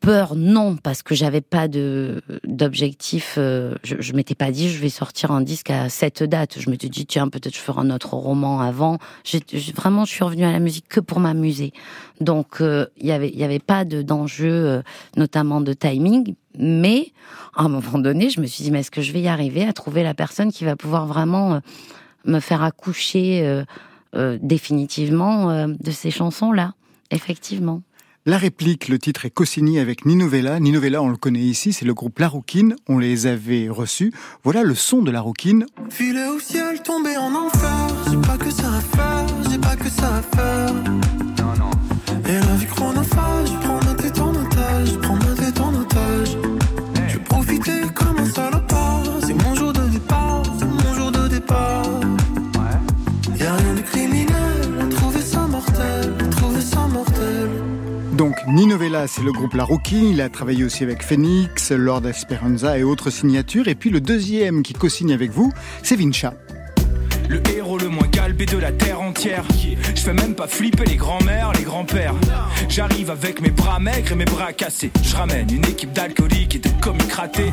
Peur, 0.09 0.37
non, 0.37 0.77
parce 0.77 1.03
que 1.03 1.15
j'avais 1.15 1.43
pas 1.43 1.69
de 1.69 2.23
d'objectif. 2.45 3.35
Euh, 3.37 3.75
je, 3.83 4.15
m'étais 4.15 4.35
pas 4.35 4.51
dit 4.51 4.71
je 4.71 4.81
vais 4.81 4.89
sortir 4.89 5.33
un 5.33 5.43
disque 5.43 5.69
à 5.69 5.91
cette 5.91 6.23
date. 6.23 6.59
Je 6.59 6.71
m'étais 6.71 6.89
dit 6.89 7.05
tiens 7.05 7.29
peut-être 7.29 7.55
je 7.55 7.61
ferai 7.61 7.83
un 7.83 7.91
autre 7.91 8.15
roman 8.15 8.63
avant. 8.63 8.97
Vraiment 9.75 10.07
je 10.07 10.11
suis 10.11 10.25
revenue 10.25 10.47
à 10.47 10.53
la 10.53 10.61
musique 10.61 10.89
que 10.89 11.01
pour 11.01 11.21
m'amuser. 11.21 11.75
Donc 12.23 12.57
il 12.61 12.65
euh, 12.65 12.87
y 13.03 13.13
avait 13.13 13.29
il 13.29 13.39
y 13.39 13.45
avait 13.45 13.59
pas 13.59 13.85
de 13.85 14.01
d'enjeu, 14.01 14.51
euh, 14.51 14.83
notamment 15.19 15.61
de 15.61 15.75
timing. 15.75 16.37
Mais 16.59 17.13
à 17.55 17.65
un 17.65 17.69
moment 17.69 17.99
donné, 17.99 18.31
je 18.31 18.41
me 18.41 18.47
suis 18.47 18.65
dit 18.65 18.71
mais 18.71 18.81
est-ce 18.81 18.91
que 18.91 19.03
je 19.03 19.13
vais 19.13 19.21
y 19.21 19.29
arriver 19.29 19.67
à 19.67 19.75
trouver 19.75 20.03
la 20.03 20.15
personne 20.15 20.51
qui 20.51 20.65
va 20.65 20.75
pouvoir 20.75 21.07
vraiment 21.07 21.61
me 22.25 22.41
faire 22.41 22.63
accoucher 22.63 23.63
définitivement 24.15 25.69
de 25.69 25.91
ces 25.91 26.11
chansons 26.11 26.51
là, 26.51 26.73
effectivement. 27.11 27.83
La 28.29 28.37
réplique, 28.37 28.89
le 28.89 28.99
titre 28.99 29.25
est 29.25 29.31
co-signé 29.31 29.81
avec 29.81 30.05
Nino 30.05 30.29
Vella. 30.29 30.61
Nino 30.61 30.79
Vella, 30.81 31.01
on 31.01 31.09
le 31.09 31.17
connaît 31.17 31.41
ici, 31.41 31.73
c'est 31.73 31.87
le 31.87 31.95
groupe 31.95 32.19
La 32.19 32.29
Rouquine. 32.29 32.77
On 32.87 32.99
les 32.99 33.27
avait 33.27 33.71
reçus. 33.71 34.13
Voilà 34.45 34.65
le 34.65 34.75
son 34.75 35.01
de 35.01 35.11
La 35.11 35.23
Rouquine. 35.23 35.65
Filer 35.89 36.27
au 36.27 36.39
ciel, 36.39 36.83
tomber 36.83 37.17
en 37.17 37.35
enfer. 37.35 37.89
J'ai 38.11 38.19
pas 38.19 38.37
que 38.37 38.51
ça 38.51 38.71
à 38.75 38.81
faire, 38.83 39.27
j'ai 39.51 39.57
pas 39.57 39.77
que 39.77 39.89
ça 39.89 40.17
à 40.17 40.21
faire. 40.21 40.75
Non, 41.39 41.55
non. 41.59 41.71
Et 42.29 42.35
la 42.35 42.57
vie 42.57 42.67
Nino 58.51 58.79
Vella, 58.79 59.07
c'est 59.07 59.23
le 59.23 59.33
groupe 59.33 59.55
La 59.55 59.65
Rookie. 59.65 60.11
Il 60.11 60.21
a 60.23 60.31
travaillé 60.31 60.65
aussi 60.65 60.83
avec 60.83 61.03
Phoenix, 61.03 61.71
Lord 61.71 62.07
Esperanza 62.07 62.79
et 62.79 62.83
autres 62.83 63.11
signatures. 63.11 63.69
Et 63.69 63.75
puis 63.75 63.91
le 63.91 64.01
deuxième 64.01 64.63
qui 64.63 64.73
co-signe 64.73 65.13
avec 65.13 65.31
vous, 65.31 65.53
c'est 65.83 65.97
Vincha 65.97 66.33
de 68.47 68.59
la 68.59 68.73
terre 68.73 69.01
entière. 69.01 69.45
Je 69.95 70.01
fais 70.01 70.13
même 70.13 70.35
pas 70.35 70.47
flipper 70.47 70.85
les 70.85 70.97
grands-mères, 70.97 71.53
les 71.57 71.65
grands-pères. 71.65 72.15
J'arrive 72.69 73.11
avec 73.11 73.41
mes 73.41 73.51
bras 73.51 73.79
maigres 73.79 74.13
et 74.13 74.15
mes 74.15 74.25
bras 74.25 74.53
cassés. 74.53 74.91
Je 75.03 75.17
ramène 75.17 75.51
une 75.53 75.65
équipe 75.65 75.93
d'alcooliques 75.93 76.57
et 76.57 76.59
de 76.59 76.69
comiques 76.81 77.13
ratés. 77.13 77.53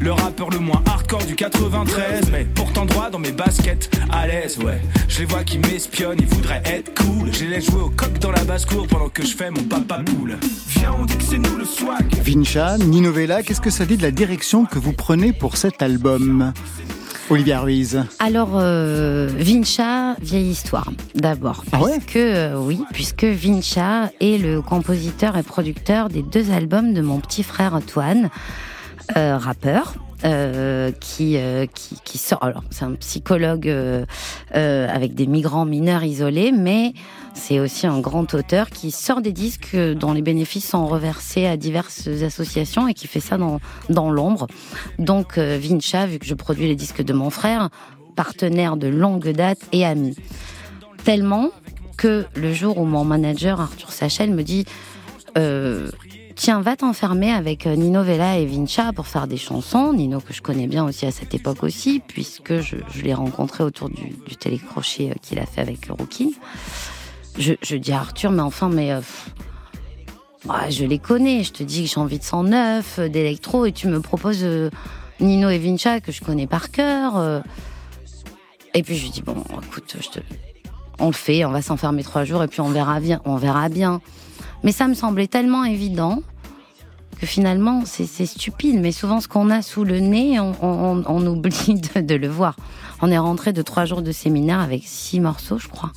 Le 0.00 0.12
rappeur 0.12 0.50
le 0.50 0.58
moins 0.58 0.82
hardcore 0.86 1.24
du 1.24 1.34
93, 1.34 2.30
mais 2.30 2.44
pourtant 2.44 2.84
droit 2.86 3.10
dans 3.10 3.18
mes 3.18 3.32
baskets, 3.32 3.90
à 4.10 4.26
l'aise, 4.26 4.58
ouais. 4.58 4.80
Je 5.08 5.20
les 5.20 5.24
vois 5.24 5.44
qui 5.44 5.58
m'espionnent, 5.58 6.18
ils 6.20 6.26
voudraient 6.26 6.62
être 6.64 6.94
cool. 6.94 7.32
Je 7.32 7.44
les 7.44 7.50
laisse 7.50 7.70
jouer 7.70 7.82
au 7.82 7.90
coq 7.90 8.18
dans 8.18 8.32
la 8.32 8.44
basse-cour 8.44 8.86
pendant 8.86 9.08
que 9.08 9.24
je 9.24 9.34
fais 9.34 9.50
mon 9.50 9.62
papa 9.62 10.02
poule. 10.04 10.36
Viens, 10.68 10.94
on 10.98 11.04
dit 11.04 11.16
que 11.16 11.24
c'est 11.24 11.38
nous 11.38 11.56
le 11.56 11.64
swag. 11.64 12.06
Vincha, 12.22 12.78
Nino 12.78 13.12
Vella, 13.12 13.42
qu'est-ce 13.42 13.60
que 13.60 13.70
ça 13.70 13.84
dit 13.84 13.96
de 13.96 14.02
la 14.02 14.10
direction 14.10 14.64
que 14.64 14.78
vous 14.78 14.92
prenez 14.92 15.32
pour 15.32 15.56
cet 15.56 15.82
album? 15.82 16.52
Olivia 17.30 17.60
Ruiz 17.60 18.02
Alors, 18.18 18.50
euh, 18.54 19.30
Vincha, 19.36 20.16
vieille 20.20 20.50
histoire, 20.50 20.90
d'abord. 21.14 21.62
Ah 21.70 21.78
parce 21.78 21.98
que, 22.04 22.18
euh, 22.18 22.58
oui, 22.58 22.82
puisque 22.92 23.22
Vincha 23.22 24.10
est 24.20 24.42
le 24.42 24.60
compositeur 24.60 25.36
et 25.36 25.44
producteur 25.44 26.08
des 26.08 26.22
deux 26.22 26.50
albums 26.50 26.92
de 26.92 27.00
mon 27.00 27.20
petit 27.20 27.44
frère 27.44 27.74
Antoine, 27.74 28.30
euh, 29.16 29.38
rappeur. 29.38 29.94
Euh, 30.22 30.92
qui, 31.00 31.38
euh, 31.38 31.64
qui, 31.74 31.96
qui 32.04 32.18
sort. 32.18 32.44
Alors, 32.44 32.62
c'est 32.68 32.84
un 32.84 32.92
psychologue 32.92 33.66
euh, 33.66 34.04
avec 34.54 35.14
des 35.14 35.26
migrants 35.26 35.64
mineurs 35.64 36.04
isolés, 36.04 36.52
mais 36.52 36.92
c'est 37.34 37.60
aussi 37.60 37.86
un 37.86 38.00
grand 38.00 38.34
auteur 38.34 38.70
qui 38.70 38.90
sort 38.90 39.20
des 39.22 39.32
disques 39.32 39.76
dont 39.76 40.12
les 40.12 40.22
bénéfices 40.22 40.68
sont 40.68 40.86
reversés 40.86 41.46
à 41.46 41.56
diverses 41.56 42.08
associations 42.08 42.88
et 42.88 42.94
qui 42.94 43.06
fait 43.06 43.20
ça 43.20 43.38
dans, 43.88 44.10
l'ombre. 44.10 44.46
Donc, 44.98 45.38
Vincha, 45.38 46.06
vu 46.06 46.18
que 46.18 46.26
je 46.26 46.34
produis 46.34 46.66
les 46.66 46.76
disques 46.76 47.02
de 47.02 47.12
mon 47.12 47.30
frère, 47.30 47.70
partenaire 48.10 48.76
de 48.76 48.88
longue 48.88 49.30
date 49.30 49.60
et 49.72 49.84
ami. 49.84 50.14
Tellement 51.04 51.50
que 51.96 52.26
le 52.34 52.52
jour 52.52 52.78
où 52.78 52.84
mon 52.84 53.04
manager 53.04 53.60
Arthur 53.60 53.92
Sachel 53.92 54.30
me 54.30 54.42
dit 54.42 54.64
euh, 55.38 55.90
Tiens, 56.34 56.60
va 56.62 56.76
t'enfermer 56.76 57.30
avec 57.30 57.66
euh, 57.66 57.76
Nino 57.76 58.02
Vella 58.02 58.38
et 58.38 58.46
Vincha 58.46 58.92
pour 58.94 59.06
faire 59.06 59.26
des 59.26 59.36
chansons. 59.36 59.92
Nino 59.92 60.20
que 60.20 60.32
je 60.32 60.40
connais 60.40 60.66
bien 60.66 60.84
aussi 60.84 61.04
à 61.04 61.10
cette 61.10 61.34
époque 61.34 61.62
aussi, 61.62 62.00
puisque 62.06 62.60
je, 62.60 62.76
l'ai 63.02 63.12
rencontré 63.12 63.62
autour 63.62 63.90
du, 63.90 64.36
télécrochet 64.38 65.10
euh, 65.10 65.14
qu'il 65.20 65.38
a 65.38 65.44
fait 65.44 65.60
avec 65.60 65.88
Rookie. 65.90 66.34
Je, 67.40 67.76
dis 67.76 67.92
à 67.92 68.00
Arthur, 68.00 68.30
mais 68.30 68.42
enfin, 68.42 68.68
mais 68.68 68.92
euh, 68.92 69.00
je 70.68 70.84
les 70.84 70.98
connais. 70.98 71.42
Je 71.42 71.52
te 71.52 71.62
dis 71.62 71.84
que 71.84 71.88
j'ai 71.88 71.98
envie 71.98 72.18
de 72.18 72.24
109, 72.24 73.00
d'électro, 73.10 73.66
et 73.66 73.72
tu 73.72 73.88
me 73.88 74.00
proposes 74.00 74.46
Nino 75.20 75.48
et 75.48 75.58
Vincha 75.58 76.00
que 76.00 76.12
je 76.12 76.20
connais 76.20 76.46
par 76.46 76.70
cœur. 76.70 77.42
Et 78.74 78.82
puis 78.82 78.96
je 78.96 79.04
lui 79.04 79.10
dis 79.10 79.22
bon, 79.22 79.42
écoute, 79.62 79.96
on 81.00 81.06
le 81.06 81.12
fait, 81.12 81.44
on 81.44 81.50
va 81.50 81.62
s'enfermer 81.62 82.04
trois 82.04 82.24
jours 82.24 82.42
et 82.42 82.48
puis 82.48 82.60
on 82.60 82.68
verra 82.68 83.00
bien. 83.00 83.20
On 83.24 83.36
verra 83.36 83.68
bien. 83.68 84.00
Mais 84.62 84.72
ça 84.72 84.86
me 84.86 84.94
semblait 84.94 85.26
tellement 85.26 85.64
évident 85.64 86.22
que 87.18 87.26
finalement, 87.26 87.82
c'est 87.84 88.26
stupide. 88.26 88.80
Mais 88.80 88.92
souvent, 88.92 89.20
ce 89.20 89.28
qu'on 89.28 89.50
a 89.50 89.62
sous 89.62 89.84
le 89.84 90.00
nez, 90.00 90.38
on, 90.40 91.26
oublie 91.26 91.80
de, 91.94 92.14
le 92.14 92.28
voir. 92.28 92.56
On 93.02 93.10
est 93.10 93.18
rentré 93.18 93.52
de 93.52 93.62
trois 93.62 93.84
jours 93.84 94.02
de 94.02 94.12
séminaire 94.12 94.60
avec 94.60 94.82
six 94.84 95.20
morceaux, 95.20 95.58
je 95.58 95.68
crois. 95.68 95.92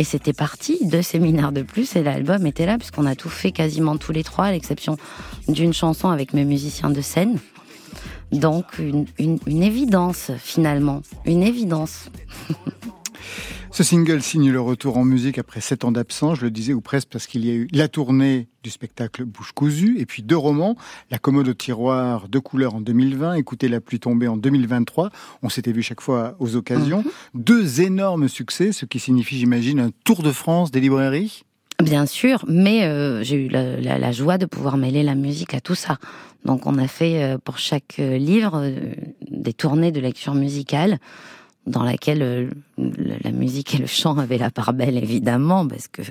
Et 0.00 0.04
c'était 0.04 0.32
parti, 0.32 0.78
deux 0.80 1.02
séminaires 1.02 1.52
de 1.52 1.60
plus, 1.60 1.94
et 1.94 2.02
l'album 2.02 2.46
était 2.46 2.64
là, 2.64 2.78
puisqu'on 2.78 3.04
a 3.04 3.14
tout 3.14 3.28
fait 3.28 3.52
quasiment 3.52 3.98
tous 3.98 4.12
les 4.12 4.24
trois, 4.24 4.46
à 4.46 4.52
l'exception 4.52 4.96
d'une 5.46 5.74
chanson 5.74 6.08
avec 6.08 6.32
mes 6.32 6.46
musiciens 6.46 6.88
de 6.88 7.02
scène. 7.02 7.38
Donc, 8.32 8.64
une 8.78 9.62
évidence, 9.62 10.30
finalement. 10.38 11.02
Une 11.26 11.42
évidence. 11.42 12.06
Ce 13.72 13.84
single 13.84 14.20
signe 14.20 14.50
le 14.50 14.60
retour 14.60 14.96
en 14.96 15.04
musique 15.04 15.38
après 15.38 15.60
sept 15.60 15.84
ans 15.84 15.92
d'absence, 15.92 16.38
je 16.38 16.44
le 16.44 16.50
disais, 16.50 16.74
ou 16.74 16.80
presque 16.80 17.08
parce 17.08 17.28
qu'il 17.28 17.46
y 17.46 17.50
a 17.50 17.54
eu 17.54 17.68
la 17.72 17.86
tournée 17.86 18.48
du 18.64 18.70
spectacle 18.70 19.24
Bouche 19.24 19.52
cousue, 19.52 19.96
et 20.00 20.06
puis 20.06 20.22
deux 20.24 20.36
romans, 20.36 20.76
La 21.12 21.18
commode 21.18 21.48
au 21.48 21.54
tiroir, 21.54 22.28
deux 22.28 22.40
couleurs 22.40 22.74
en 22.74 22.80
2020, 22.80 23.34
Écoutez 23.34 23.68
la 23.68 23.80
pluie 23.80 24.00
tomber 24.00 24.26
en 24.26 24.36
2023, 24.36 25.10
on 25.42 25.48
s'était 25.48 25.70
vu 25.70 25.82
chaque 25.82 26.00
fois 26.00 26.34
aux 26.40 26.56
occasions, 26.56 27.04
mhm. 27.04 27.42
deux 27.42 27.80
énormes 27.80 28.28
succès, 28.28 28.72
ce 28.72 28.86
qui 28.86 28.98
signifie, 28.98 29.38
j'imagine, 29.38 29.78
un 29.78 29.90
tour 30.04 30.22
de 30.24 30.32
France 30.32 30.72
des 30.72 30.80
librairies 30.80 31.44
Bien 31.80 32.04
sûr, 32.04 32.44
mais 32.46 32.84
euh, 32.84 33.22
j'ai 33.22 33.46
eu 33.46 33.48
la, 33.48 34.12
joie 34.12 34.36
de 34.36 34.44
pouvoir 34.44 34.76
mêler 34.76 35.02
la 35.02 35.14
musique 35.14 35.54
à 35.54 35.60
tout 35.60 35.74
ça. 35.74 35.96
Donc 36.44 36.66
on 36.66 36.76
a 36.76 36.86
fait 36.86 37.22
euh, 37.22 37.38
pour 37.38 37.58
chaque 37.58 37.96
euh, 38.00 38.18
livre 38.18 38.70
des 39.30 39.52
tournées 39.54 39.92
de 39.92 40.00
lecture 40.00 40.34
musicale 40.34 40.98
dans 41.66 41.82
laquelle 41.82 42.22
euh, 42.22 42.50
la 42.78 43.32
musique 43.32 43.74
et 43.74 43.78
le 43.78 43.86
chant 43.86 44.16
avaient 44.18 44.38
la 44.38 44.50
part 44.50 44.72
belle 44.72 44.96
évidemment 44.96 45.66
parce 45.66 45.88
que 45.88 46.02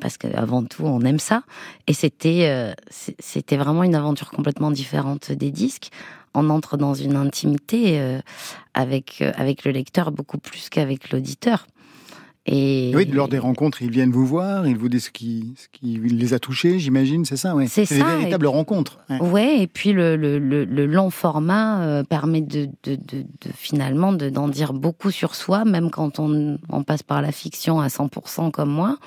parce 0.00 0.16
qu'avant 0.16 0.64
tout 0.64 0.84
on 0.84 1.00
aime 1.02 1.18
ça. 1.18 1.42
Et 1.86 1.92
c'était 1.92 2.46
euh, 2.48 2.72
c'était 2.90 3.56
vraiment 3.56 3.82
une 3.82 3.94
aventure 3.94 4.30
complètement 4.30 4.70
différente 4.70 5.30
des 5.32 5.50
disques 5.50 5.90
on 6.34 6.50
entre 6.50 6.76
dans 6.76 6.94
une 6.94 7.16
intimité 7.16 8.00
euh, 8.00 8.20
avec 8.72 9.22
avec 9.36 9.64
le 9.64 9.72
lecteur 9.72 10.10
beaucoup 10.10 10.38
plus 10.38 10.68
qu'avec 10.68 11.10
l'auditeur 11.12 11.66
et 12.46 12.92
oui, 12.94 13.06
lors 13.06 13.28
des 13.28 13.38
rencontres, 13.38 13.80
ils 13.80 13.90
viennent 13.90 14.10
vous 14.10 14.26
voir, 14.26 14.66
ils 14.66 14.76
vous 14.76 14.90
disent 14.90 15.04
ce 15.04 15.10
qui, 15.10 15.54
ce 15.56 15.66
qui 15.72 15.96
les 15.96 16.34
a 16.34 16.38
touchés, 16.38 16.78
j'imagine, 16.78 17.24
c'est 17.24 17.38
ça, 17.38 17.54
ouais. 17.54 17.66
C'est 17.68 17.88
des 17.88 18.02
véritables 18.02 18.46
rencontres. 18.46 18.98
Ouais. 19.08 19.60
et 19.62 19.66
puis 19.66 19.92
le, 19.92 20.16
le, 20.16 20.38
le, 20.38 20.86
long 20.86 21.08
format 21.08 21.80
euh, 21.82 22.02
permet 22.02 22.42
de, 22.42 22.66
de, 22.82 22.96
de, 22.96 23.22
de 23.22 23.50
finalement 23.54 24.12
d'en 24.12 24.48
dire 24.48 24.74
beaucoup 24.74 25.10
sur 25.10 25.34
soi, 25.34 25.64
même 25.64 25.90
quand 25.90 26.18
on, 26.18 26.58
on 26.68 26.82
passe 26.82 27.02
par 27.02 27.22
la 27.22 27.32
fiction 27.32 27.80
à 27.80 27.88
100% 27.88 28.50
comme 28.50 28.70
moi 28.70 28.98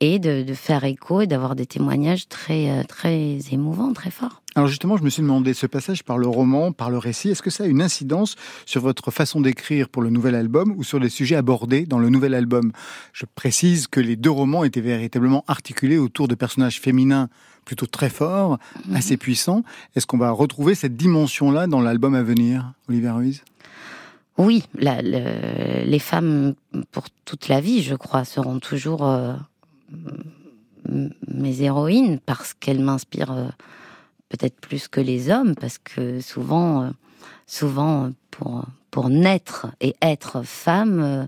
et 0.00 0.18
de, 0.18 0.44
faire 0.54 0.84
écho 0.84 1.20
et 1.20 1.26
d'avoir 1.26 1.54
des 1.54 1.66
témoignages 1.66 2.28
très, 2.28 2.70
euh, 2.70 2.82
très 2.84 3.38
émouvants, 3.52 3.92
très 3.92 4.10
forts. 4.10 4.42
Alors 4.56 4.68
justement, 4.68 4.96
je 4.96 5.02
me 5.02 5.10
suis 5.10 5.22
demandé, 5.22 5.52
ce 5.52 5.66
passage 5.66 6.04
par 6.04 6.16
le 6.16 6.28
roman, 6.28 6.70
par 6.70 6.88
le 6.88 6.98
récit, 6.98 7.28
est-ce 7.30 7.42
que 7.42 7.50
ça 7.50 7.64
a 7.64 7.66
une 7.66 7.82
incidence 7.82 8.36
sur 8.66 8.80
votre 8.80 9.10
façon 9.10 9.40
d'écrire 9.40 9.88
pour 9.88 10.00
le 10.00 10.10
nouvel 10.10 10.36
album 10.36 10.74
ou 10.76 10.84
sur 10.84 11.00
les 11.00 11.08
sujets 11.08 11.34
abordés 11.34 11.86
dans 11.86 11.98
le 11.98 12.08
nouvel 12.08 12.34
album? 12.34 12.70
Je 13.12 13.24
précise 13.34 13.88
que 13.88 13.98
les 13.98 14.14
deux 14.14 14.30
romans 14.30 14.62
étaient 14.62 14.80
véritablement 14.80 15.44
articulés 15.48 15.98
autour 15.98 16.28
de 16.28 16.36
personnages 16.36 16.80
féminins 16.80 17.28
plutôt 17.64 17.86
très 17.86 18.10
forts, 18.10 18.58
mhm. 18.86 18.94
assez 18.94 19.16
puissants. 19.16 19.64
Est-ce 19.96 20.06
qu'on 20.06 20.18
va 20.18 20.30
retrouver 20.30 20.76
cette 20.76 20.96
dimension-là 20.96 21.66
dans 21.66 21.80
l'album 21.80 22.14
à 22.14 22.22
venir, 22.22 22.74
Olivier 22.88 23.10
Ruiz? 23.10 23.42
Oui, 24.38 24.64
les 24.74 25.98
femmes 25.98 26.54
pour 26.92 27.04
toute 27.24 27.48
la 27.48 27.60
vie, 27.60 27.82
je 27.82 27.94
crois, 27.96 28.24
seront 28.24 28.60
toujours... 28.60 29.04
Euh, 29.04 29.34
mes 31.28 31.62
héroïnes 31.62 32.20
parce 32.24 32.54
qu'elles 32.54 32.80
m'inspirent 32.80 33.32
euh, 33.32 33.48
peut-être 34.36 34.60
plus 34.60 34.88
que 34.88 35.00
les 35.00 35.30
hommes 35.30 35.54
parce 35.54 35.78
que 35.78 36.20
souvent 36.20 36.82
euh, 36.82 36.90
souvent 37.46 38.10
pour 38.30 38.64
pour 38.90 39.08
naître 39.08 39.66
et 39.80 39.94
être 40.02 40.42
femme 40.44 41.00
euh, 41.00 41.26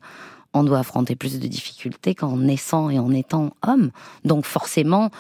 on 0.55 0.65
doit 0.65 0.79
affronter 0.79 1.17
plus 1.17 1.39
de 1.39 1.47
difficultés 1.47 2.15
qu'en 2.15 2.39
naissant 2.39 2.89
et 2.89 2.99
en 2.99 3.13
étant 3.13 3.53
homme. 3.67 3.91
Donc 4.25 4.45
forcément 4.45 5.11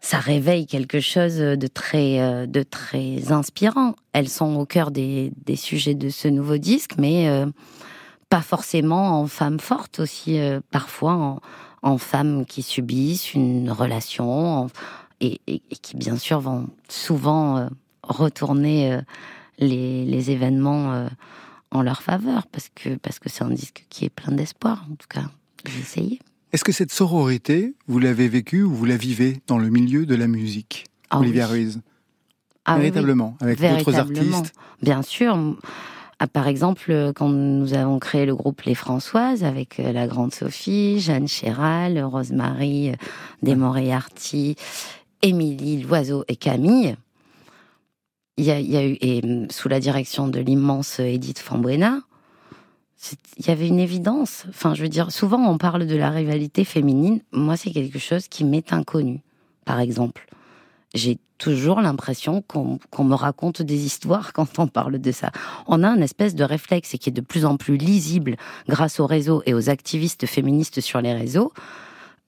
ça 0.00 0.18
réveille 0.18 0.66
quelque 0.66 1.00
chose 1.00 1.36
de 1.36 1.66
très 1.66 2.46
de 2.46 2.62
très 2.62 3.32
inspirant. 3.32 3.94
Elles 4.12 4.28
sont 4.28 4.56
au 4.56 4.66
cœur 4.66 4.90
des, 4.90 5.32
des 5.46 5.56
sujets 5.56 5.94
de 5.94 6.10
ce 6.10 6.28
nouveau 6.28 6.58
disque 6.58 6.94
mais 6.98 7.44
pas 8.28 8.42
forcément 8.42 9.20
en 9.20 9.26
femme 9.26 9.60
forte 9.60 10.00
aussi 10.00 10.38
parfois 10.70 11.12
en 11.12 11.40
en 11.84 11.98
femmes 11.98 12.46
qui 12.46 12.62
subissent 12.62 13.34
une 13.34 13.70
relation 13.70 14.68
et, 15.46 15.60
qui 15.82 15.96
bien 15.96 16.16
sûr 16.16 16.40
vont 16.40 16.68
souvent 16.88 17.58
euh, 17.58 17.68
retourner 18.02 18.92
euh, 18.92 19.00
les, 19.58 20.30
événements 20.30 20.92
euh, 20.92 21.08
en 21.70 21.82
leur 21.82 22.02
faveur 22.02 22.46
parce 22.46 22.70
que 22.74 22.96
parce 22.96 23.18
que 23.18 23.28
c'est 23.28 23.44
un 23.44 23.50
disque 23.50 23.86
qui 23.88 24.04
est 24.04 24.10
plein 24.10 24.32
d'espoir 24.32 24.86
en 24.90 24.94
tout 24.94 25.08
cas. 25.08 25.24
J'ai 25.66 25.80
essayé. 25.80 26.20
Est-ce 26.52 26.64
que 26.64 26.72
cette 26.72 26.92
sororité 26.92 27.74
vous 27.86 27.98
l'avez 27.98 28.28
vécue 28.28 28.62
ou 28.62 28.72
vous 28.72 28.84
la 28.84 28.96
vivez 28.96 29.40
dans 29.46 29.58
le 29.58 29.70
milieu 29.70 30.06
de 30.06 30.14
la 30.14 30.26
musique 30.26 30.84
ah 31.10 31.20
Olivia 31.20 31.46
Ruiz? 31.46 31.80
Ah 32.64 32.78
Véritablement 32.78 33.36
avec 33.40 33.60
d'autres 33.60 33.96
artistes. 33.96 34.54
Bien 34.82 35.02
sûr. 35.02 35.36
Ah, 36.20 36.26
par 36.28 36.46
exemple, 36.46 37.12
quand 37.14 37.28
nous 37.28 37.74
avons 37.74 37.98
créé 37.98 38.24
le 38.24 38.34
groupe 38.34 38.62
Les 38.62 38.74
Françoises 38.74 39.44
avec 39.44 39.78
la 39.78 40.06
grande 40.06 40.32
Sophie, 40.32 41.00
Jeanne 41.00 41.28
Chéral, 41.28 42.02
Rosemary 42.02 42.92
Desmoriarty, 43.42 44.56
Émilie 45.24 45.82
Loiseau 45.82 46.24
et 46.28 46.36
Camille, 46.36 46.96
il 48.36 48.44
y 48.44 48.50
a, 48.50 48.86
eu, 48.86 48.96
et 49.00 49.22
mm, 49.22 49.50
sous 49.50 49.68
la 49.68 49.80
direction 49.80 50.28
de 50.28 50.38
l'immense 50.38 51.00
Edith 51.00 51.38
Fambuena, 51.38 52.00
il 53.38 53.46
y 53.46 53.50
avait 53.50 53.68
une 53.68 53.80
évidence. 53.80 54.44
Enfin, 54.48 54.74
je 54.74 54.82
veux 54.82 54.88
dire, 54.88 55.10
souvent 55.10 55.44
on 55.48 55.58
parle 55.58 55.86
de 55.86 55.96
la 55.96 56.10
rivalité 56.10 56.64
féminine. 56.64 57.20
Moi, 57.32 57.56
c'est 57.56 57.70
quelque 57.70 57.98
chose 57.98 58.28
qui 58.28 58.44
m'est 58.44 58.72
inconnu, 58.72 59.22
par 59.64 59.80
exemple 59.80 60.26
j'ai 60.94 61.18
toujours 61.38 61.80
l'impression 61.80 62.42
qu'on 62.42 63.04
me 63.04 63.14
raconte 63.14 63.60
des 63.60 63.84
histoires 63.84 64.32
quand 64.32 64.58
on 64.58 64.68
parle 64.68 64.98
de 64.98 65.12
ça. 65.12 65.30
On 65.66 65.82
a 65.82 65.88
un 65.88 66.00
espèce 66.00 66.34
de 66.34 66.44
réflexe 66.44 66.96
qui 66.98 67.10
est 67.10 67.12
de 67.12 67.20
plus 67.20 67.44
en 67.44 67.56
plus 67.56 67.76
lisible 67.76 68.36
grâce 68.68 69.00
aux 69.00 69.06
réseaux 69.06 69.42
et 69.44 69.52
aux 69.52 69.68
activistes 69.68 70.26
féministes 70.26 70.80
sur 70.80 71.00
les 71.00 71.12
réseaux 71.12 71.52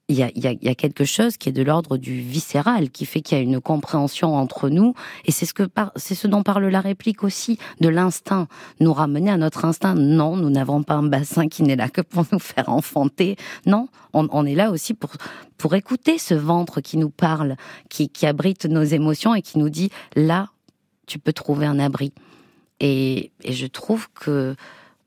il 0.09 0.17
y 0.17 0.23
a, 0.23 0.29
y, 0.29 0.59
y 0.61 0.69
a, 0.69 0.75
quelque 0.75 1.03
chose 1.03 1.35
qui 1.35 1.49
est 1.49 1.53
de 1.53 1.63
l'ordre 1.63 1.97
du 1.97 2.21
viscéral, 2.21 2.89
qui 2.89 3.05
fait 3.05 3.19
qu'il 3.21 3.37
y 3.37 3.41
a 3.41 3.43
une 3.43 3.59
compréhension 3.59 4.35
entre 4.35 4.69
nous, 4.69 4.93
et 5.25 5.31
c'est 5.31 5.45
ce 5.45 5.53
que 5.53 5.63
c'est 5.97 6.15
ce 6.15 6.27
dont 6.27 6.43
parle 6.43 6.67
la 6.67 6.79
réplique 6.79 7.23
aussi, 7.23 7.57
de 7.81 7.89
l'instinct. 7.89 8.47
Nous 8.79 8.93
ramener 8.93 9.31
à 9.31 9.37
notre 9.37 9.65
instinct. 9.65 9.95
Non, 9.95 10.37
nous 10.37 10.49
n'avons 10.49 10.83
pas 10.83 10.95
un 10.95 11.03
bassin 11.03 11.49
qui 11.49 11.63
n'est 11.63 11.75
là 11.75 11.89
que 11.89 12.01
pour 12.01 12.25
nous 12.31 12.39
faire 12.39 12.69
enfanter. 12.69 13.35
Non, 13.65 13.89
on, 14.13 14.29
on, 14.31 14.45
est 14.45 14.55
là 14.55 14.71
aussi 14.71 14.93
pour 14.93 15.11
pour 15.57 15.75
écouter 15.75 16.17
ce 16.17 16.35
ventre 16.35 16.79
qui 16.79 16.97
nous 16.97 17.09
parle, 17.09 17.57
qui, 17.89 18.09
qui 18.09 18.25
abrite 18.25 18.65
nos 18.65 18.83
émotions 18.83 19.35
et 19.35 19.41
qui 19.41 19.59
nous 19.59 19.69
dit 19.69 19.89
là, 20.15 20.49
tu 21.05 21.19
peux 21.19 21.33
trouver 21.33 21.65
un 21.65 21.79
abri. 21.79 22.13
Et, 22.79 23.31
et 23.43 23.53
je 23.53 23.67
trouve 23.67 24.07
que 24.13 24.55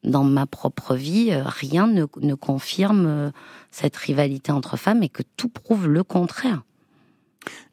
dans 0.05 0.25
ma 0.25 0.47
propre 0.47 0.95
vie, 0.95 1.31
euh, 1.31 1.43
rien 1.45 1.87
ne, 1.87 2.07
ne 2.21 2.35
confirme 2.35 3.07
euh, 3.07 3.31
cette 3.71 3.97
rivalité 3.97 4.53
entre 4.53 4.77
femmes 4.77 5.03
et 5.03 5.09
que 5.09 5.23
tout 5.37 5.49
prouve 5.49 5.89
le 5.89 6.03
contraire. 6.03 6.63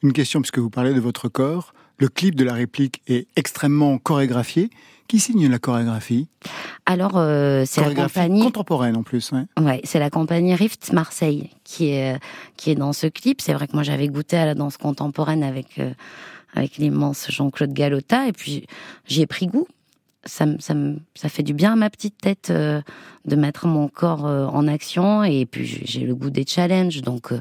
Une 0.02 0.14
question, 0.14 0.42
puisque 0.42 0.60
vous 0.60 0.70
parlez 0.70 0.94
de 0.94 1.00
votre 1.00 1.30
corps. 1.30 1.74
Le 2.00 2.10
clip 2.10 2.36
de 2.36 2.44
la 2.44 2.54
réplique 2.54 3.02
est 3.08 3.28
extrêmement 3.36 3.98
chorégraphié. 3.98 4.70
Qui 5.08 5.20
signe 5.20 5.48
la 5.48 5.58
chorégraphie? 5.58 6.28
Alors, 6.86 7.14
euh, 7.16 7.64
c'est 7.66 7.82
la 7.82 7.96
compagnie 7.96 8.44
contemporaine 8.44 8.98
en 8.98 9.04
plus. 9.04 9.32
Ouais, 9.32 9.46
ouais 9.60 9.82
c'est 9.86 10.00
la 10.00 10.10
compagnie 10.10 10.54
Rift 10.54 10.92
Marseille 10.92 11.50
qui 11.64 11.88
est 11.92 12.20
qui 12.58 12.72
est 12.72 12.76
dans 12.76 12.92
ce 12.92 13.08
clip. 13.08 13.40
C'est 13.40 13.54
vrai 13.54 13.68
que 13.68 13.74
moi 13.74 13.84
j'avais 13.84 14.10
goûté 14.10 14.36
à 14.36 14.46
la 14.46 14.54
danse 14.54 14.76
contemporaine 14.76 15.44
avec 15.44 15.80
avec 16.54 16.76
l'immense 16.78 17.32
Jean-Claude 17.32 17.72
Galota 17.72 18.28
et 18.28 18.34
puis 18.34 18.68
j'y 19.06 19.22
ai 19.22 19.28
pris 19.28 19.48
goût 19.48 19.68
ça, 20.28 20.46
ça, 20.60 20.74
ça, 21.16 21.30
fait 21.30 21.44
du 21.44 21.54
bien 21.54 21.74
à 21.74 21.76
ma 21.76 21.90
petite 21.90 22.18
tête 22.18 22.50
euh, 22.50 22.82
de 23.26 23.36
mettre 23.36 23.68
mon 23.68 23.88
corps 23.88 24.26
euh, 24.26 24.46
en 24.46 24.68
action. 24.68 25.24
Et 25.24 25.46
puis 25.46 25.82
j'ai 25.86 26.02
le 26.02 26.16
goût 26.16 26.30
des 26.30 26.46
challenges, 26.46 27.02
donc 27.02 27.32
euh, 27.32 27.40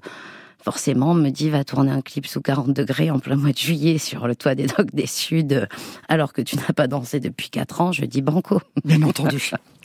forcément 0.62 1.10
on 1.10 1.14
me 1.14 1.30
dit 1.30 1.50
va 1.50 1.64
tourner 1.64 1.90
un 1.90 2.02
clip 2.02 2.26
sous 2.26 2.40
40 2.40 2.72
degrés 2.72 3.10
en 3.10 3.18
plein 3.18 3.36
mois 3.36 3.52
de 3.52 3.58
juillet 3.58 3.98
sur 3.98 4.26
le 4.26 4.34
toit 4.34 4.54
des 4.54 4.66
docks 4.66 4.94
des 4.94 5.06
Suds, 5.06 5.66
alors 6.08 6.32
que 6.32 6.42
tu 6.42 6.56
n'as 6.56 6.72
pas 6.74 6.86
dansé 6.86 7.20
depuis 7.20 7.50
4 7.50 7.80
ans. 7.80 7.92
Je 7.92 8.04
dis 8.04 8.22
banco. 8.22 8.60
Bien 8.84 9.02
entendu. 9.02 9.50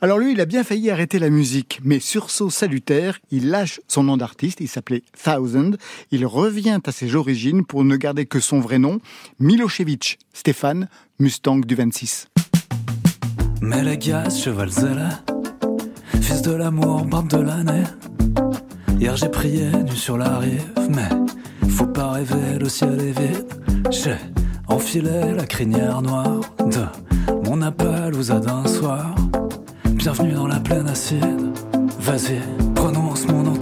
Alors 0.00 0.18
lui, 0.18 0.32
il 0.32 0.40
a 0.40 0.46
bien 0.46 0.64
failli 0.64 0.90
arrêter 0.90 1.18
la 1.18 1.30
musique, 1.30 1.80
mais 1.84 2.00
sursaut 2.00 2.50
salutaire, 2.50 3.18
il 3.30 3.50
lâche 3.50 3.80
son 3.88 4.02
nom 4.02 4.16
d'artiste, 4.16 4.60
il 4.60 4.68
s'appelait 4.68 5.02
Thousand, 5.22 5.72
il 6.10 6.26
revient 6.26 6.80
à 6.84 6.92
ses 6.92 7.14
origines 7.14 7.64
pour 7.64 7.84
ne 7.84 7.96
garder 7.96 8.26
que 8.26 8.40
son 8.40 8.60
vrai 8.60 8.78
nom, 8.78 9.00
Milosevic 9.38 10.18
Stéphane, 10.32 10.88
Mustang 11.18 11.60
du 11.60 11.74
26. 11.74 12.28
Mais 13.60 13.82
les 13.84 13.98
gars, 13.98 14.28
cheval 14.28 14.70
fils 16.20 16.42
de 16.42 16.52
l'amour, 16.52 17.04
de 17.04 17.38
l'année. 17.38 17.84
Hier 18.98 19.16
j'ai 19.16 19.28
prié 19.28 19.70
nu 19.70 19.96
sur 19.96 20.16
la 20.16 20.38
rive, 20.38 20.72
mais 20.90 21.08
faut 21.68 21.86
pas 21.86 22.12
rêver, 22.12 22.58
le 22.60 22.68
ciel 22.68 22.98
est 23.00 23.18
vide. 23.18 24.41
Enfilé 24.68 25.32
la 25.36 25.46
crinière 25.46 26.02
noire 26.02 26.40
de 26.58 26.84
mon 27.44 27.62
appel 27.62 28.14
aux 28.14 28.22
d'un 28.22 28.66
soir. 28.66 29.14
Bienvenue 29.84 30.32
dans 30.32 30.46
la 30.46 30.60
plaine 30.60 30.88
acide. 30.88 31.52
Vas-y, 32.00 32.40
prononce 32.74 33.26
mon 33.28 33.42
nom. 33.42 33.52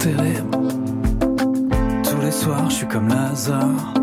Tous 2.03 2.21
les 2.21 2.31
soirs, 2.31 2.69
je 2.69 2.75
suis 2.75 2.87
comme 2.87 3.07
Lazare. 3.07 3.93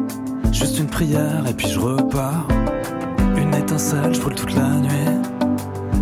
Juste 0.53 0.79
une 0.79 0.87
prière 0.87 1.45
et 1.49 1.55
puis 1.55 1.69
je 1.69 1.79
repars. 1.79 2.47
Une 3.37 3.55
étincelle, 3.55 4.15
je 4.15 4.21
brûle 4.21 4.35
toute 4.35 4.55
la 4.55 4.69
nuit. 4.69 5.19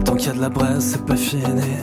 Tant 0.04 0.14
qu'il 0.14 0.28
y 0.28 0.30
a 0.30 0.34
de 0.34 0.40
la 0.40 0.48
braise, 0.48 0.84
c'est 0.92 1.04
pas 1.04 1.16
fini. 1.16 1.78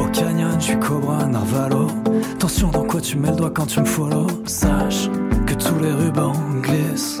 Au 0.00 0.06
canyon 0.06 0.56
je 0.58 0.64
suis 0.64 0.78
Cobra 0.78 1.24
Narvalo. 1.26 1.88
Attention 2.34 2.68
dans 2.70 2.84
quoi 2.84 3.00
tu 3.00 3.16
mets 3.16 3.30
le 3.30 3.36
doigt 3.36 3.50
quand 3.50 3.66
tu 3.66 3.80
me 3.80 3.86
follow? 3.86 4.26
Sache 4.46 5.08
que 5.46 5.54
tous 5.54 5.78
les 5.80 5.92
rubans 5.92 6.34
glissent 6.62 7.20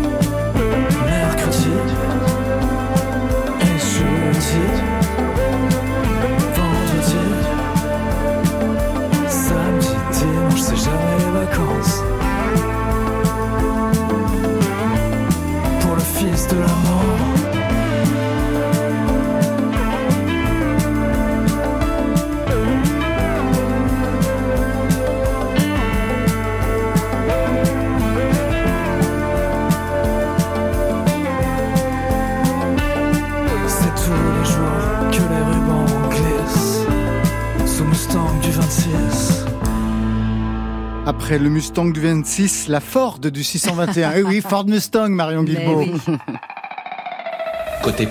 du 41.39 42.01
26, 42.01 42.67
la 42.67 42.81
Ford 42.81 43.17
du 43.19 43.41
621. 43.41 44.11
Eh 44.17 44.23
oui, 44.23 44.41
Ford 44.41 44.65
Mustang, 44.65 45.07
Marion 45.07 45.43
Guilbault. 45.43 45.85
Côté 47.83 48.05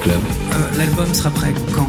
club. 0.00 0.16
Euh, 0.52 0.78
l'album 0.78 1.12
sera 1.12 1.28
prêt 1.28 1.52
quand? 1.74 1.88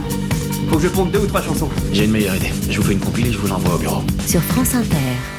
Faut 0.69 0.75
que 0.75 0.83
je 0.83 0.89
ponde 0.89 1.11
deux 1.11 1.19
ou 1.19 1.27
trois 1.27 1.41
chansons. 1.41 1.69
J'ai 1.93 2.03
une 2.03 2.11
meilleure 2.11 2.35
idée. 2.35 2.51
Je 2.69 2.81
vous 2.81 2.87
fais 2.87 2.93
une 2.93 2.99
compile 2.99 3.27
et 3.27 3.31
je 3.31 3.37
vous 3.37 3.47
l'envoie 3.47 3.75
au 3.75 3.77
bureau. 3.77 4.03
Sur 4.27 4.41
France 4.41 4.75
Inter. 4.75 5.38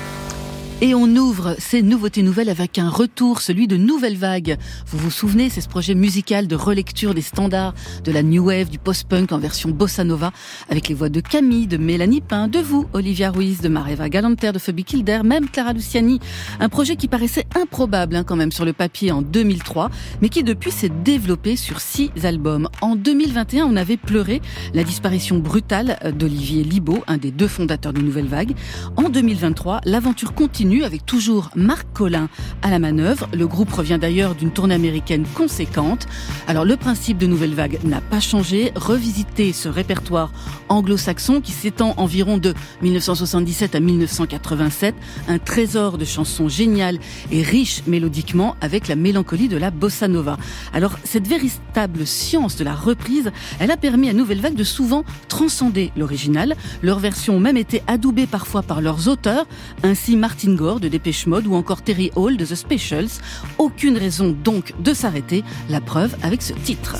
Et 0.83 0.95
on 0.95 1.05
ouvre 1.09 1.57
ces 1.59 1.83
nouveautés 1.83 2.23
nouvelles 2.23 2.49
avec 2.49 2.79
un 2.79 2.89
retour, 2.89 3.43
celui 3.43 3.67
de 3.67 3.77
Nouvelle 3.77 4.17
Vague. 4.17 4.57
Vous 4.87 4.97
vous 4.97 5.11
souvenez, 5.11 5.51
c'est 5.51 5.61
ce 5.61 5.69
projet 5.69 5.95
musical 5.95 6.47
de 6.47 6.57
relecture 6.57 7.13
des 7.13 7.21
standards 7.21 7.75
de 8.03 8.11
la 8.11 8.23
New 8.23 8.47
Wave, 8.47 8.71
du 8.71 8.79
post-punk 8.79 9.31
en 9.33 9.39
version 9.39 9.69
bossa 9.69 10.05
nova, 10.05 10.33
avec 10.71 10.89
les 10.89 10.95
voix 10.95 11.11
de 11.11 11.21
Camille, 11.21 11.67
de 11.67 11.77
Mélanie 11.77 12.23
Pain, 12.23 12.49
de 12.49 12.61
vous, 12.61 12.87
Olivia 12.95 13.31
Ruiz, 13.31 13.61
de 13.61 13.69
Mareva 13.69 14.09
Galanter, 14.09 14.53
de 14.53 14.59
Phoebe 14.59 14.81
Kilder, 14.81 15.21
même 15.23 15.51
Clara 15.51 15.75
Luciani. 15.75 16.19
Un 16.61 16.71
projet 16.71 16.97
qui 16.97 17.09
paraissait 17.09 17.45
improbable 17.61 18.17
hein, 18.17 18.25
quand 18.25 18.37
même 18.37 18.53
sur 18.53 18.65
le 18.65 18.73
papier 18.73 19.13
en 19.13 19.21
2003, 19.21 19.91
mais 20.23 20.31
qui 20.31 20.43
depuis 20.43 20.71
s'est 20.71 20.93
développé 21.05 21.57
sur 21.57 21.79
six 21.79 22.11
albums. 22.23 22.71
En 22.81 22.97
2021, 22.97 23.67
on 23.67 23.77
avait 23.77 23.99
pleuré 23.99 24.41
la 24.73 24.83
disparition 24.83 25.41
brutale 25.41 25.99
d'Olivier 26.19 26.65
Libaud, 26.65 27.05
un 27.07 27.19
des 27.19 27.33
deux 27.33 27.49
fondateurs 27.49 27.93
de 27.93 28.01
Nouvelle 28.01 28.29
Vague. 28.29 28.55
En 28.97 29.11
2023, 29.11 29.83
l'aventure 29.85 30.33
continue 30.33 30.70
avec 30.79 31.05
toujours 31.05 31.51
Marc 31.57 31.87
Collin 31.93 32.29
à 32.63 32.71
la 32.71 32.79
manœuvre. 32.79 33.29
Le 33.33 33.47
groupe 33.47 33.73
revient 33.73 33.99
d'ailleurs 34.01 34.35
d'une 34.35 34.53
tournée 34.53 34.75
américaine 34.75 35.25
conséquente. 35.35 36.07
Alors 36.47 36.65
le 36.65 36.77
principe 36.77 37.19
de 37.19 37.27
Nouvelle 37.27 37.55
Vague 37.55 37.81
n'a 37.85 38.01
pas 38.01 38.21
changé. 38.21 38.73
Revisiter 38.77 39.53
ce 39.53 39.69
répertoire 39.69 40.33
anglo-saxon 40.69 41.41
qui 41.41 41.51
s'étend 41.53 41.95
environ 41.97 42.39
de 42.39 42.55
1977 42.83 43.75
à 43.75 43.81
1987. 43.81 44.95
Un 45.29 45.39
trésor 45.39 45.99
de 45.99 46.05
chansons 46.05 46.49
géniales 46.49 46.99
et 47.33 47.43
riches 47.43 47.83
mélodiquement 47.89 48.55
avec 48.61 48.87
la 48.87 48.95
mélancolie 48.95 49.49
de 49.49 49.57
la 49.57 49.71
bossa 49.71 50.07
nova. 50.07 50.37
Alors 50.73 50.99
cette 51.03 51.27
véritable 51.27 52.07
science 52.07 52.57
de 52.57 52.65
la 52.65 52.75
reprise, 52.75 53.33
elle 53.59 53.73
a 53.73 53.77
permis 53.77 54.09
à 54.09 54.13
Nouvelle 54.13 54.41
Vague 54.41 54.55
de 54.55 54.65
souvent 54.65 55.05
transcender 55.29 55.91
l'original. 55.97 56.57
Leurs 56.83 57.01
versions 57.01 57.37
ont 57.37 57.41
même 57.41 57.57
été 57.57 57.83
adoubées 57.89 58.29
parfois 58.29 58.63
par 58.63 58.81
leurs 58.81 59.09
auteurs. 59.09 59.47
Ainsi 59.83 60.17
Martin 60.17 60.55
de 60.61 60.89
Dépêche 60.89 61.27
Mode 61.27 61.47
ou 61.47 61.55
encore 61.55 61.81
Terry 61.81 62.11
Hall 62.17 62.37
de 62.37 62.45
The 62.45 62.55
Specials. 62.55 63.21
Aucune 63.57 63.97
raison 63.97 64.37
donc 64.45 64.75
de 64.79 64.93
s'arrêter. 64.93 65.43
La 65.71 65.81
preuve 65.81 66.15
avec 66.23 66.43
ce 66.43 66.53
titre. 66.53 66.97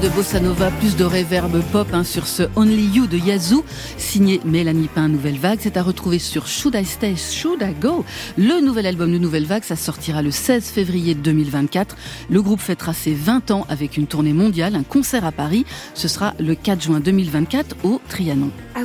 De 0.00 0.08
bossa 0.08 0.40
nova, 0.40 0.70
plus 0.70 0.96
de 0.96 1.04
reverb 1.04 1.62
pop 1.70 1.86
hein, 1.92 2.02
sur 2.02 2.26
ce 2.26 2.44
Only 2.56 2.86
You 2.94 3.06
de 3.06 3.18
Yazoo, 3.18 3.62
signé 3.98 4.40
Mélanie 4.42 4.88
Pain 4.88 5.06
Nouvelle 5.06 5.36
Vague. 5.36 5.58
C'est 5.60 5.76
à 5.76 5.82
retrouver 5.82 6.18
sur 6.18 6.46
Should 6.46 6.74
I 6.74 6.84
Stay, 6.84 7.14
Should 7.14 7.60
I 7.60 7.74
Go? 7.78 8.02
Le 8.38 8.60
nouvel 8.64 8.86
album 8.86 9.12
de 9.12 9.18
Nouvelle 9.18 9.44
Vague, 9.44 9.64
ça 9.64 9.76
sortira 9.76 10.22
le 10.22 10.30
16 10.30 10.64
février 10.64 11.14
2024. 11.14 11.94
Le 12.30 12.40
groupe 12.40 12.60
fêtera 12.60 12.94
ses 12.94 13.12
20 13.12 13.50
ans 13.50 13.66
avec 13.68 13.98
une 13.98 14.06
tournée 14.06 14.32
mondiale, 14.32 14.76
un 14.76 14.82
concert 14.82 15.26
à 15.26 15.30
Paris. 15.30 15.66
Ce 15.94 16.08
sera 16.08 16.32
le 16.40 16.54
4 16.54 16.82
juin 16.82 17.00
2024 17.00 17.76
au 17.84 18.00
Trianon. 18.08 18.50
I 18.74 18.84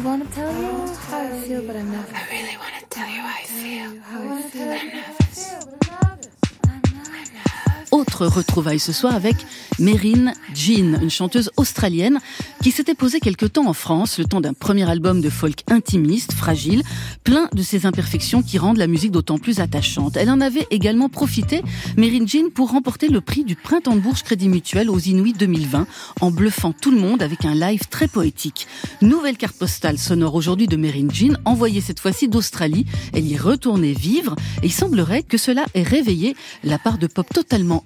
Autre 7.97 8.27
retrouvaille 8.27 8.77
ce 8.77 8.93
soir 8.93 9.15
avec 9.15 9.35
Meryn 9.79 10.31
Jean, 10.53 11.01
une 11.01 11.09
chanteuse 11.09 11.49
australienne 11.57 12.19
qui 12.61 12.69
s'était 12.69 12.93
posée 12.93 13.19
quelque 13.19 13.47
temps 13.47 13.65
en 13.65 13.73
France, 13.73 14.19
le 14.19 14.25
temps 14.25 14.39
d'un 14.39 14.53
premier 14.53 14.87
album 14.87 15.19
de 15.19 15.31
folk 15.31 15.63
intimiste, 15.67 16.33
fragile, 16.33 16.83
plein 17.23 17.49
de 17.53 17.63
ses 17.63 17.87
imperfections 17.87 18.43
qui 18.43 18.59
rendent 18.59 18.77
la 18.77 18.85
musique 18.85 19.09
d'autant 19.09 19.39
plus 19.39 19.59
attachante. 19.59 20.15
Elle 20.15 20.29
en 20.29 20.41
avait 20.41 20.67
également 20.69 21.09
profité, 21.09 21.63
Meryn 21.97 22.27
Jean, 22.27 22.51
pour 22.53 22.69
remporter 22.69 23.07
le 23.07 23.19
prix 23.19 23.43
du 23.43 23.55
Printemps 23.55 23.95
de 23.95 23.99
Bourges 23.99 24.21
Crédit 24.21 24.47
Mutuel 24.47 24.91
aux 24.91 24.99
Inuits 24.99 25.33
2020, 25.33 25.87
en 26.21 26.29
bluffant 26.29 26.73
tout 26.73 26.91
le 26.91 26.99
monde 26.99 27.23
avec 27.23 27.45
un 27.45 27.55
live 27.55 27.87
très 27.89 28.07
poétique. 28.07 28.67
Nouvelle 29.01 29.37
carte 29.37 29.57
postale 29.57 29.97
sonore 29.97 30.35
aujourd'hui 30.35 30.67
de 30.67 30.77
Meryn 30.77 31.09
Jean, 31.11 31.35
envoyée 31.45 31.81
cette 31.81 31.99
fois-ci 31.99 32.27
d'Australie. 32.27 32.85
Elle 33.13 33.25
y 33.25 33.33
est 33.33 33.41
retournée 33.41 33.93
vivre 33.93 34.35
et 34.61 34.67
il 34.67 34.71
semblerait 34.71 35.23
que 35.23 35.39
cela 35.39 35.65
ait 35.73 35.81
réveillé 35.81 36.35
la 36.63 36.77
part 36.77 36.99
de 36.99 37.07
pop 37.07 37.27
totalement 37.33 37.85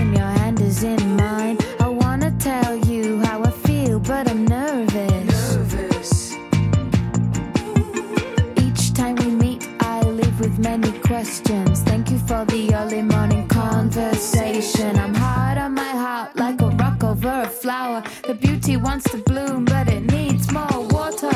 the 12.45 12.73
early 12.73 13.01
morning 13.01 13.47
conversation. 13.47 14.97
I'm 14.97 15.13
hard 15.13 15.57
on 15.57 15.73
my 15.73 15.91
heart 15.91 16.35
like 16.35 16.61
a 16.61 16.69
rock 16.69 17.03
over 17.03 17.41
a 17.41 17.47
flower. 17.47 18.03
The 18.25 18.33
beauty 18.33 18.77
wants 18.77 19.09
to 19.11 19.17
bloom, 19.17 19.65
but 19.65 19.87
it 19.87 20.11
needs 20.11 20.51
more 20.51 20.87
water. 20.89 21.29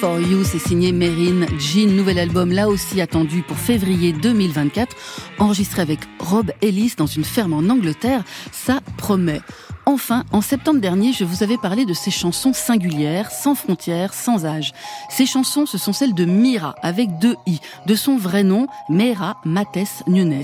Tête. 0.00 0.44
c'est 0.44 0.58
signé 0.58 0.92
Meryn 0.92 1.46
Jean, 1.58 1.90
nouvel 1.90 2.18
album 2.18 2.52
là 2.52 2.68
aussi 2.68 3.00
attendu 3.00 3.42
pour 3.42 3.56
février 3.56 4.12
2024, 4.12 4.96
enregistré 5.38 5.82
avec 5.82 6.00
Rob 6.18 6.50
Ellis 6.60 6.94
dans 6.96 7.06
une 7.06 7.24
ferme 7.24 7.54
en 7.54 7.70
Angleterre, 7.72 8.24
ça 8.52 8.80
promet. 8.96 9.40
Enfin, 9.86 10.24
en 10.32 10.40
septembre 10.40 10.80
dernier, 10.80 11.12
je 11.12 11.24
vous 11.24 11.42
avais 11.42 11.58
parlé 11.58 11.84
de 11.84 11.92
ces 11.92 12.10
chansons 12.10 12.54
singulières, 12.54 13.30
sans 13.30 13.54
frontières, 13.54 14.14
sans 14.14 14.46
âge. 14.46 14.72
Ces 15.10 15.26
chansons, 15.26 15.66
ce 15.66 15.76
sont 15.76 15.92
celles 15.92 16.14
de 16.14 16.24
Mira, 16.24 16.74
avec 16.80 17.18
deux 17.18 17.36
i, 17.46 17.60
de 17.84 17.94
son 17.94 18.16
vrai 18.16 18.44
nom, 18.44 18.66
Mera 18.88 19.36
Mates 19.44 20.04
Nunes. 20.06 20.42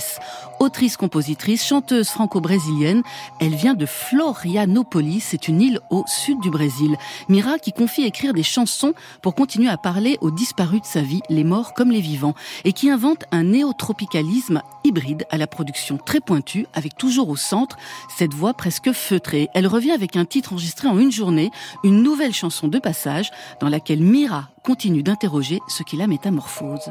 Autrice-compositrice, 0.58 1.64
chanteuse 1.64 2.10
franco-brésilienne, 2.10 3.02
elle 3.40 3.54
vient 3.54 3.72
de 3.72 3.86
Florianopolis, 3.86 5.24
c'est 5.30 5.48
une 5.48 5.62
île 5.62 5.80
au 5.88 6.04
sud 6.06 6.38
du 6.40 6.50
Brésil. 6.50 6.98
Mira 7.30 7.58
qui 7.58 7.72
confie 7.72 8.02
écrire 8.02 8.34
des 8.34 8.42
chansons 8.42 8.92
pour 9.22 9.34
continuer 9.34 9.70
à 9.70 9.78
parler 9.78 10.18
aux 10.20 10.30
disparus 10.30 10.82
de 10.82 10.86
sa 10.86 11.00
vie, 11.00 11.22
les 11.30 11.44
morts 11.44 11.72
comme 11.72 11.90
les 11.90 12.02
vivants, 12.02 12.34
et 12.64 12.74
qui 12.74 12.90
invente 12.90 13.24
un 13.32 13.44
néotropicalisme 13.44 14.60
hybride 14.84 15.24
à 15.30 15.38
la 15.38 15.46
production 15.46 15.96
très 15.96 16.20
pointue, 16.20 16.66
avec 16.74 16.94
toujours 16.98 17.30
au 17.30 17.36
centre 17.36 17.78
cette 18.18 18.34
voix 18.34 18.52
presque 18.52 18.92
feutrée. 18.92 19.29
Elle 19.54 19.66
revient 19.66 19.92
avec 19.92 20.16
un 20.16 20.24
titre 20.24 20.52
enregistré 20.52 20.88
en 20.88 20.98
une 20.98 21.12
journée, 21.12 21.50
une 21.84 22.02
nouvelle 22.02 22.34
chanson 22.34 22.68
de 22.68 22.78
passage, 22.78 23.30
dans 23.60 23.68
laquelle 23.68 24.00
Mira 24.00 24.50
continue 24.64 25.02
d'interroger 25.02 25.60
ce 25.68 25.82
qui 25.82 25.96
la 25.96 26.06
métamorphose. 26.06 26.90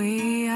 Avec 0.00 0.50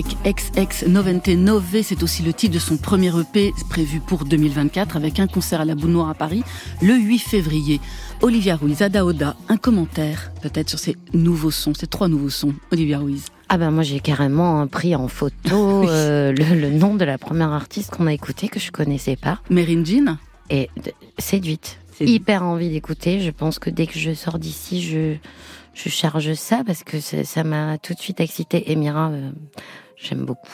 avec 0.00 0.16
XX 0.24 0.86
Novente 0.86 1.28
Nove. 1.28 1.82
C'est 1.82 2.02
aussi 2.02 2.22
le 2.22 2.32
titre 2.32 2.54
de 2.54 2.58
son 2.58 2.76
premier 2.76 3.12
EP 3.18 3.52
prévu 3.68 4.00
pour 4.00 4.24
2024 4.24 4.96
avec 4.96 5.20
un 5.20 5.26
concert 5.26 5.60
à 5.60 5.64
la 5.64 5.74
Boule 5.74 5.90
Noire 5.90 6.08
à 6.08 6.14
Paris 6.14 6.42
le 6.80 6.94
8 6.94 7.18
février. 7.18 7.80
Olivia 8.22 8.56
Ruiz, 8.56 8.80
Ada 8.82 9.04
Oda, 9.04 9.36
un 9.48 9.56
commentaire 9.56 10.32
peut-être 10.42 10.70
sur 10.70 10.78
ces 10.78 10.96
nouveaux 11.12 11.50
sons, 11.50 11.74
ces 11.74 11.86
trois 11.86 12.08
nouveaux 12.08 12.30
sons. 12.30 12.54
Olivia 12.72 12.98
Ruiz. 12.98 13.26
Ah 13.48 13.58
ben 13.58 13.70
moi 13.70 13.82
j'ai 13.82 14.00
carrément 14.00 14.66
pris 14.68 14.94
en 14.94 15.08
photo 15.08 15.34
euh, 15.88 16.32
le, 16.32 16.70
nom 16.70 16.94
de 16.94 17.04
la 17.04 17.18
première 17.18 17.52
artiste 17.52 17.90
qu'on 17.90 18.06
a 18.06 18.14
écoutée 18.14 18.48
que 18.48 18.60
je 18.60 18.70
connaissais 18.70 19.16
pas. 19.16 19.40
Merin 19.50 19.84
Jean 19.84 20.16
Et 20.48 20.70
séduite. 21.18 21.78
Hyper 22.00 22.42
envie 22.42 22.70
d'écouter. 22.70 23.20
Je 23.20 23.30
pense 23.30 23.58
que 23.58 23.68
dès 23.68 23.86
que 23.86 23.98
je 23.98 24.14
sors 24.14 24.38
d'ici, 24.38 24.80
je 24.82 25.16
je 25.74 25.88
charge 25.88 26.34
ça 26.34 26.62
parce 26.66 26.82
que 26.82 27.00
ça 27.00 27.44
m'a 27.44 27.78
tout 27.78 27.94
de 27.94 28.00
suite 28.00 28.20
excité. 28.20 28.70
Emira, 28.72 29.10
euh, 29.10 29.30
j'aime 30.00 30.24
beaucoup. 30.24 30.50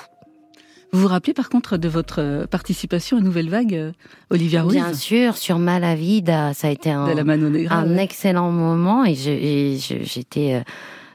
Vous 0.92 1.00
vous 1.00 1.08
rappelez 1.08 1.34
par 1.34 1.48
contre 1.48 1.76
de 1.76 1.88
votre 1.88 2.46
participation 2.50 3.18
à 3.18 3.20
Nouvelle 3.20 3.50
Vague, 3.50 3.92
Olivia 4.30 4.62
Ruiz? 4.62 4.74
Bien 4.74 4.94
sûr, 4.94 5.36
sur 5.36 5.58
Malavida, 5.58 6.54
ça 6.54 6.68
a 6.68 6.70
été 6.70 6.90
un, 6.90 7.06
un 7.06 7.96
excellent 7.96 8.50
moment 8.50 9.04
et 9.04 9.14
j'étais, 9.14 10.64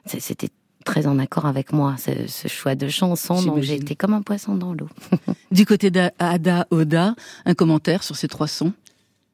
c'était 0.05 0.49
très 0.83 1.07
en 1.07 1.19
accord 1.19 1.45
avec 1.45 1.73
moi, 1.73 1.95
ce, 1.97 2.47
choix 2.47 2.75
de 2.75 2.87
chanson. 2.87 3.41
Donc 3.41 3.63
été 3.63 3.95
comme 3.95 4.13
un 4.13 4.21
poisson 4.21 4.55
dans 4.55 4.73
l'eau. 4.73 4.89
du 5.51 5.65
côté 5.65 5.91
d'Ada 5.91 6.67
Oda, 6.71 7.15
un 7.45 7.53
commentaire 7.53 8.03
sur 8.03 8.15
ces 8.15 8.27
trois 8.27 8.47
sons 8.47 8.73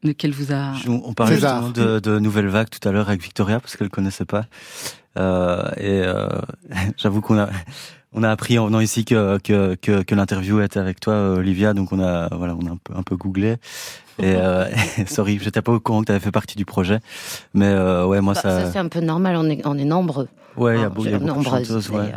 lequel 0.04 0.32
vous 0.32 0.54
a. 0.54 0.74
On 0.88 1.14
parlait 1.14 1.38
de, 1.38 2.00
de 2.00 2.20
Nouvelle 2.20 2.48
Vague 2.48 2.70
tout 2.70 2.88
à 2.88 2.92
l'heure 2.92 3.08
avec 3.08 3.22
Victoria 3.22 3.60
parce 3.60 3.76
qu'elle 3.76 3.90
connaissait 3.90 4.26
pas. 4.26 4.46
Euh, 5.18 5.70
et 5.78 6.04
euh, 6.04 6.28
j'avoue 6.98 7.22
qu'on 7.22 7.40
a 7.40 7.50
on 8.14 8.24
a 8.24 8.30
appris 8.30 8.58
en 8.60 8.68
venant 8.68 8.80
ici 8.80 9.06
que 9.06 9.38
que, 9.40 9.76
que, 9.76 10.04
que 10.04 10.16
l'interview 10.16 10.62
était 10.62 10.80
avec 10.80 11.00
toi, 11.00 11.32
Olivia. 11.32 11.74
Donc 11.74 11.92
on 11.92 12.00
a 12.00 12.34
voilà, 12.36 12.56
on 12.56 12.66
a 12.66 12.72
un 12.72 12.78
peu 12.78 12.94
un 12.96 13.04
peu 13.04 13.16
googlé. 13.16 13.58
Et 14.20 14.36
euh, 14.36 14.66
sorry, 15.08 15.40
j'étais 15.42 15.62
pas 15.62 15.72
au 15.72 15.80
courant 15.80 16.02
que 16.02 16.08
tu 16.08 16.12
avais 16.12 16.22
fait 16.22 16.32
partie 16.32 16.58
du 16.58 16.66
projet, 16.66 17.00
mais 17.54 17.68
euh, 17.68 18.06
ouais, 18.06 18.22
moi 18.22 18.34
bah, 18.34 18.42
ça. 18.42 18.66
Ça 18.66 18.72
c'est 18.72 18.80
un 18.80 18.90
peu 18.90 19.02
normal. 19.02 19.36
On 19.38 19.50
est 19.50 19.66
on 19.66 19.78
est 19.78 19.86
nombreux. 19.86 20.28
Ouais, 20.56 20.76
il 20.76 20.82
y 20.82 20.84
a, 20.84 20.90
beaucoup, 20.90 21.08
de 21.08 21.44
chanteuses, 21.44 21.90
ouais. 21.92 22.12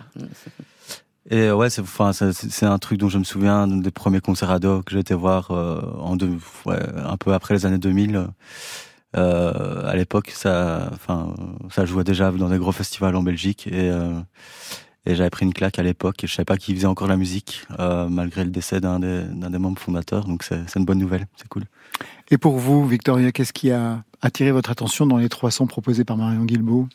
Et 1.30 1.52
ouais, 1.52 1.68
c'est 1.68 1.82
enfin 1.82 2.12
c'est 2.12 2.66
un 2.66 2.78
truc 2.78 2.98
dont 2.98 3.08
je 3.08 3.18
me 3.18 3.24
souviens 3.24 3.66
des 3.66 3.90
premiers 3.90 4.20
concerts 4.20 4.50
ado 4.50 4.82
que 4.82 4.92
j'étais 4.92 5.14
voir 5.14 5.50
euh, 5.50 5.80
en 5.98 6.16
deux, 6.16 6.38
ouais, 6.64 6.78
un 6.96 7.16
peu 7.16 7.34
après 7.34 7.54
les 7.54 7.66
années 7.66 7.78
2000. 7.78 8.28
Euh, 9.16 9.88
à 9.88 9.96
l'époque, 9.96 10.30
ça, 10.30 10.88
enfin, 10.92 11.34
ça 11.70 11.84
jouait 11.84 12.04
déjà 12.04 12.30
dans 12.30 12.48
des 12.48 12.58
gros 12.58 12.72
festivals 12.72 13.16
en 13.16 13.22
Belgique 13.22 13.66
et 13.66 13.90
euh, 13.90 14.20
et 15.06 15.14
j'avais 15.14 15.30
pris 15.30 15.46
une 15.46 15.54
claque 15.54 15.78
à 15.78 15.82
l'époque 15.82 16.22
et 16.24 16.26
je 16.26 16.34
savais 16.34 16.44
pas 16.44 16.56
qui 16.56 16.74
faisait 16.74 16.86
encore 16.86 17.08
la 17.08 17.16
musique 17.16 17.66
euh, 17.78 18.08
malgré 18.08 18.44
le 18.44 18.50
décès 18.50 18.80
d'un 18.80 19.00
des, 19.00 19.22
des 19.24 19.58
membres 19.58 19.78
fondateurs. 19.78 20.24
Donc 20.24 20.42
c'est 20.42 20.76
une 20.76 20.84
bonne 20.84 20.98
nouvelle, 20.98 21.26
c'est 21.36 21.48
cool. 21.48 21.64
Et 22.30 22.38
pour 22.38 22.58
vous, 22.58 22.86
Victoria, 22.86 23.32
qu'est-ce 23.32 23.52
qui 23.52 23.70
a 23.70 24.04
attiré 24.22 24.52
votre 24.52 24.70
attention 24.70 25.06
dans 25.06 25.16
les 25.16 25.28
trois 25.28 25.50
sons 25.50 25.66
proposés 25.66 26.04
par 26.04 26.16
Marion 26.16 26.44
Guilbault? 26.44 26.88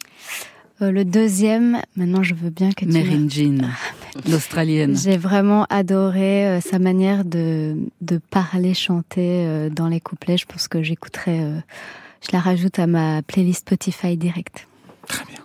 Euh, 0.81 0.91
le 0.91 1.05
deuxième, 1.05 1.81
maintenant 1.95 2.21
je 2.21 2.35
veux 2.35 2.49
bien 2.49 2.71
que 2.71 2.83
tu... 2.83 2.91
Merin 2.91 3.29
Jean, 3.29 3.69
l'Australienne. 4.29 4.97
J'ai 4.97 5.17
vraiment 5.17 5.65
adoré 5.69 6.47
euh, 6.47 6.61
sa 6.61 6.79
manière 6.79 7.23
de, 7.23 7.77
de 8.01 8.17
parler, 8.29 8.73
chanter 8.73 9.45
euh, 9.45 9.69
dans 9.69 9.87
les 9.87 10.01
couplets. 10.01 10.37
Je 10.37 10.45
pense 10.45 10.67
que 10.67 10.83
j'écouterai, 10.83 11.39
je 12.21 12.29
la 12.33 12.39
rajoute 12.39 12.77
à 12.77 12.87
ma 12.87 13.21
playlist 13.21 13.61
Spotify 13.61 14.17
direct. 14.17 14.67
Très 15.07 15.23
bien. 15.25 15.44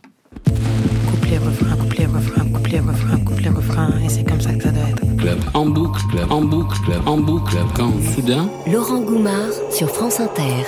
Couplet, 1.31 1.47
refrain, 1.47 1.77
couplet, 1.77 2.07
refrain, 2.07 2.45
couplet, 2.51 2.81
refrain, 2.81 3.19
couplet, 3.25 3.49
refrain, 3.51 4.01
et 4.05 4.09
c'est 4.09 4.25
comme 4.25 4.41
ça 4.41 4.53
que 4.53 4.65
ça 4.65 4.73
doit 4.73 4.89
être. 4.89 5.17
Club 5.17 5.39
en 5.55 5.67
boucle, 5.67 6.01
club 6.11 6.33
en 6.33 6.41
boucle, 6.41 6.77
club 6.81 7.07
en 7.07 7.19
boucle, 7.19 7.57
quand 7.77 7.93
soudain... 8.13 8.51
Laurent 8.67 9.01
Goumard 9.01 9.53
sur 9.71 9.89
France 9.91 10.19
Inter. 10.19 10.65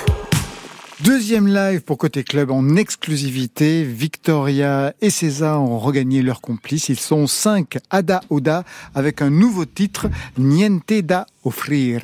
Deuxième 1.01 1.47
live 1.47 1.81
pour 1.81 1.97
Côté 1.97 2.23
Club 2.23 2.49
en 2.49 2.77
exclusivité. 2.77 3.83
Victoria 3.83 4.93
et 5.01 5.09
César 5.09 5.61
ont 5.61 5.79
regagné 5.79 6.21
leur 6.21 6.39
complice. 6.39 6.87
Ils 6.87 6.97
sont 6.97 7.27
cinq 7.27 7.77
Ada 7.89 8.21
Oda 8.29 8.63
avec 8.95 9.21
un 9.21 9.29
nouveau 9.29 9.65
titre, 9.65 10.07
Niente 10.37 10.93
da 11.01 11.25
offrire. 11.43 12.03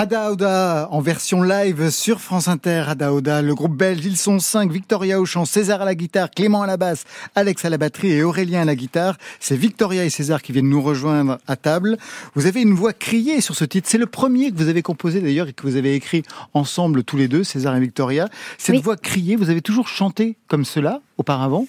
Ada 0.00 0.32
Oda 0.32 0.88
en 0.92 1.02
version 1.02 1.42
live 1.42 1.90
sur 1.90 2.22
France 2.22 2.48
Inter. 2.48 2.84
Ada 2.88 3.12
Oda, 3.12 3.42
le 3.42 3.54
groupe 3.54 3.76
belge, 3.76 4.02
ils 4.06 4.16
sont 4.16 4.38
cinq. 4.38 4.72
Victoria 4.72 5.20
au 5.20 5.26
chant, 5.26 5.44
César 5.44 5.82
à 5.82 5.84
la 5.84 5.94
guitare, 5.94 6.30
Clément 6.30 6.62
à 6.62 6.66
la 6.66 6.78
basse, 6.78 7.04
Alex 7.34 7.66
à 7.66 7.68
la 7.68 7.76
batterie 7.76 8.12
et 8.12 8.22
Aurélien 8.22 8.62
à 8.62 8.64
la 8.64 8.74
guitare. 8.74 9.18
C'est 9.40 9.56
Victoria 9.56 10.02
et 10.02 10.08
César 10.08 10.40
qui 10.40 10.52
viennent 10.52 10.70
nous 10.70 10.80
rejoindre 10.80 11.36
à 11.46 11.56
table. 11.56 11.98
Vous 12.34 12.46
avez 12.46 12.62
une 12.62 12.72
voix 12.72 12.94
criée 12.94 13.42
sur 13.42 13.54
ce 13.54 13.66
titre. 13.66 13.90
C'est 13.90 13.98
le 13.98 14.06
premier 14.06 14.50
que 14.50 14.56
vous 14.56 14.68
avez 14.68 14.80
composé 14.80 15.20
d'ailleurs 15.20 15.48
et 15.48 15.52
que 15.52 15.64
vous 15.64 15.76
avez 15.76 15.94
écrit 15.94 16.22
ensemble 16.54 17.04
tous 17.04 17.18
les 17.18 17.28
deux, 17.28 17.44
César 17.44 17.76
et 17.76 17.80
Victoria. 17.80 18.30
Cette 18.56 18.80
voix 18.80 18.96
criée, 18.96 19.36
vous 19.36 19.50
avez 19.50 19.60
toujours 19.60 19.88
chanté 19.88 20.38
comme 20.48 20.64
cela 20.64 21.02
auparavant? 21.18 21.66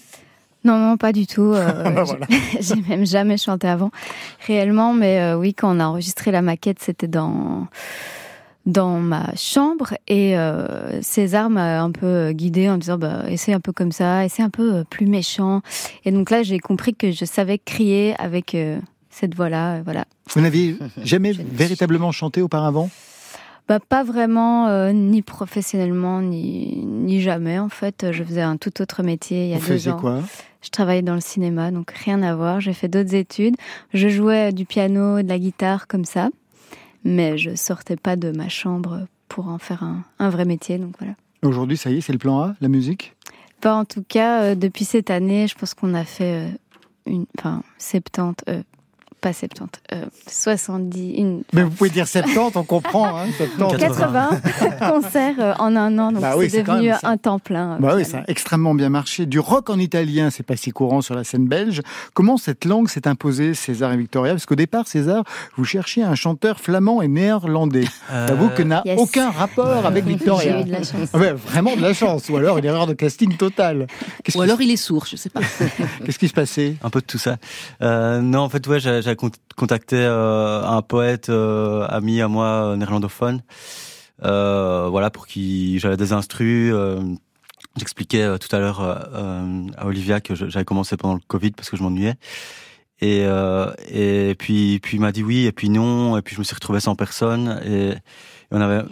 Non, 0.63 0.77
non, 0.77 0.95
pas 0.95 1.11
du 1.11 1.27
tout. 1.27 1.51
Euh, 1.53 1.83
bah, 1.91 2.05
j'ai 2.61 2.81
même 2.87 3.05
jamais 3.05 3.35
chanté 3.35 3.67
avant, 3.67 3.91
réellement. 4.47 4.93
Mais 4.93 5.19
euh, 5.19 5.35
oui, 5.37 5.53
quand 5.53 5.75
on 5.75 5.81
a 5.81 5.85
enregistré 5.85 6.31
la 6.31 6.41
maquette, 6.41 6.77
c'était 6.79 7.07
dans 7.07 7.67
dans 8.65 8.99
ma 8.99 9.33
chambre 9.35 9.93
et 10.07 10.37
euh, 10.37 11.01
César 11.01 11.49
m'a 11.49 11.81
un 11.81 11.91
peu 11.91 12.31
guidée 12.31 12.69
en 12.69 12.77
disant 12.77 12.97
bah 12.97 13.23
essaie 13.27 13.53
un 13.53 13.59
peu 13.59 13.71
comme 13.71 13.91
ça, 13.91 14.23
essaie 14.25 14.43
un 14.43 14.49
peu 14.49 14.75
euh, 14.75 14.83
plus 14.83 15.07
méchant. 15.07 15.61
Et 16.05 16.11
donc 16.11 16.29
là 16.29 16.43
j'ai 16.43 16.59
compris 16.59 16.93
que 16.93 17.11
je 17.11 17.25
savais 17.25 17.57
crier 17.57 18.15
avec 18.19 18.53
euh, 18.53 18.79
cette 19.09 19.35
voix-là, 19.35 19.81
voilà. 19.81 20.05
Vous 20.33 20.41
n'aviez 20.41 20.77
jamais 21.03 21.31
véritablement 21.33 22.11
chanté 22.11 22.41
auparavant? 22.41 22.89
Bah, 23.67 23.79
Pas 23.79 24.03
vraiment, 24.03 24.67
euh, 24.67 24.91
ni 24.91 25.21
professionnellement, 25.21 26.21
ni, 26.21 26.83
ni 26.85 27.21
jamais. 27.21 27.57
En 27.59 27.69
fait, 27.69 28.07
je 28.11 28.23
faisais 28.23 28.41
un 28.41 28.57
tout 28.57 28.81
autre 28.81 29.03
métier 29.03 29.45
il 29.45 29.51
y 29.51 29.53
a 29.53 29.59
Vous 29.59 29.67
deux 29.69 29.87
ans. 29.89 29.97
quoi? 29.97 30.19
Je 30.61 30.69
travaillais 30.69 31.01
dans 31.01 31.15
le 31.15 31.21
cinéma, 31.21 31.71
donc 31.71 31.91
rien 31.91 32.21
à 32.21 32.35
voir. 32.35 32.59
J'ai 32.59 32.73
fait 32.73 32.87
d'autres 32.87 33.15
études. 33.15 33.55
Je 33.93 34.07
jouais 34.09 34.51
du 34.51 34.65
piano, 34.65 35.21
de 35.21 35.27
la 35.27 35.39
guitare, 35.39 35.87
comme 35.87 36.05
ça. 36.05 36.29
Mais 37.03 37.37
je 37.37 37.55
sortais 37.55 37.95
pas 37.95 38.15
de 38.15 38.31
ma 38.31 38.49
chambre 38.49 39.07
pour 39.27 39.47
en 39.47 39.57
faire 39.57 39.83
un, 39.83 40.03
un 40.19 40.29
vrai 40.29 40.45
métier, 40.45 40.77
donc 40.77 40.95
voilà. 40.99 41.13
Aujourd'hui, 41.43 41.77
ça 41.77 41.89
y 41.89 41.97
est, 41.97 42.01
c'est 42.01 42.13
le 42.13 42.19
plan 42.19 42.39
A, 42.39 42.55
la 42.61 42.67
musique? 42.67 43.15
Pas 43.61 43.75
en 43.75 43.85
tout 43.85 44.03
cas, 44.07 44.43
euh, 44.43 44.55
depuis 44.55 44.85
cette 44.85 45.09
année, 45.09 45.47
je 45.47 45.55
pense 45.55 45.73
qu'on 45.73 45.93
a 45.93 46.03
fait 46.03 46.47
euh, 46.47 46.49
une, 47.05 47.25
enfin, 47.37 47.63
70, 47.77 48.43
euh, 48.49 48.61
pas 49.21 49.33
70, 49.33 49.69
euh, 49.93 50.05
70, 50.27 51.13
une, 51.17 51.43
Mais 51.53 51.63
vous 51.63 51.69
pouvez 51.69 51.89
dire 51.91 52.07
70, 52.07 52.55
on 52.55 52.63
comprend. 52.63 53.17
Hein, 53.19 53.27
70. 53.37 53.77
80 53.77 54.29
concerts 54.79 55.35
euh, 55.39 55.53
en 55.59 55.75
un 55.75 55.97
an, 55.99 56.11
donc 56.11 56.21
Bah 56.21 56.33
oui, 56.37 56.49
c'est 56.49 56.63
devenu 56.63 56.87
même 56.89 56.97
un 57.03 57.17
temps 57.17 57.37
plein. 57.39 57.73
euh, 57.73 57.77
Bah 57.79 57.93
oui, 57.95 58.03
ça 58.05 58.19
a 58.19 58.23
extrêmement 58.27 58.73
bien 58.73 58.89
marché. 58.89 59.25
Du 59.25 59.39
rock 59.39 59.69
en 59.69 59.77
italien, 59.79 60.29
c'est 60.31 60.43
pas 60.43 60.55
si 60.55 60.71
courant 60.71 61.01
sur 61.01 61.13
la 61.15 61.23
scène 61.23 61.47
belge. 61.47 61.81
Comment 62.13 62.37
cette 62.37 62.65
langue 62.65 62.89
s'est 62.89 63.07
imposée, 63.07 63.53
César 63.53 63.93
et 63.93 63.97
Victoria? 63.97 64.33
Parce 64.33 64.45
qu'au 64.45 64.55
départ, 64.55 64.87
César, 64.87 65.23
vous 65.55 65.65
cherchiez 65.65 66.03
un 66.03 66.15
chanteur 66.15 66.59
flamand 66.59 67.01
et 67.01 67.07
néerlandais. 67.07 67.85
Euh, 68.11 68.27
J'avoue 68.27 68.49
que 68.49 68.63
n'a 68.63 68.81
Yes. 68.85 68.99
aucun 68.99 69.29
rapport 69.29 69.85
avec 69.85 70.05
Victoria. 70.05 70.53
J'ai 70.57 70.61
eu 70.61 70.63
de 70.65 70.71
la 70.71 70.79
chance. 70.83 71.09
Ah 71.13 71.17
ouais, 71.19 71.33
vraiment 71.33 71.75
de 71.75 71.81
la 71.81 71.93
chance, 71.93 72.27
ou 72.29 72.37
alors 72.37 72.57
une 72.57 72.65
erreur 72.65 72.87
de 72.87 72.93
casting 72.93 73.37
totale. 73.37 73.85
Ou 74.35 74.41
alors 74.41 74.59
il 74.61 74.71
est 74.71 74.75
sourd, 74.77 75.05
je 75.05 75.15
sais 75.15 75.29
pas. 75.29 75.41
qu'est-ce 76.05 76.17
qui 76.17 76.27
se 76.27 76.33
passait? 76.33 76.75
Un 76.83 76.89
peu 76.89 77.01
de 77.01 77.05
tout 77.05 77.19
ça. 77.19 77.37
Euh, 77.83 78.21
non, 78.21 78.39
en 78.39 78.49
fait, 78.49 78.65
ouais, 78.67 78.79
j'ai 78.79 79.10
contacté 79.15 79.97
euh, 79.97 80.63
un 80.63 80.81
poète 80.81 81.29
euh, 81.29 81.85
ami 81.89 82.21
à 82.21 82.27
moi 82.27 82.45
euh, 82.45 82.75
néerlandophone. 82.75 83.41
Voilà, 84.21 85.09
pour 85.09 85.27
qui 85.27 85.79
j'avais 85.79 85.97
des 85.97 86.13
instrus. 86.13 86.73
J'expliquais 87.77 88.37
tout 88.39 88.53
à 88.55 88.59
l'heure 88.59 88.81
à 88.81 89.85
Olivia 89.85 90.21
que 90.21 90.35
j'avais 90.35 90.65
commencé 90.65 90.97
pendant 90.97 91.15
le 91.15 91.21
Covid 91.27 91.51
parce 91.51 91.69
que 91.69 91.77
je 91.77 91.83
m'ennuyais. 91.83 92.15
Et, 92.99 93.25
et 93.89 94.35
puis, 94.37 94.79
puis 94.79 94.97
il 94.97 94.99
m'a 94.99 95.11
dit 95.11 95.23
oui, 95.23 95.45
et 95.45 95.51
puis 95.51 95.69
non, 95.69 96.17
et 96.17 96.21
puis 96.21 96.35
je 96.35 96.39
me 96.39 96.43
suis 96.43 96.53
retrouvé 96.53 96.79
sans 96.79 96.95
personne. 96.95 97.59
Et 97.65 97.93
on 98.51 98.59
avait, 98.61 98.83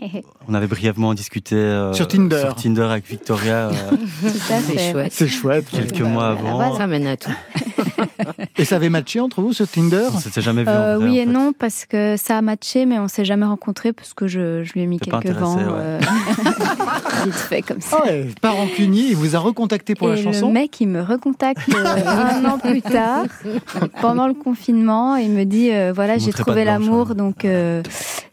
on 0.48 0.54
avait 0.54 0.68
brièvement 0.68 1.14
discuté 1.14 1.56
euh, 1.56 1.94
Sur 1.94 2.08
Tinder. 2.08 2.40
sur 2.40 2.56
Tinder 2.56 2.84
avec 2.84 3.08
Victoria 3.08 3.70
euh, 3.70 3.72
Tout 4.22 4.54
à 4.54 4.60
C'est 4.60 4.78
fait. 4.78 4.92
chouette. 4.92 5.12
C'est 5.14 5.28
chouette. 5.28 5.66
quelques 5.70 6.02
mois 6.02 6.34
Voilà, 6.36 6.66
avant. 6.68 6.78
ça 6.78 6.88
mène 6.88 7.08
à 7.08 7.18
tout. 7.18 7.32
Et 8.58 8.66
ça 8.66 8.76
avait 8.78 8.90
matché 8.90 9.20
entre 9.20 9.42
vous 9.42 9.54
sur 9.54 9.68
Tinder? 9.68 10.08
On 10.14 10.18
s'était 10.20 10.42
jamais 10.42 10.64
vu. 10.64 10.70
Euh, 10.70 10.96
en 10.96 11.00
vrai, 11.00 11.08
oui 11.10 11.12
en 11.12 11.22
et 11.24 11.26
fait. 11.26 11.32
non, 11.32 11.54
parce 11.58 11.86
que 11.86 12.16
ça 12.18 12.38
a 12.38 12.42
matché, 12.42 12.86
mais 12.86 13.00
on 13.00 13.08
s'est 13.08 13.26
jamais 13.26 13.46
rencontrés 13.46 13.94
parce 13.94 14.14
que 14.14 14.28
je, 14.28 14.64
je 14.64 14.74
lui 14.74 14.82
ai 14.82 14.86
mis 14.86 15.00
quelques 15.00 15.28
vents. 15.30 15.56
ouais. 15.58 15.64
euh, 15.68 16.00
vite 17.26 17.34
fait 17.34 17.62
comme 17.62 17.82
ça. 17.82 17.98
Ah 18.02 18.06
ouais, 18.08 18.28
pas 18.42 18.52
rancunier, 18.52 19.04
il 19.10 19.16
vous 19.16 19.36
a 19.36 19.40
recontacté 19.40 19.96
pour 19.96 20.12
et 20.12 20.16
la 20.16 20.22
chanson 20.24 20.48
le 20.48 20.54
mec, 20.54 20.80
il 20.82 20.88
me 20.88 21.02
recontacte 21.02 21.70
euh, 21.74 21.86
un 22.06 22.46
an 22.46 22.58
plus 22.60 22.82
tard, 22.82 23.26
pendant 24.02 24.28
le 24.28 24.34
confinement, 24.34 25.18
et 25.18 25.24
il 25.24 25.32
me 25.32 25.44
dit 25.46 25.70
euh, 25.72 25.92
voilà, 25.94 26.18
j'ai 26.18 26.32
trouvé 26.32 26.64
l'amour, 26.66 27.16
donc 27.16 27.46
euh, 27.46 27.82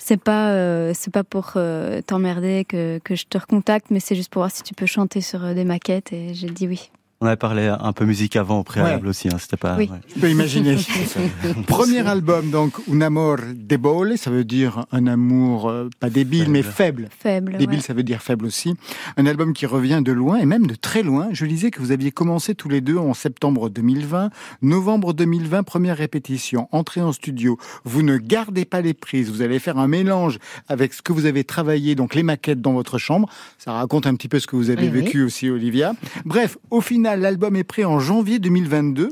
c'est 0.06 0.22
pas 0.22 0.52
euh, 0.52 0.92
c'est 0.94 1.12
pas 1.12 1.24
pour 1.24 1.54
euh, 1.56 2.00
t'emmerder 2.00 2.64
que, 2.64 3.00
que 3.02 3.16
je 3.16 3.26
te 3.26 3.38
recontacte, 3.38 3.86
mais 3.90 3.98
c'est 3.98 4.14
juste 4.14 4.30
pour 4.30 4.40
voir 4.40 4.52
si 4.52 4.62
tu 4.62 4.72
peux 4.72 4.86
chanter 4.86 5.20
sur 5.20 5.44
euh, 5.44 5.52
des 5.52 5.64
maquettes. 5.64 6.12
Et 6.12 6.32
j'ai 6.32 6.48
dit 6.48 6.68
oui. 6.68 6.90
On 7.22 7.26
avait 7.26 7.36
parlé 7.36 7.66
un 7.68 7.92
peu 7.94 8.04
musique 8.04 8.36
avant 8.36 8.58
au 8.60 8.62
préalable 8.62 9.06
aussi, 9.08 9.28
hein, 9.28 9.38
c'était 9.38 9.56
pas. 9.56 9.76
Oui. 9.78 9.88
ouais. 9.90 9.98
Je 10.14 10.20
peux 10.20 10.30
imaginer. 10.30 10.76
Premier 11.66 12.06
album, 12.06 12.50
donc, 12.50 12.74
Un 12.92 13.00
amor 13.00 13.38
debole, 13.54 14.18
ça 14.18 14.30
veut 14.30 14.44
dire 14.44 14.84
un 14.92 15.06
amour 15.06 15.68
euh, 15.70 15.88
pas 15.98 16.10
débile, 16.10 16.40
Faible. 16.42 16.50
mais 16.52 16.62
faible. 16.62 17.08
Faible. 17.18 17.52
Débile, 17.56 17.78
ouais. 17.78 17.82
ça 17.84 17.94
veut 17.94 18.02
dire 18.02 18.20
faible 18.20 18.44
aussi. 18.44 18.74
Un 19.16 19.24
album 19.24 19.54
qui 19.54 19.64
revient 19.64 20.02
de 20.04 20.12
loin 20.12 20.36
et 20.36 20.44
même 20.44 20.66
de 20.66 20.74
très 20.74 21.02
loin. 21.02 21.28
Je 21.32 21.46
lisais 21.46 21.70
que 21.70 21.80
vous 21.80 21.90
aviez 21.90 22.10
commencé 22.12 22.54
tous 22.54 22.68
les 22.68 22.82
deux 22.82 22.98
en 22.98 23.14
septembre 23.14 23.70
2020, 23.70 24.28
novembre 24.60 25.14
2020, 25.14 25.62
première 25.62 25.96
répétition, 25.96 26.68
entrée 26.70 27.00
en 27.00 27.12
studio. 27.12 27.56
Vous 27.84 28.02
ne 28.02 28.18
gardez 28.18 28.66
pas 28.66 28.82
les 28.82 28.92
prises. 28.92 29.30
Vous 29.30 29.40
allez 29.40 29.58
faire 29.58 29.78
un 29.78 29.88
mélange 29.88 30.38
avec 30.68 30.92
ce 30.92 31.00
que 31.00 31.14
vous 31.14 31.24
avez 31.24 31.44
travaillé, 31.44 31.94
donc 31.94 32.14
les 32.14 32.22
maquettes 32.22 32.60
dans 32.60 32.74
votre 32.74 32.98
chambre. 32.98 33.26
Ça 33.56 33.72
raconte 33.72 34.06
un 34.06 34.14
petit 34.16 34.28
peu 34.28 34.38
ce 34.38 34.46
que 34.46 34.56
vous 34.56 34.68
avez 34.68 34.88
Oui, 34.88 34.90
oui. 34.92 35.00
vécu 35.00 35.22
aussi, 35.22 35.48
Olivia. 35.48 35.94
Bref, 36.26 36.58
au 36.70 36.82
final, 36.82 37.05
l'album 37.14 37.54
est 37.54 37.62
prêt 37.64 37.84
en 37.84 38.00
janvier 38.00 38.40
2022. 38.40 39.10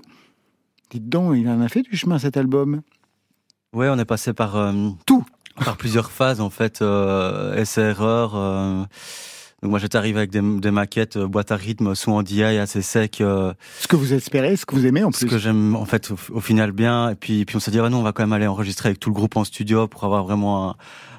Dites 0.91 1.09
donc, 1.09 1.37
il 1.37 1.49
en 1.49 1.61
a 1.61 1.69
fait 1.69 1.83
du 1.83 1.97
chemin 1.97 2.19
cet 2.19 2.37
album. 2.37 2.81
Ouais, 3.73 3.89
on 3.89 3.99
est 3.99 4.05
passé 4.05 4.33
par 4.33 4.57
euh, 4.57 4.73
Tout. 5.07 5.25
par 5.65 5.77
plusieurs 5.77 6.11
phases 6.11 6.41
en 6.41 6.51
fait, 6.51 6.83
euh, 6.83 7.55
essai 7.57 7.83
erreur. 7.83 8.35
euh, 8.35 8.83
donc 9.63 9.71
moi 9.71 9.79
j'étais 9.79 9.97
arrivé 9.97 10.19
avec 10.19 10.31
des, 10.31 10.43
des 10.61 10.71
maquettes 10.71 11.17
euh, 11.17 11.27
boîte 11.27 11.51
à 11.51 11.57
rythme, 11.57 11.95
son 11.95 12.13
en 12.13 12.23
DI 12.23 12.43
assez 12.45 12.83
sec, 12.83 13.21
euh, 13.21 13.53
Ce 13.81 13.89
que 13.89 13.97
vous 13.97 14.13
espérez, 14.13 14.57
ce 14.57 14.67
que 14.67 14.75
vous 14.75 14.87
aimez 14.87 15.03
en 15.05 15.11
ce 15.11 15.21
plus. 15.21 15.27
que 15.31 15.39
j'aime 15.39 15.75
en 15.75 15.87
fait 15.87 16.11
au, 16.11 16.17
au 16.37 16.41
final 16.41 16.71
bien. 16.73 17.11
Et 17.11 17.15
puis 17.15 17.45
puis 17.47 17.57
on 17.57 17.61
s'est 17.61 17.71
dit 17.71 17.81
ah 17.81 17.89
non 17.89 17.99
on 18.01 18.03
va 18.03 18.13
quand 18.13 18.23
même 18.25 18.33
aller 18.35 18.47
enregistrer 18.47 18.91
avec 18.91 19.01
tout 19.01 19.09
le 19.11 19.15
groupe 19.15 19.37
en 19.37 19.45
studio 19.45 19.89
pour 19.89 20.05
avoir 20.05 20.23
vraiment 20.25 20.71
un, 20.71 20.75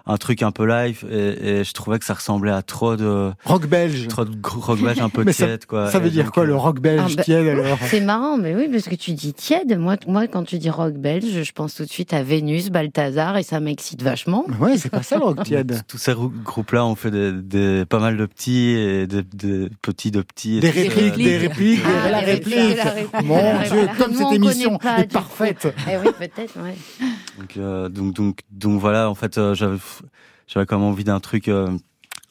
un 0.08 0.18
truc 0.18 0.42
un 0.44 0.52
peu 0.52 0.66
live. 0.68 1.04
Et, 1.12 1.60
et 1.60 1.64
je 1.64 1.72
trouvais 1.74 1.98
que 2.00 2.06
ça 2.06 2.14
ressemblait 2.14 2.52
à 2.52 2.62
trop 2.62 2.96
de 2.96 3.32
Rock 3.46 3.68
belge. 3.68 4.08
trop 4.08 4.26
de 4.26 4.32
rock 4.44 4.80
belge 4.82 5.00
un 5.00 5.10
peu 5.10 5.24
Mais 5.26 5.34
ça- 5.34 5.46
tiède 5.48 5.66
quoi. 5.66 5.90
Ça 5.90 6.00
veut 6.00 6.08
Et 6.08 6.12
dire 6.12 6.26
donc, 6.26 6.34
quoi 6.34 6.44
euh, 6.44 6.48
le 6.48 6.56
rock 6.56 6.80
belge 6.80 7.02
Ah, 7.06 7.14
bah- 7.18 7.24
tiède 7.24 7.48
alors? 7.48 7.78
C'est 7.88 8.02
marrant, 8.02 8.38
mais 8.38 8.56
oui, 8.56 8.68
parce 8.72 8.86
que 8.86 8.96
tu 8.96 9.12
dis 9.14 9.34
tiède. 9.34 9.78
Moi, 9.78 9.96
moi, 10.08 10.28
quand 10.28 10.44
tu 10.44 10.58
dis 10.58 10.70
rock 10.70 10.94
belge, 10.94 11.44
je 11.44 11.52
pense 11.52 11.76
tout 11.76 11.84
de 11.86 11.90
suite 11.90 12.14
à 12.14 12.24
Vénus, 12.24 12.70
Balthazar, 12.70 13.38
et 13.38 13.44
ça 13.44 13.60
m'excite 13.60 14.02
vachement. 14.02 14.46
Ouais, 14.60 14.78
c'est 14.78 14.90
pas 14.90 15.04
ça 15.04 15.18
le 15.18 15.24
rock 15.24 15.44
tiède. 15.44 15.82
Tous 15.88 15.98
ces 15.98 16.12
rou- 16.14 16.32
groupes-là 16.44 16.86
ont 16.86 16.96
fait 16.96 17.12
des, 17.12 17.32
des- 17.32 17.86
pas 17.86 18.00
mal 18.00 18.18
de 18.18 18.26
petits 18.26 18.70
et 18.70 19.08
des, 19.08 19.24
des 19.24 19.70
petits 19.82 20.12
de 20.12 20.22
petits. 20.22 20.58
et 20.58 20.60
Des 20.62 20.70
répliques, 20.70 21.16
des 21.16 21.38
répliques, 21.38 21.84
des- 21.84 21.90
Ah, 22.06 22.12
la 22.12 22.20
réplique. 22.20 22.56
Mon 23.24 23.60
Dieu, 23.64 23.88
comme 23.98 24.14
cette 24.14 24.22
on 24.26 24.32
émission 24.34 24.80
est 24.98 25.12
parfaite. 25.12 25.68
Eh 25.90 25.98
oui, 25.98 26.12
peut-être, 26.18 26.56
ouais. 26.62 26.76
Donc, 27.40 27.58
euh, 27.58 27.90
donc, 27.90 28.14
donc, 28.14 28.40
donc 28.52 28.80
voilà, 28.80 29.10
en 29.10 29.16
fait, 29.16 29.38
euh, 29.38 29.54
j'avais, 29.54 29.78
j'avais 30.48 30.66
quand 30.66 30.78
même 30.78 30.88
envie 30.88 31.04
d'un 31.04 31.20
truc 31.20 31.48
euh, 31.48 31.70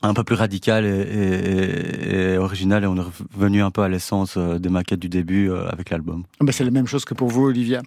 un 0.02 0.12
peu 0.14 0.22
plus 0.24 0.34
radical 0.34 0.84
et, 0.84 0.88
et- 0.88 2.28
et- 2.30 2.32
et 2.34 2.38
original, 2.38 2.84
et 2.84 2.86
on 2.86 2.96
est 2.96 3.04
revenu 3.36 3.62
un 3.62 3.70
peu 3.70 3.82
à 3.82 3.88
l'essence 3.88 4.34
euh, 4.36 4.58
des 4.58 4.68
maquettes 4.68 5.00
du 5.00 5.08
début 5.08 5.50
euh, 5.50 5.68
avec 5.68 5.90
l'album. 5.90 6.24
Ben, 6.40 6.52
c'est 6.52 6.64
la 6.64 6.70
même 6.70 6.86
chose 6.86 7.04
que 7.04 7.14
pour 7.14 7.28
vous, 7.28 7.44
Olivia. 7.44 7.80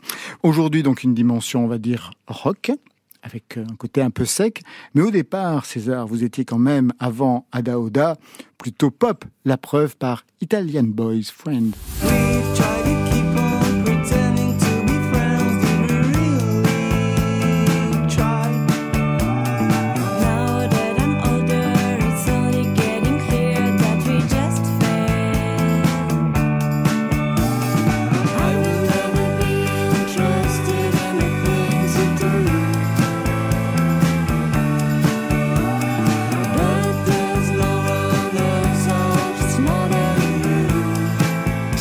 Aujourd'hui, 0.43 0.83
donc, 0.83 1.03
une 1.03 1.13
dimension, 1.13 1.63
on 1.63 1.67
va 1.67 1.77
dire, 1.77 2.11
rock, 2.27 2.71
avec 3.23 3.57
un 3.57 3.75
côté 3.75 4.01
un 4.01 4.09
peu 4.09 4.25
sec. 4.25 4.63
Mais 4.95 5.01
au 5.01 5.11
départ, 5.11 5.65
César, 5.65 6.07
vous 6.07 6.23
étiez 6.23 6.45
quand 6.45 6.59
même, 6.59 6.91
avant 6.99 7.45
Ada 7.51 7.79
Oda, 7.79 8.15
plutôt 8.57 8.89
pop. 8.91 9.25
La 9.45 9.57
preuve 9.57 9.95
par 9.97 10.23
Italian 10.41 10.83
Boys 10.85 11.23
Friend. 11.35 11.73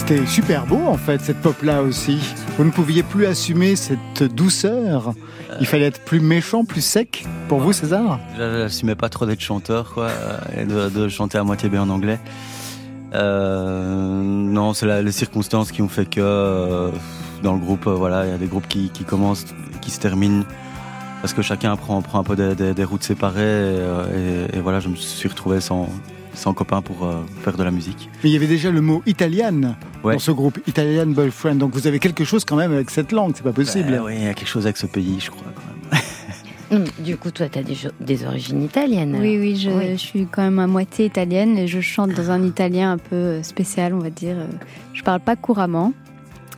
C'était 0.09 0.25
super 0.25 0.67
beau, 0.67 0.87
en 0.87 0.97
fait, 0.97 1.21
cette 1.21 1.43
pop-là 1.43 1.83
aussi. 1.83 2.21
Vous 2.57 2.63
ne 2.63 2.71
pouviez 2.71 3.03
plus 3.03 3.27
assumer 3.27 3.75
cette 3.75 4.23
douceur. 4.23 5.15
Il 5.59 5.67
fallait 5.67 5.87
être 5.87 6.01
plus 6.05 6.21
méchant, 6.21 6.65
plus 6.65 6.81
sec. 6.81 7.27
Pour 7.49 7.59
vous, 7.59 7.73
César? 7.73 8.21
J'assumais 8.39 8.95
pas 8.95 9.09
trop 9.09 9.27
d'être 9.27 9.41
chanteur, 9.41 9.93
quoi, 9.95 10.11
et 10.57 10.65
de, 10.65 11.09
chanter 11.09 11.39
à 11.39 11.43
moitié 11.43 11.69
bien 11.69 11.83
en 11.83 11.89
anglais. 11.89 12.21
Euh, 13.15 14.23
non, 14.23 14.75
c'est 14.75 15.03
les 15.03 15.11
circonstances 15.11 15.73
qui 15.73 15.83
ont 15.83 15.89
fait 15.89 16.09
que 16.09 16.21
euh, 16.21 16.91
dans 17.43 17.55
le 17.55 17.59
groupe, 17.59 17.89
euh, 17.89 17.95
voilà, 17.95 18.27
il 18.27 18.31
y 18.31 18.35
a 18.35 18.39
des 18.39 18.47
groupes 18.47 18.69
qui, 18.69 18.89
commencent, 19.05 19.47
qui 19.81 19.91
se 19.91 19.99
terminent 19.99 20.45
parce 21.21 21.35
que 21.35 21.43
chacun 21.43 21.75
prend, 21.75 22.01
prend 22.01 22.21
un 22.21 22.25
peu 22.25 22.37
des, 22.37 22.85
routes 22.85 23.03
séparées. 23.03 23.75
Et, 23.75 24.55
et- 24.55 24.57
et 24.59 24.61
voilà, 24.61 24.79
je 24.79 24.89
me 24.89 24.95
suis 24.95 25.29
retrouvé 25.29 25.61
sans, 25.61 25.89
sans 26.37 26.55
copain 26.55 26.83
pour 26.83 27.05
euh, 27.05 27.23
faire 27.43 27.57
de 27.57 27.63
la 27.65 27.71
musique. 27.73 28.09
Mais 28.23 28.31
il 28.31 28.33
y 28.33 28.37
avait 28.37 28.47
déjà 28.47 28.71
le 28.71 28.81
mot 28.81 29.03
italian 29.07 29.75
Ouais. 30.05 30.13
dans 30.15 30.19
ce 30.21 30.31
groupe, 30.31 30.59
Italian 30.69 31.07
Boyfriend. 31.07 31.57
Donc 31.57 31.73
vous 31.75 31.87
avez 31.89 31.99
quelque 31.99 32.23
chose 32.25 32.45
quand 32.45 32.55
même 32.55 32.73
avec 32.73 32.91
cette 32.91 33.11
langue, 33.11 33.33
c'est 33.35 33.43
pas 33.43 33.53
possible. 33.53 33.93
Euh, 33.95 34.05
oui, 34.05 34.13
il 34.19 34.25
y 34.25 34.29
a 34.29 34.35
quelque 34.35 34.47
chose 34.49 34.65
avec 34.67 34.77
ce 34.77 34.87
pays, 34.87 35.17
je 35.19 35.31
crois. 35.31 35.43
Quand 35.55 35.93
même. 35.93 36.03
Hum, 36.73 36.83
Du 36.99 37.17
coup, 37.17 37.31
toi, 37.31 37.47
t'as 37.49 37.63
des, 37.63 37.77
jo- 37.77 37.91
des 38.01 38.25
origines 38.25 38.61
italiennes. 38.61 39.17
Oui, 39.21 39.39
oui 39.39 39.55
je, 39.55 39.71
Oui. 39.71 39.91
je 39.93 39.97
suis 39.99 40.27
quand 40.27 40.43
même 40.43 40.59
à 40.59 40.67
moitié 40.67 41.07
italienne 41.07 41.57
et 41.57 41.69
je 41.69 41.81
chante 41.81 42.11
dans 42.11 42.33
un 42.33 42.43
italien 42.43 42.91
un 42.93 42.99
peu 42.99 43.15
euh, 43.15 43.43
spécial, 43.45 43.95
on 43.95 44.01
va 44.01 44.11
dire. 44.11 44.35
Euh, 44.37 44.47
Je 44.93 45.03
parle 45.05 45.21
pas 45.21 45.37
couramment. 45.37 45.93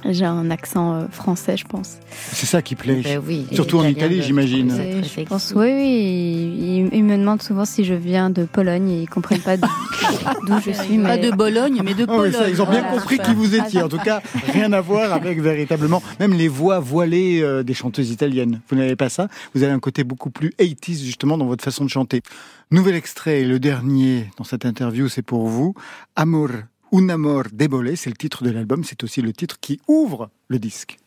J'ai 0.08 0.24
un 0.24 0.50
accent 0.50 0.94
euh, 0.94 1.06
français, 1.10 1.56
je 1.56 1.64
pense. 1.64 1.96
C'est 2.10 2.46
ça 2.46 2.62
qui 2.62 2.76
plaît. 2.76 3.00
Ben 3.02 3.20
oui, 3.26 3.46
Surtout 3.52 3.78
en 3.78 3.84
Italie, 3.84 4.22
j'imagine. 4.22 4.72
Oui, 4.72 5.02
je 5.04 5.22
pense, 5.22 5.52
oui, 5.56 5.72
oui. 5.72 6.88
Ils, 6.92 7.04
me 7.04 7.16
demandent 7.16 7.42
souvent 7.42 7.64
si 7.64 7.84
je 7.84 7.94
viens 7.94 8.30
de 8.30 8.44
Pologne 8.44 8.88
et 8.90 9.02
ils 9.02 9.08
comprennent 9.08 9.40
pas 9.40 9.56
d'où 9.56 9.66
je 10.64 10.70
suis. 10.70 10.98
Pas 10.98 11.18
de 11.18 11.30
Bologne, 11.32 11.82
mais 11.84 11.94
de 11.94 12.04
Ah 12.08 12.12
oui, 12.12 12.16
Pologne. 12.16 12.32
ça, 12.32 12.48
ils 12.48 12.62
ont 12.62 12.66
bien 12.70 12.80
Voilà. 12.82 12.94
compris 12.96 13.18
qui 13.18 13.34
vous 13.34 13.54
étiez. 13.56 13.82
En 13.82 13.88
tout 13.88 13.98
cas, 13.98 14.22
rien 14.52 14.72
à 14.72 14.80
voir 14.80 15.12
avec 15.12 15.40
véritablement 15.40 16.02
même 16.20 16.32
les 16.32 16.48
voix 16.48 16.78
voilées 16.78 17.40
euh, 17.42 17.64
des 17.64 17.74
chanteuses 17.74 18.10
italiennes. 18.10 18.60
Vous 18.70 18.76
n'avez 18.76 18.94
pas 18.96 19.08
ça? 19.08 19.28
Vous 19.54 19.64
avez 19.64 19.72
un 19.72 19.80
côté 19.80 20.04
beaucoup 20.04 20.30
plus 20.30 20.50
80s 20.60 21.02
justement 21.04 21.36
dans 21.36 21.46
votre 21.46 21.64
façon 21.64 21.84
de 21.84 21.90
chanter. 21.90 22.22
Nouvel 22.70 22.94
extrait, 22.94 23.42
le 23.44 23.58
dernier 23.58 24.30
dans 24.36 24.44
cette 24.44 24.64
interview, 24.64 25.08
c'est 25.08 25.22
pour 25.22 25.48
vous. 25.48 25.74
Amor, 26.16 26.50
un 26.92 27.08
amor 27.08 27.44
debole, 27.52 27.96
c'est 27.96 28.10
le 28.10 28.16
titre 28.16 28.44
de 28.44 28.50
l'album. 28.50 28.84
C'est 28.84 29.02
aussi 29.04 29.22
le 29.22 29.32
titre 29.32 29.58
qui 29.60 29.80
ouvre 29.88 30.30
le 30.48 30.58
disque. 30.58 30.98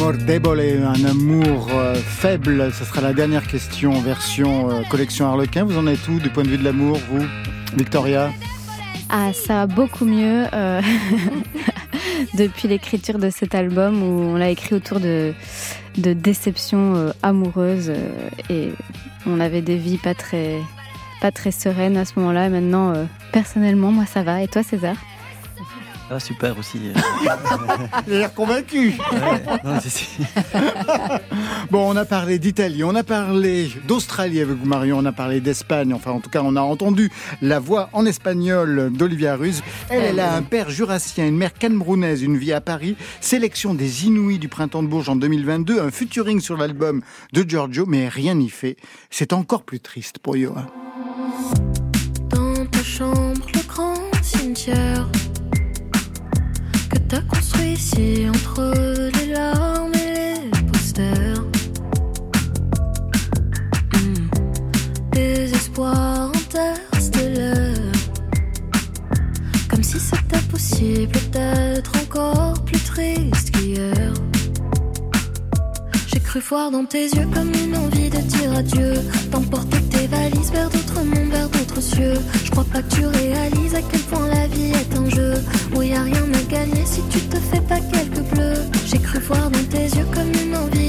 Amor 0.00 0.12
debole, 0.12 0.60
un 0.60 1.04
amour 1.04 1.68
euh, 1.72 1.96
faible, 1.96 2.72
ce 2.72 2.84
sera 2.84 3.00
la 3.00 3.12
dernière 3.12 3.44
question 3.44 3.90
version 4.00 4.70
euh, 4.70 4.82
collection 4.88 5.26
Harlequin. 5.26 5.64
Vous 5.64 5.76
en 5.76 5.88
êtes 5.88 6.06
où 6.06 6.20
du 6.20 6.30
point 6.30 6.44
de 6.44 6.50
vue 6.50 6.58
de 6.58 6.62
l'amour, 6.62 7.00
vous, 7.10 7.26
Victoria? 7.76 8.30
Ah, 9.08 9.32
ça 9.32 9.54
va 9.54 9.66
beaucoup 9.66 10.04
mieux 10.04 10.44
euh, 10.52 10.80
depuis 12.34 12.68
l'écriture 12.68 13.18
de 13.18 13.28
cet 13.28 13.56
album 13.56 14.00
où 14.00 14.22
on 14.22 14.36
l'a 14.36 14.50
écrit 14.50 14.76
autour 14.76 15.00
de, 15.00 15.32
déceptions 15.96 17.12
amoureuses 17.24 17.90
et 18.50 18.68
on 19.26 19.40
avait 19.40 19.62
des 19.62 19.76
vies 19.76 19.98
pas 19.98 20.14
très, 20.14 20.58
pas 21.20 21.32
très 21.32 21.50
sereines 21.50 21.96
à 21.96 22.04
ce 22.04 22.12
moment-là. 22.20 22.46
Et 22.46 22.50
maintenant, 22.50 22.92
personnellement, 23.32 23.90
moi 23.90 24.06
ça 24.06 24.22
va. 24.22 24.42
Et 24.42 24.46
toi, 24.46 24.62
César? 24.62 24.94
Ah, 26.10 26.20
super 26.20 26.58
aussi. 26.58 26.78
Il 28.06 28.14
a 28.14 28.18
l'air 28.18 28.34
convaincu. 28.34 28.94
Ouais, 29.12 29.42
non, 29.64 29.80
si, 29.80 29.90
si. 29.90 30.06
Bon, 31.70 31.90
on 31.92 31.96
a 31.96 32.06
parlé 32.06 32.38
d'Italie, 32.38 32.82
on 32.82 32.94
a 32.94 33.02
parlé 33.02 33.70
d'Australie 33.86 34.40
avec 34.40 34.56
vous, 34.56 34.66
Marion, 34.66 34.98
on 34.98 35.04
a 35.04 35.12
parlé 35.12 35.40
d'Espagne. 35.40 35.92
Enfin, 35.92 36.12
en 36.12 36.20
tout 36.20 36.30
cas, 36.30 36.40
on 36.42 36.56
a 36.56 36.62
entendu 36.62 37.10
la 37.42 37.58
voix 37.58 37.90
en 37.92 38.06
espagnol 38.06 38.90
d'Olivia 38.90 39.36
Ruz. 39.36 39.62
Elle, 39.90 40.04
elle 40.04 40.20
a 40.20 40.34
un 40.34 40.42
père 40.42 40.70
jurassien, 40.70 41.26
une 41.26 41.36
mère 41.36 41.52
camerounaise, 41.52 42.22
une 42.22 42.38
vie 42.38 42.54
à 42.54 42.62
Paris. 42.62 42.96
Sélection 43.20 43.74
des 43.74 44.06
Inouïs 44.06 44.38
du 44.38 44.48
printemps 44.48 44.82
de 44.82 44.88
Bourges 44.88 45.10
en 45.10 45.16
2022, 45.16 45.80
un 45.80 45.90
featuring 45.90 46.40
sur 46.40 46.56
l'album 46.56 47.02
de 47.34 47.44
Giorgio, 47.46 47.84
mais 47.86 48.08
rien 48.08 48.34
n'y 48.34 48.48
fait. 48.48 48.76
C'est 49.10 49.34
encore 49.34 49.64
plus 49.64 49.80
triste 49.80 50.18
pour 50.18 50.36
Johan. 50.36 50.66
T'as 57.08 57.20
construit 57.22 57.72
ici 57.72 58.26
entre 58.28 58.72
les 59.18 59.32
larmes 59.32 59.94
et 59.94 60.34
les 60.52 60.62
posters. 60.70 61.42
Hmm. 63.94 64.28
Désespoir 65.12 66.30
interstellaire. 66.34 67.92
Comme 69.68 69.82
si 69.82 69.98
c'était 69.98 70.46
possible 70.50 71.18
d'être 71.32 71.92
encore 71.96 72.62
plus 72.64 72.80
triste 72.80 73.57
cru 76.28 76.40
voir 76.40 76.70
dans 76.70 76.84
tes 76.84 77.04
yeux 77.04 77.26
comme 77.32 77.50
une 77.54 77.74
envie 77.74 78.10
de 78.10 78.18
dire 78.18 78.52
adieu. 78.52 78.92
D'emporter 79.30 79.80
tes 79.84 80.06
valises 80.08 80.52
vers 80.52 80.68
d'autres 80.68 81.02
mondes, 81.02 81.30
vers 81.30 81.48
d'autres 81.48 81.80
cieux. 81.80 82.18
Je 82.44 82.50
crois 82.50 82.66
pas 82.70 82.82
que 82.82 82.94
tu 82.94 83.06
réalises 83.06 83.74
à 83.74 83.80
quel 83.80 84.00
point 84.02 84.28
la 84.28 84.46
vie 84.48 84.72
est 84.72 84.94
un 84.94 85.08
jeu. 85.08 85.34
Où 85.74 85.80
y 85.80 85.94
a 85.94 86.02
rien 86.02 86.26
à 86.34 86.42
gagner 86.52 86.84
si 86.84 87.00
tu 87.08 87.20
te 87.20 87.36
fais 87.36 87.62
pas 87.62 87.80
quelques 87.80 88.24
bleus. 88.30 88.60
J'ai 88.84 88.98
cru 88.98 89.20
voir 89.20 89.50
dans 89.50 89.64
tes 89.70 89.86
yeux 89.96 90.06
comme 90.14 90.30
une 90.44 90.54
envie 90.54 90.87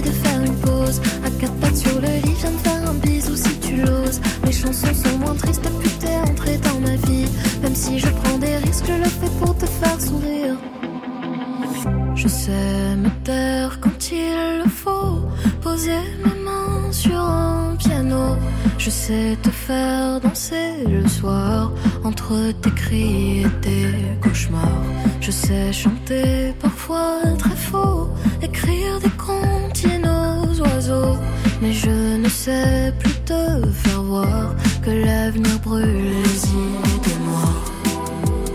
entre 22.04 22.52
tes 22.62 22.72
cris 22.72 23.42
et 23.42 23.50
tes 23.62 24.20
cauchemars. 24.22 24.84
Je 25.22 25.32
sais 25.32 25.74
chanter 25.74 26.54
parfois 26.60 27.22
très 27.38 27.56
faux, 27.56 28.10
écrire 28.42 29.00
des 29.00 29.10
comptines 29.10 30.08
aux 30.08 30.62
oiseaux. 30.62 31.18
Mais 31.62 31.74
je 31.74 32.18
ne 32.18 32.30
sais 32.30 32.94
plus 33.00 33.14
te 33.26 33.68
faire 33.74 34.02
voir 34.04 34.56
que 34.82 34.92
l'avenir 34.92 35.60
brûle 35.60 35.86
les 35.86 36.48
idées 36.48 37.20
noires. 37.26 37.64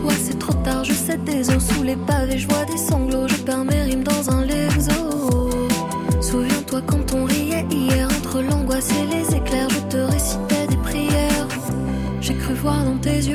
Ouais, 0.04 0.14
c'est 0.22 0.38
trop 0.38 0.54
tard, 0.64 0.84
je 0.84 0.92
sais 0.94 1.18
des 1.18 1.50
os 1.50 1.62
sous 1.62 1.82
les 1.82 1.96
pavés, 1.96 2.38
je 2.38 2.48
vois 2.48 2.64
des 2.64 2.78
sanglots, 2.78 3.03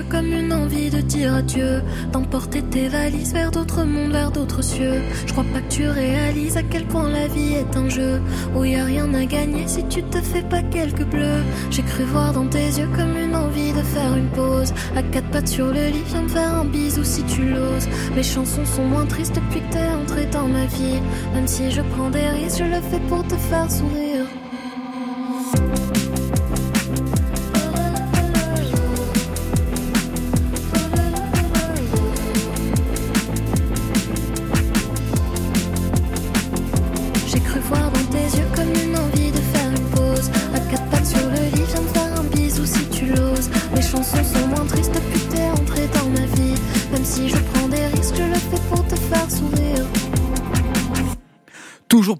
comme 0.10 0.34
une 0.34 0.51
envie 0.51 0.89
de 0.89 1.01
dire 1.01 1.36
adieu, 1.36 1.82
d'emporter 2.12 2.62
tes 2.64 2.88
valises 2.88 3.34
vers 3.34 3.51
d'autres 3.51 3.84
mondes, 3.84 4.12
vers 4.12 4.32
d'autres 4.32 4.64
cieux. 4.64 5.01
Je 5.26 5.32
crois 5.32 5.45
pas 5.53 5.62
que 5.62 5.72
tu 5.72 5.88
réalises 5.88 6.57
à 6.57 6.64
quel 6.64 6.86
point 6.86 7.10
la 7.10 7.28
vie 7.28 7.53
est 7.53 7.78
un 7.78 7.88
jeu 7.89 8.22
où 8.55 8.64
y 8.64 8.76
a 8.76 8.86
rien 8.86 9.14
à 9.14 9.26
gagner 9.26 9.68
si 9.68 9.84
tu 9.88 10.03
te 10.03 10.18
fais 10.22 10.41
pas 10.41 10.64
quelques 10.64 11.05
bleus. 11.05 11.43
J'ai 11.70 11.84
cru 11.84 12.03
voir 12.03 12.34
dans 12.34 12.47
tes 12.47 12.68
yeux 12.68 12.89
comme 12.95 13.16
une 13.18 13.36
envie 13.36 13.72
de 13.72 13.82
faire 13.82 14.16
une 14.16 14.30
pause, 14.30 14.74
à 14.95 15.03
quatre 15.03 15.30
pattes 15.30 15.47
sur 15.47 15.68
le 15.68 15.88
lit, 15.88 16.03
viens 16.07 16.24
me 16.24 16.28
faire 16.28 16.55
un 16.55 16.66
bisou 16.66 17.03
si 17.03 17.24
tu 17.24 17.49
l'oses. 17.49 17.88
Mes 18.16 18.24
chansons 18.24 18.66
sont 18.66 18.86
moins 18.86 19.05
tristes 19.05 19.36
depuis 19.36 19.62
que 19.62 19.74
t'es 19.74 19.89
entré 20.01 20.26
dans 20.28 20.47
ma 20.47 20.66
vie, 20.66 21.01
même 21.34 21.47
si 21.47 21.72
je 21.72 21.82
prends 21.82 22.10
des 22.10 22.28
risques, 22.30 22.60
je 22.60 22.64
le 22.64 22.82
fais 22.82 22.99
pour 23.07 23.24
te 23.28 23.36
faire 23.36 23.72
sourire. 23.72 24.09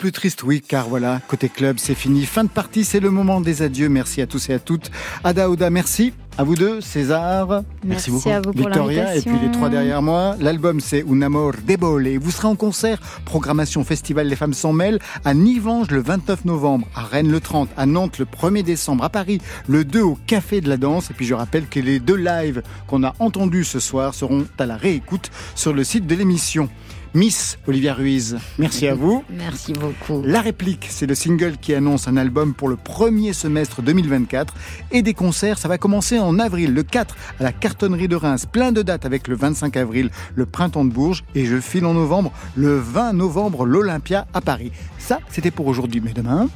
Plus 0.10 0.22
triste, 0.22 0.42
oui, 0.42 0.64
car 0.68 0.90
voilà, 0.90 1.22
côté 1.28 1.50
club, 1.50 1.78
c'est 1.78 1.94
fini. 1.94 2.26
Fin 2.26 2.44
de 2.44 2.50
partie, 2.50 2.84
c'est 2.84 3.00
le 3.00 3.12
moment 3.12 3.42
des 3.42 3.62
adieux. 3.62 3.90
Merci 3.90 4.24
à 4.24 4.26
tous 4.26 4.50
et 4.50 4.54
à 4.56 4.60
toutes. 4.60 4.90
Ada 5.24 5.52
Oda, 5.52 5.70
merci. 5.70 6.14
À 6.36 6.44
vous 6.44 6.56
deux, 6.56 6.82
César. 6.82 7.62
Merci, 7.84 8.10
beaucoup. 8.10 8.30
à 8.30 8.38
vous 8.38 8.54
pour 8.54 8.66
Victoria 8.66 9.16
et 9.16 9.22
puis 9.22 9.38
les 9.40 9.52
trois 9.52 9.70
derrière 9.70 10.02
moi. 10.02 10.36
L'album 10.40 10.80
c'est 10.80 11.06
Un 11.08 11.22
amor 11.22 11.52
debole. 11.68 12.08
Vous 12.18 12.32
serez 12.32 12.48
en 12.48 12.56
concert, 12.56 12.98
programmation 13.26 13.84
Festival 13.84 14.26
Les 14.26 14.36
Femmes 14.36 14.54
s'en 14.54 14.74
mêlent, 14.74 15.00
à 15.26 15.36
Nivange 15.36 15.92
le 15.92 16.02
29 16.02 16.46
novembre, 16.46 16.88
à 16.96 17.04
Rennes 17.04 17.30
le 17.30 17.40
30, 17.42 17.70
à 17.78 17.86
Nantes 17.86 18.18
le 18.18 18.26
1er 18.26 18.64
décembre, 18.64 19.04
à 19.04 19.10
Paris 19.10 19.42
le 19.68 19.84
2 19.84 20.02
au 20.02 20.18
Café 20.26 20.62
de 20.62 20.70
la 20.70 20.78
Danse. 20.78 21.12
Et 21.12 21.14
puis 21.14 21.26
je 21.28 21.36
rappelle 21.36 21.68
que 21.68 21.80
les 21.80 22.00
deux 22.00 22.16
lives 22.16 22.64
qu'on 22.88 23.04
a 23.04 23.14
entendus 23.20 23.66
ce 23.66 23.80
soir 23.80 24.16
seront 24.16 24.46
à 24.58 24.66
la 24.66 24.78
réécoute 24.78 25.30
sur 25.54 25.74
le 25.74 25.84
site 25.84 26.08
de 26.08 26.16
l'émission. 26.16 26.68
Miss 27.16 27.58
Olivia 27.68 27.96
Ruiz, 27.96 28.38
merci 28.60 28.88
à 28.88 28.94
vous. 28.94 29.24
Merci 29.30 29.74
beaucoup. 29.74 30.22
La 30.24 30.42
réplique, 30.42 30.88
c'est 30.90 31.08
le 31.08 31.16
single 31.16 31.58
qui 31.58 31.74
annonce 31.74 32.08
un 32.08 32.18
album 32.18 32.54
pour 32.54 32.68
le 32.68 32.76
premier 32.76 33.34
semestre 33.34 33.82
2024 33.82 34.54
et 34.92 35.02
des 35.02 35.16
concerts, 35.16 35.58
ça 35.58 35.68
va 35.68 35.80
commencer 35.80 36.20
en 36.20 36.38
avril, 36.38 36.74
le 36.74 36.84
4 36.84 37.16
à 37.40 37.44
la 37.44 37.52
cartonnerie 37.52 38.08
de 38.08 38.16
Reims, 38.16 38.46
plein 38.46 38.72
de 38.72 38.84
dates 38.84 39.06
avec 39.06 39.28
le 39.28 39.36
25 39.36 39.76
avril, 39.78 40.12
le 40.36 40.46
printemps 40.46 40.86
de 40.86 40.92
Bourges 40.92 41.24
et 41.34 41.46
je 41.46 41.60
file 41.60 41.86
en 41.86 41.96
novembre, 41.96 42.32
le 42.56 42.78
20 42.78 43.14
novembre, 43.14 43.66
l'Olympia 43.66 44.28
à 44.34 44.42
Paris. 44.42 44.72
Ça, 45.00 45.20
c'était 45.30 45.52
pour 45.52 45.66
aujourd'hui, 45.68 46.02
mais 46.04 46.14
demain... 46.14 46.48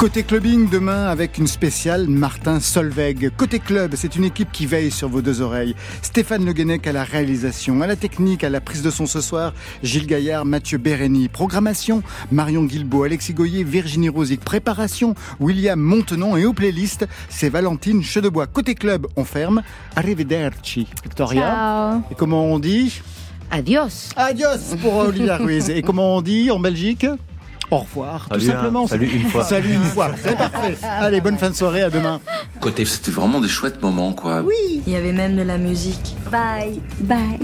Côté 0.00 0.22
clubbing, 0.22 0.70
demain 0.70 1.08
avec 1.08 1.36
une 1.36 1.46
spéciale 1.46 2.08
Martin 2.08 2.58
Solveig. 2.58 3.28
Côté 3.36 3.58
club, 3.58 3.92
c'est 3.96 4.16
une 4.16 4.24
équipe 4.24 4.50
qui 4.50 4.64
veille 4.64 4.90
sur 4.90 5.10
vos 5.10 5.20
deux 5.20 5.42
oreilles. 5.42 5.74
Stéphane 6.00 6.42
Le 6.46 6.54
Guenec 6.54 6.86
à 6.86 6.92
la 6.92 7.04
réalisation, 7.04 7.82
à 7.82 7.86
la 7.86 7.96
technique, 7.96 8.42
à 8.42 8.48
la 8.48 8.62
prise 8.62 8.80
de 8.80 8.90
son 8.90 9.04
ce 9.04 9.20
soir, 9.20 9.52
Gilles 9.82 10.06
Gaillard, 10.06 10.46
Mathieu 10.46 10.78
Bérény. 10.78 11.28
Programmation, 11.28 12.02
Marion 12.32 12.64
Guilbault, 12.64 13.02
Alexis 13.02 13.34
Goyer, 13.34 13.62
Virginie 13.62 14.08
Rosic. 14.08 14.40
Préparation, 14.40 15.14
William 15.38 15.78
Montenon 15.78 16.34
et 16.38 16.46
aux 16.46 16.54
playlists, 16.54 17.06
c'est 17.28 17.50
Valentine 17.50 18.02
Chedebois. 18.02 18.46
Côté 18.46 18.74
club, 18.74 19.06
on 19.16 19.26
ferme. 19.26 19.60
Arrivederci. 19.96 20.86
Victoria. 21.04 22.00
Et 22.10 22.14
comment 22.14 22.46
on 22.46 22.58
dit 22.58 23.02
Adios. 23.50 24.14
Adios 24.16 24.76
pour 24.80 24.96
Olivia 24.96 25.36
Ruiz. 25.36 25.68
Et 25.68 25.82
comment 25.82 26.16
on 26.16 26.22
dit 26.22 26.50
en 26.50 26.58
Belgique 26.58 27.04
au 27.70 27.78
revoir, 27.78 28.28
tout 28.30 28.40
simplement. 28.40 28.86
Salut 28.86 29.08
une 29.08 29.28
fois. 29.28 29.44
Salut 29.44 29.74
une 29.74 29.82
fois, 29.84 30.10
c'est 30.22 30.36
parfait. 30.36 30.76
Allez, 30.82 31.20
bonne 31.20 31.38
fin 31.38 31.50
de 31.50 31.54
soirée, 31.54 31.82
à 31.82 31.90
demain. 31.90 32.20
Côté, 32.60 32.84
c'était 32.84 33.10
vraiment 33.10 33.40
des 33.40 33.48
chouettes 33.48 33.82
moments, 33.82 34.12
quoi. 34.12 34.42
Oui. 34.42 34.82
Il 34.86 34.92
y 34.92 34.96
avait 34.96 35.12
même 35.12 35.36
de 35.36 35.42
la 35.42 35.58
musique. 35.58 36.16
Bye. 36.30 36.80
Bye. 37.00 37.38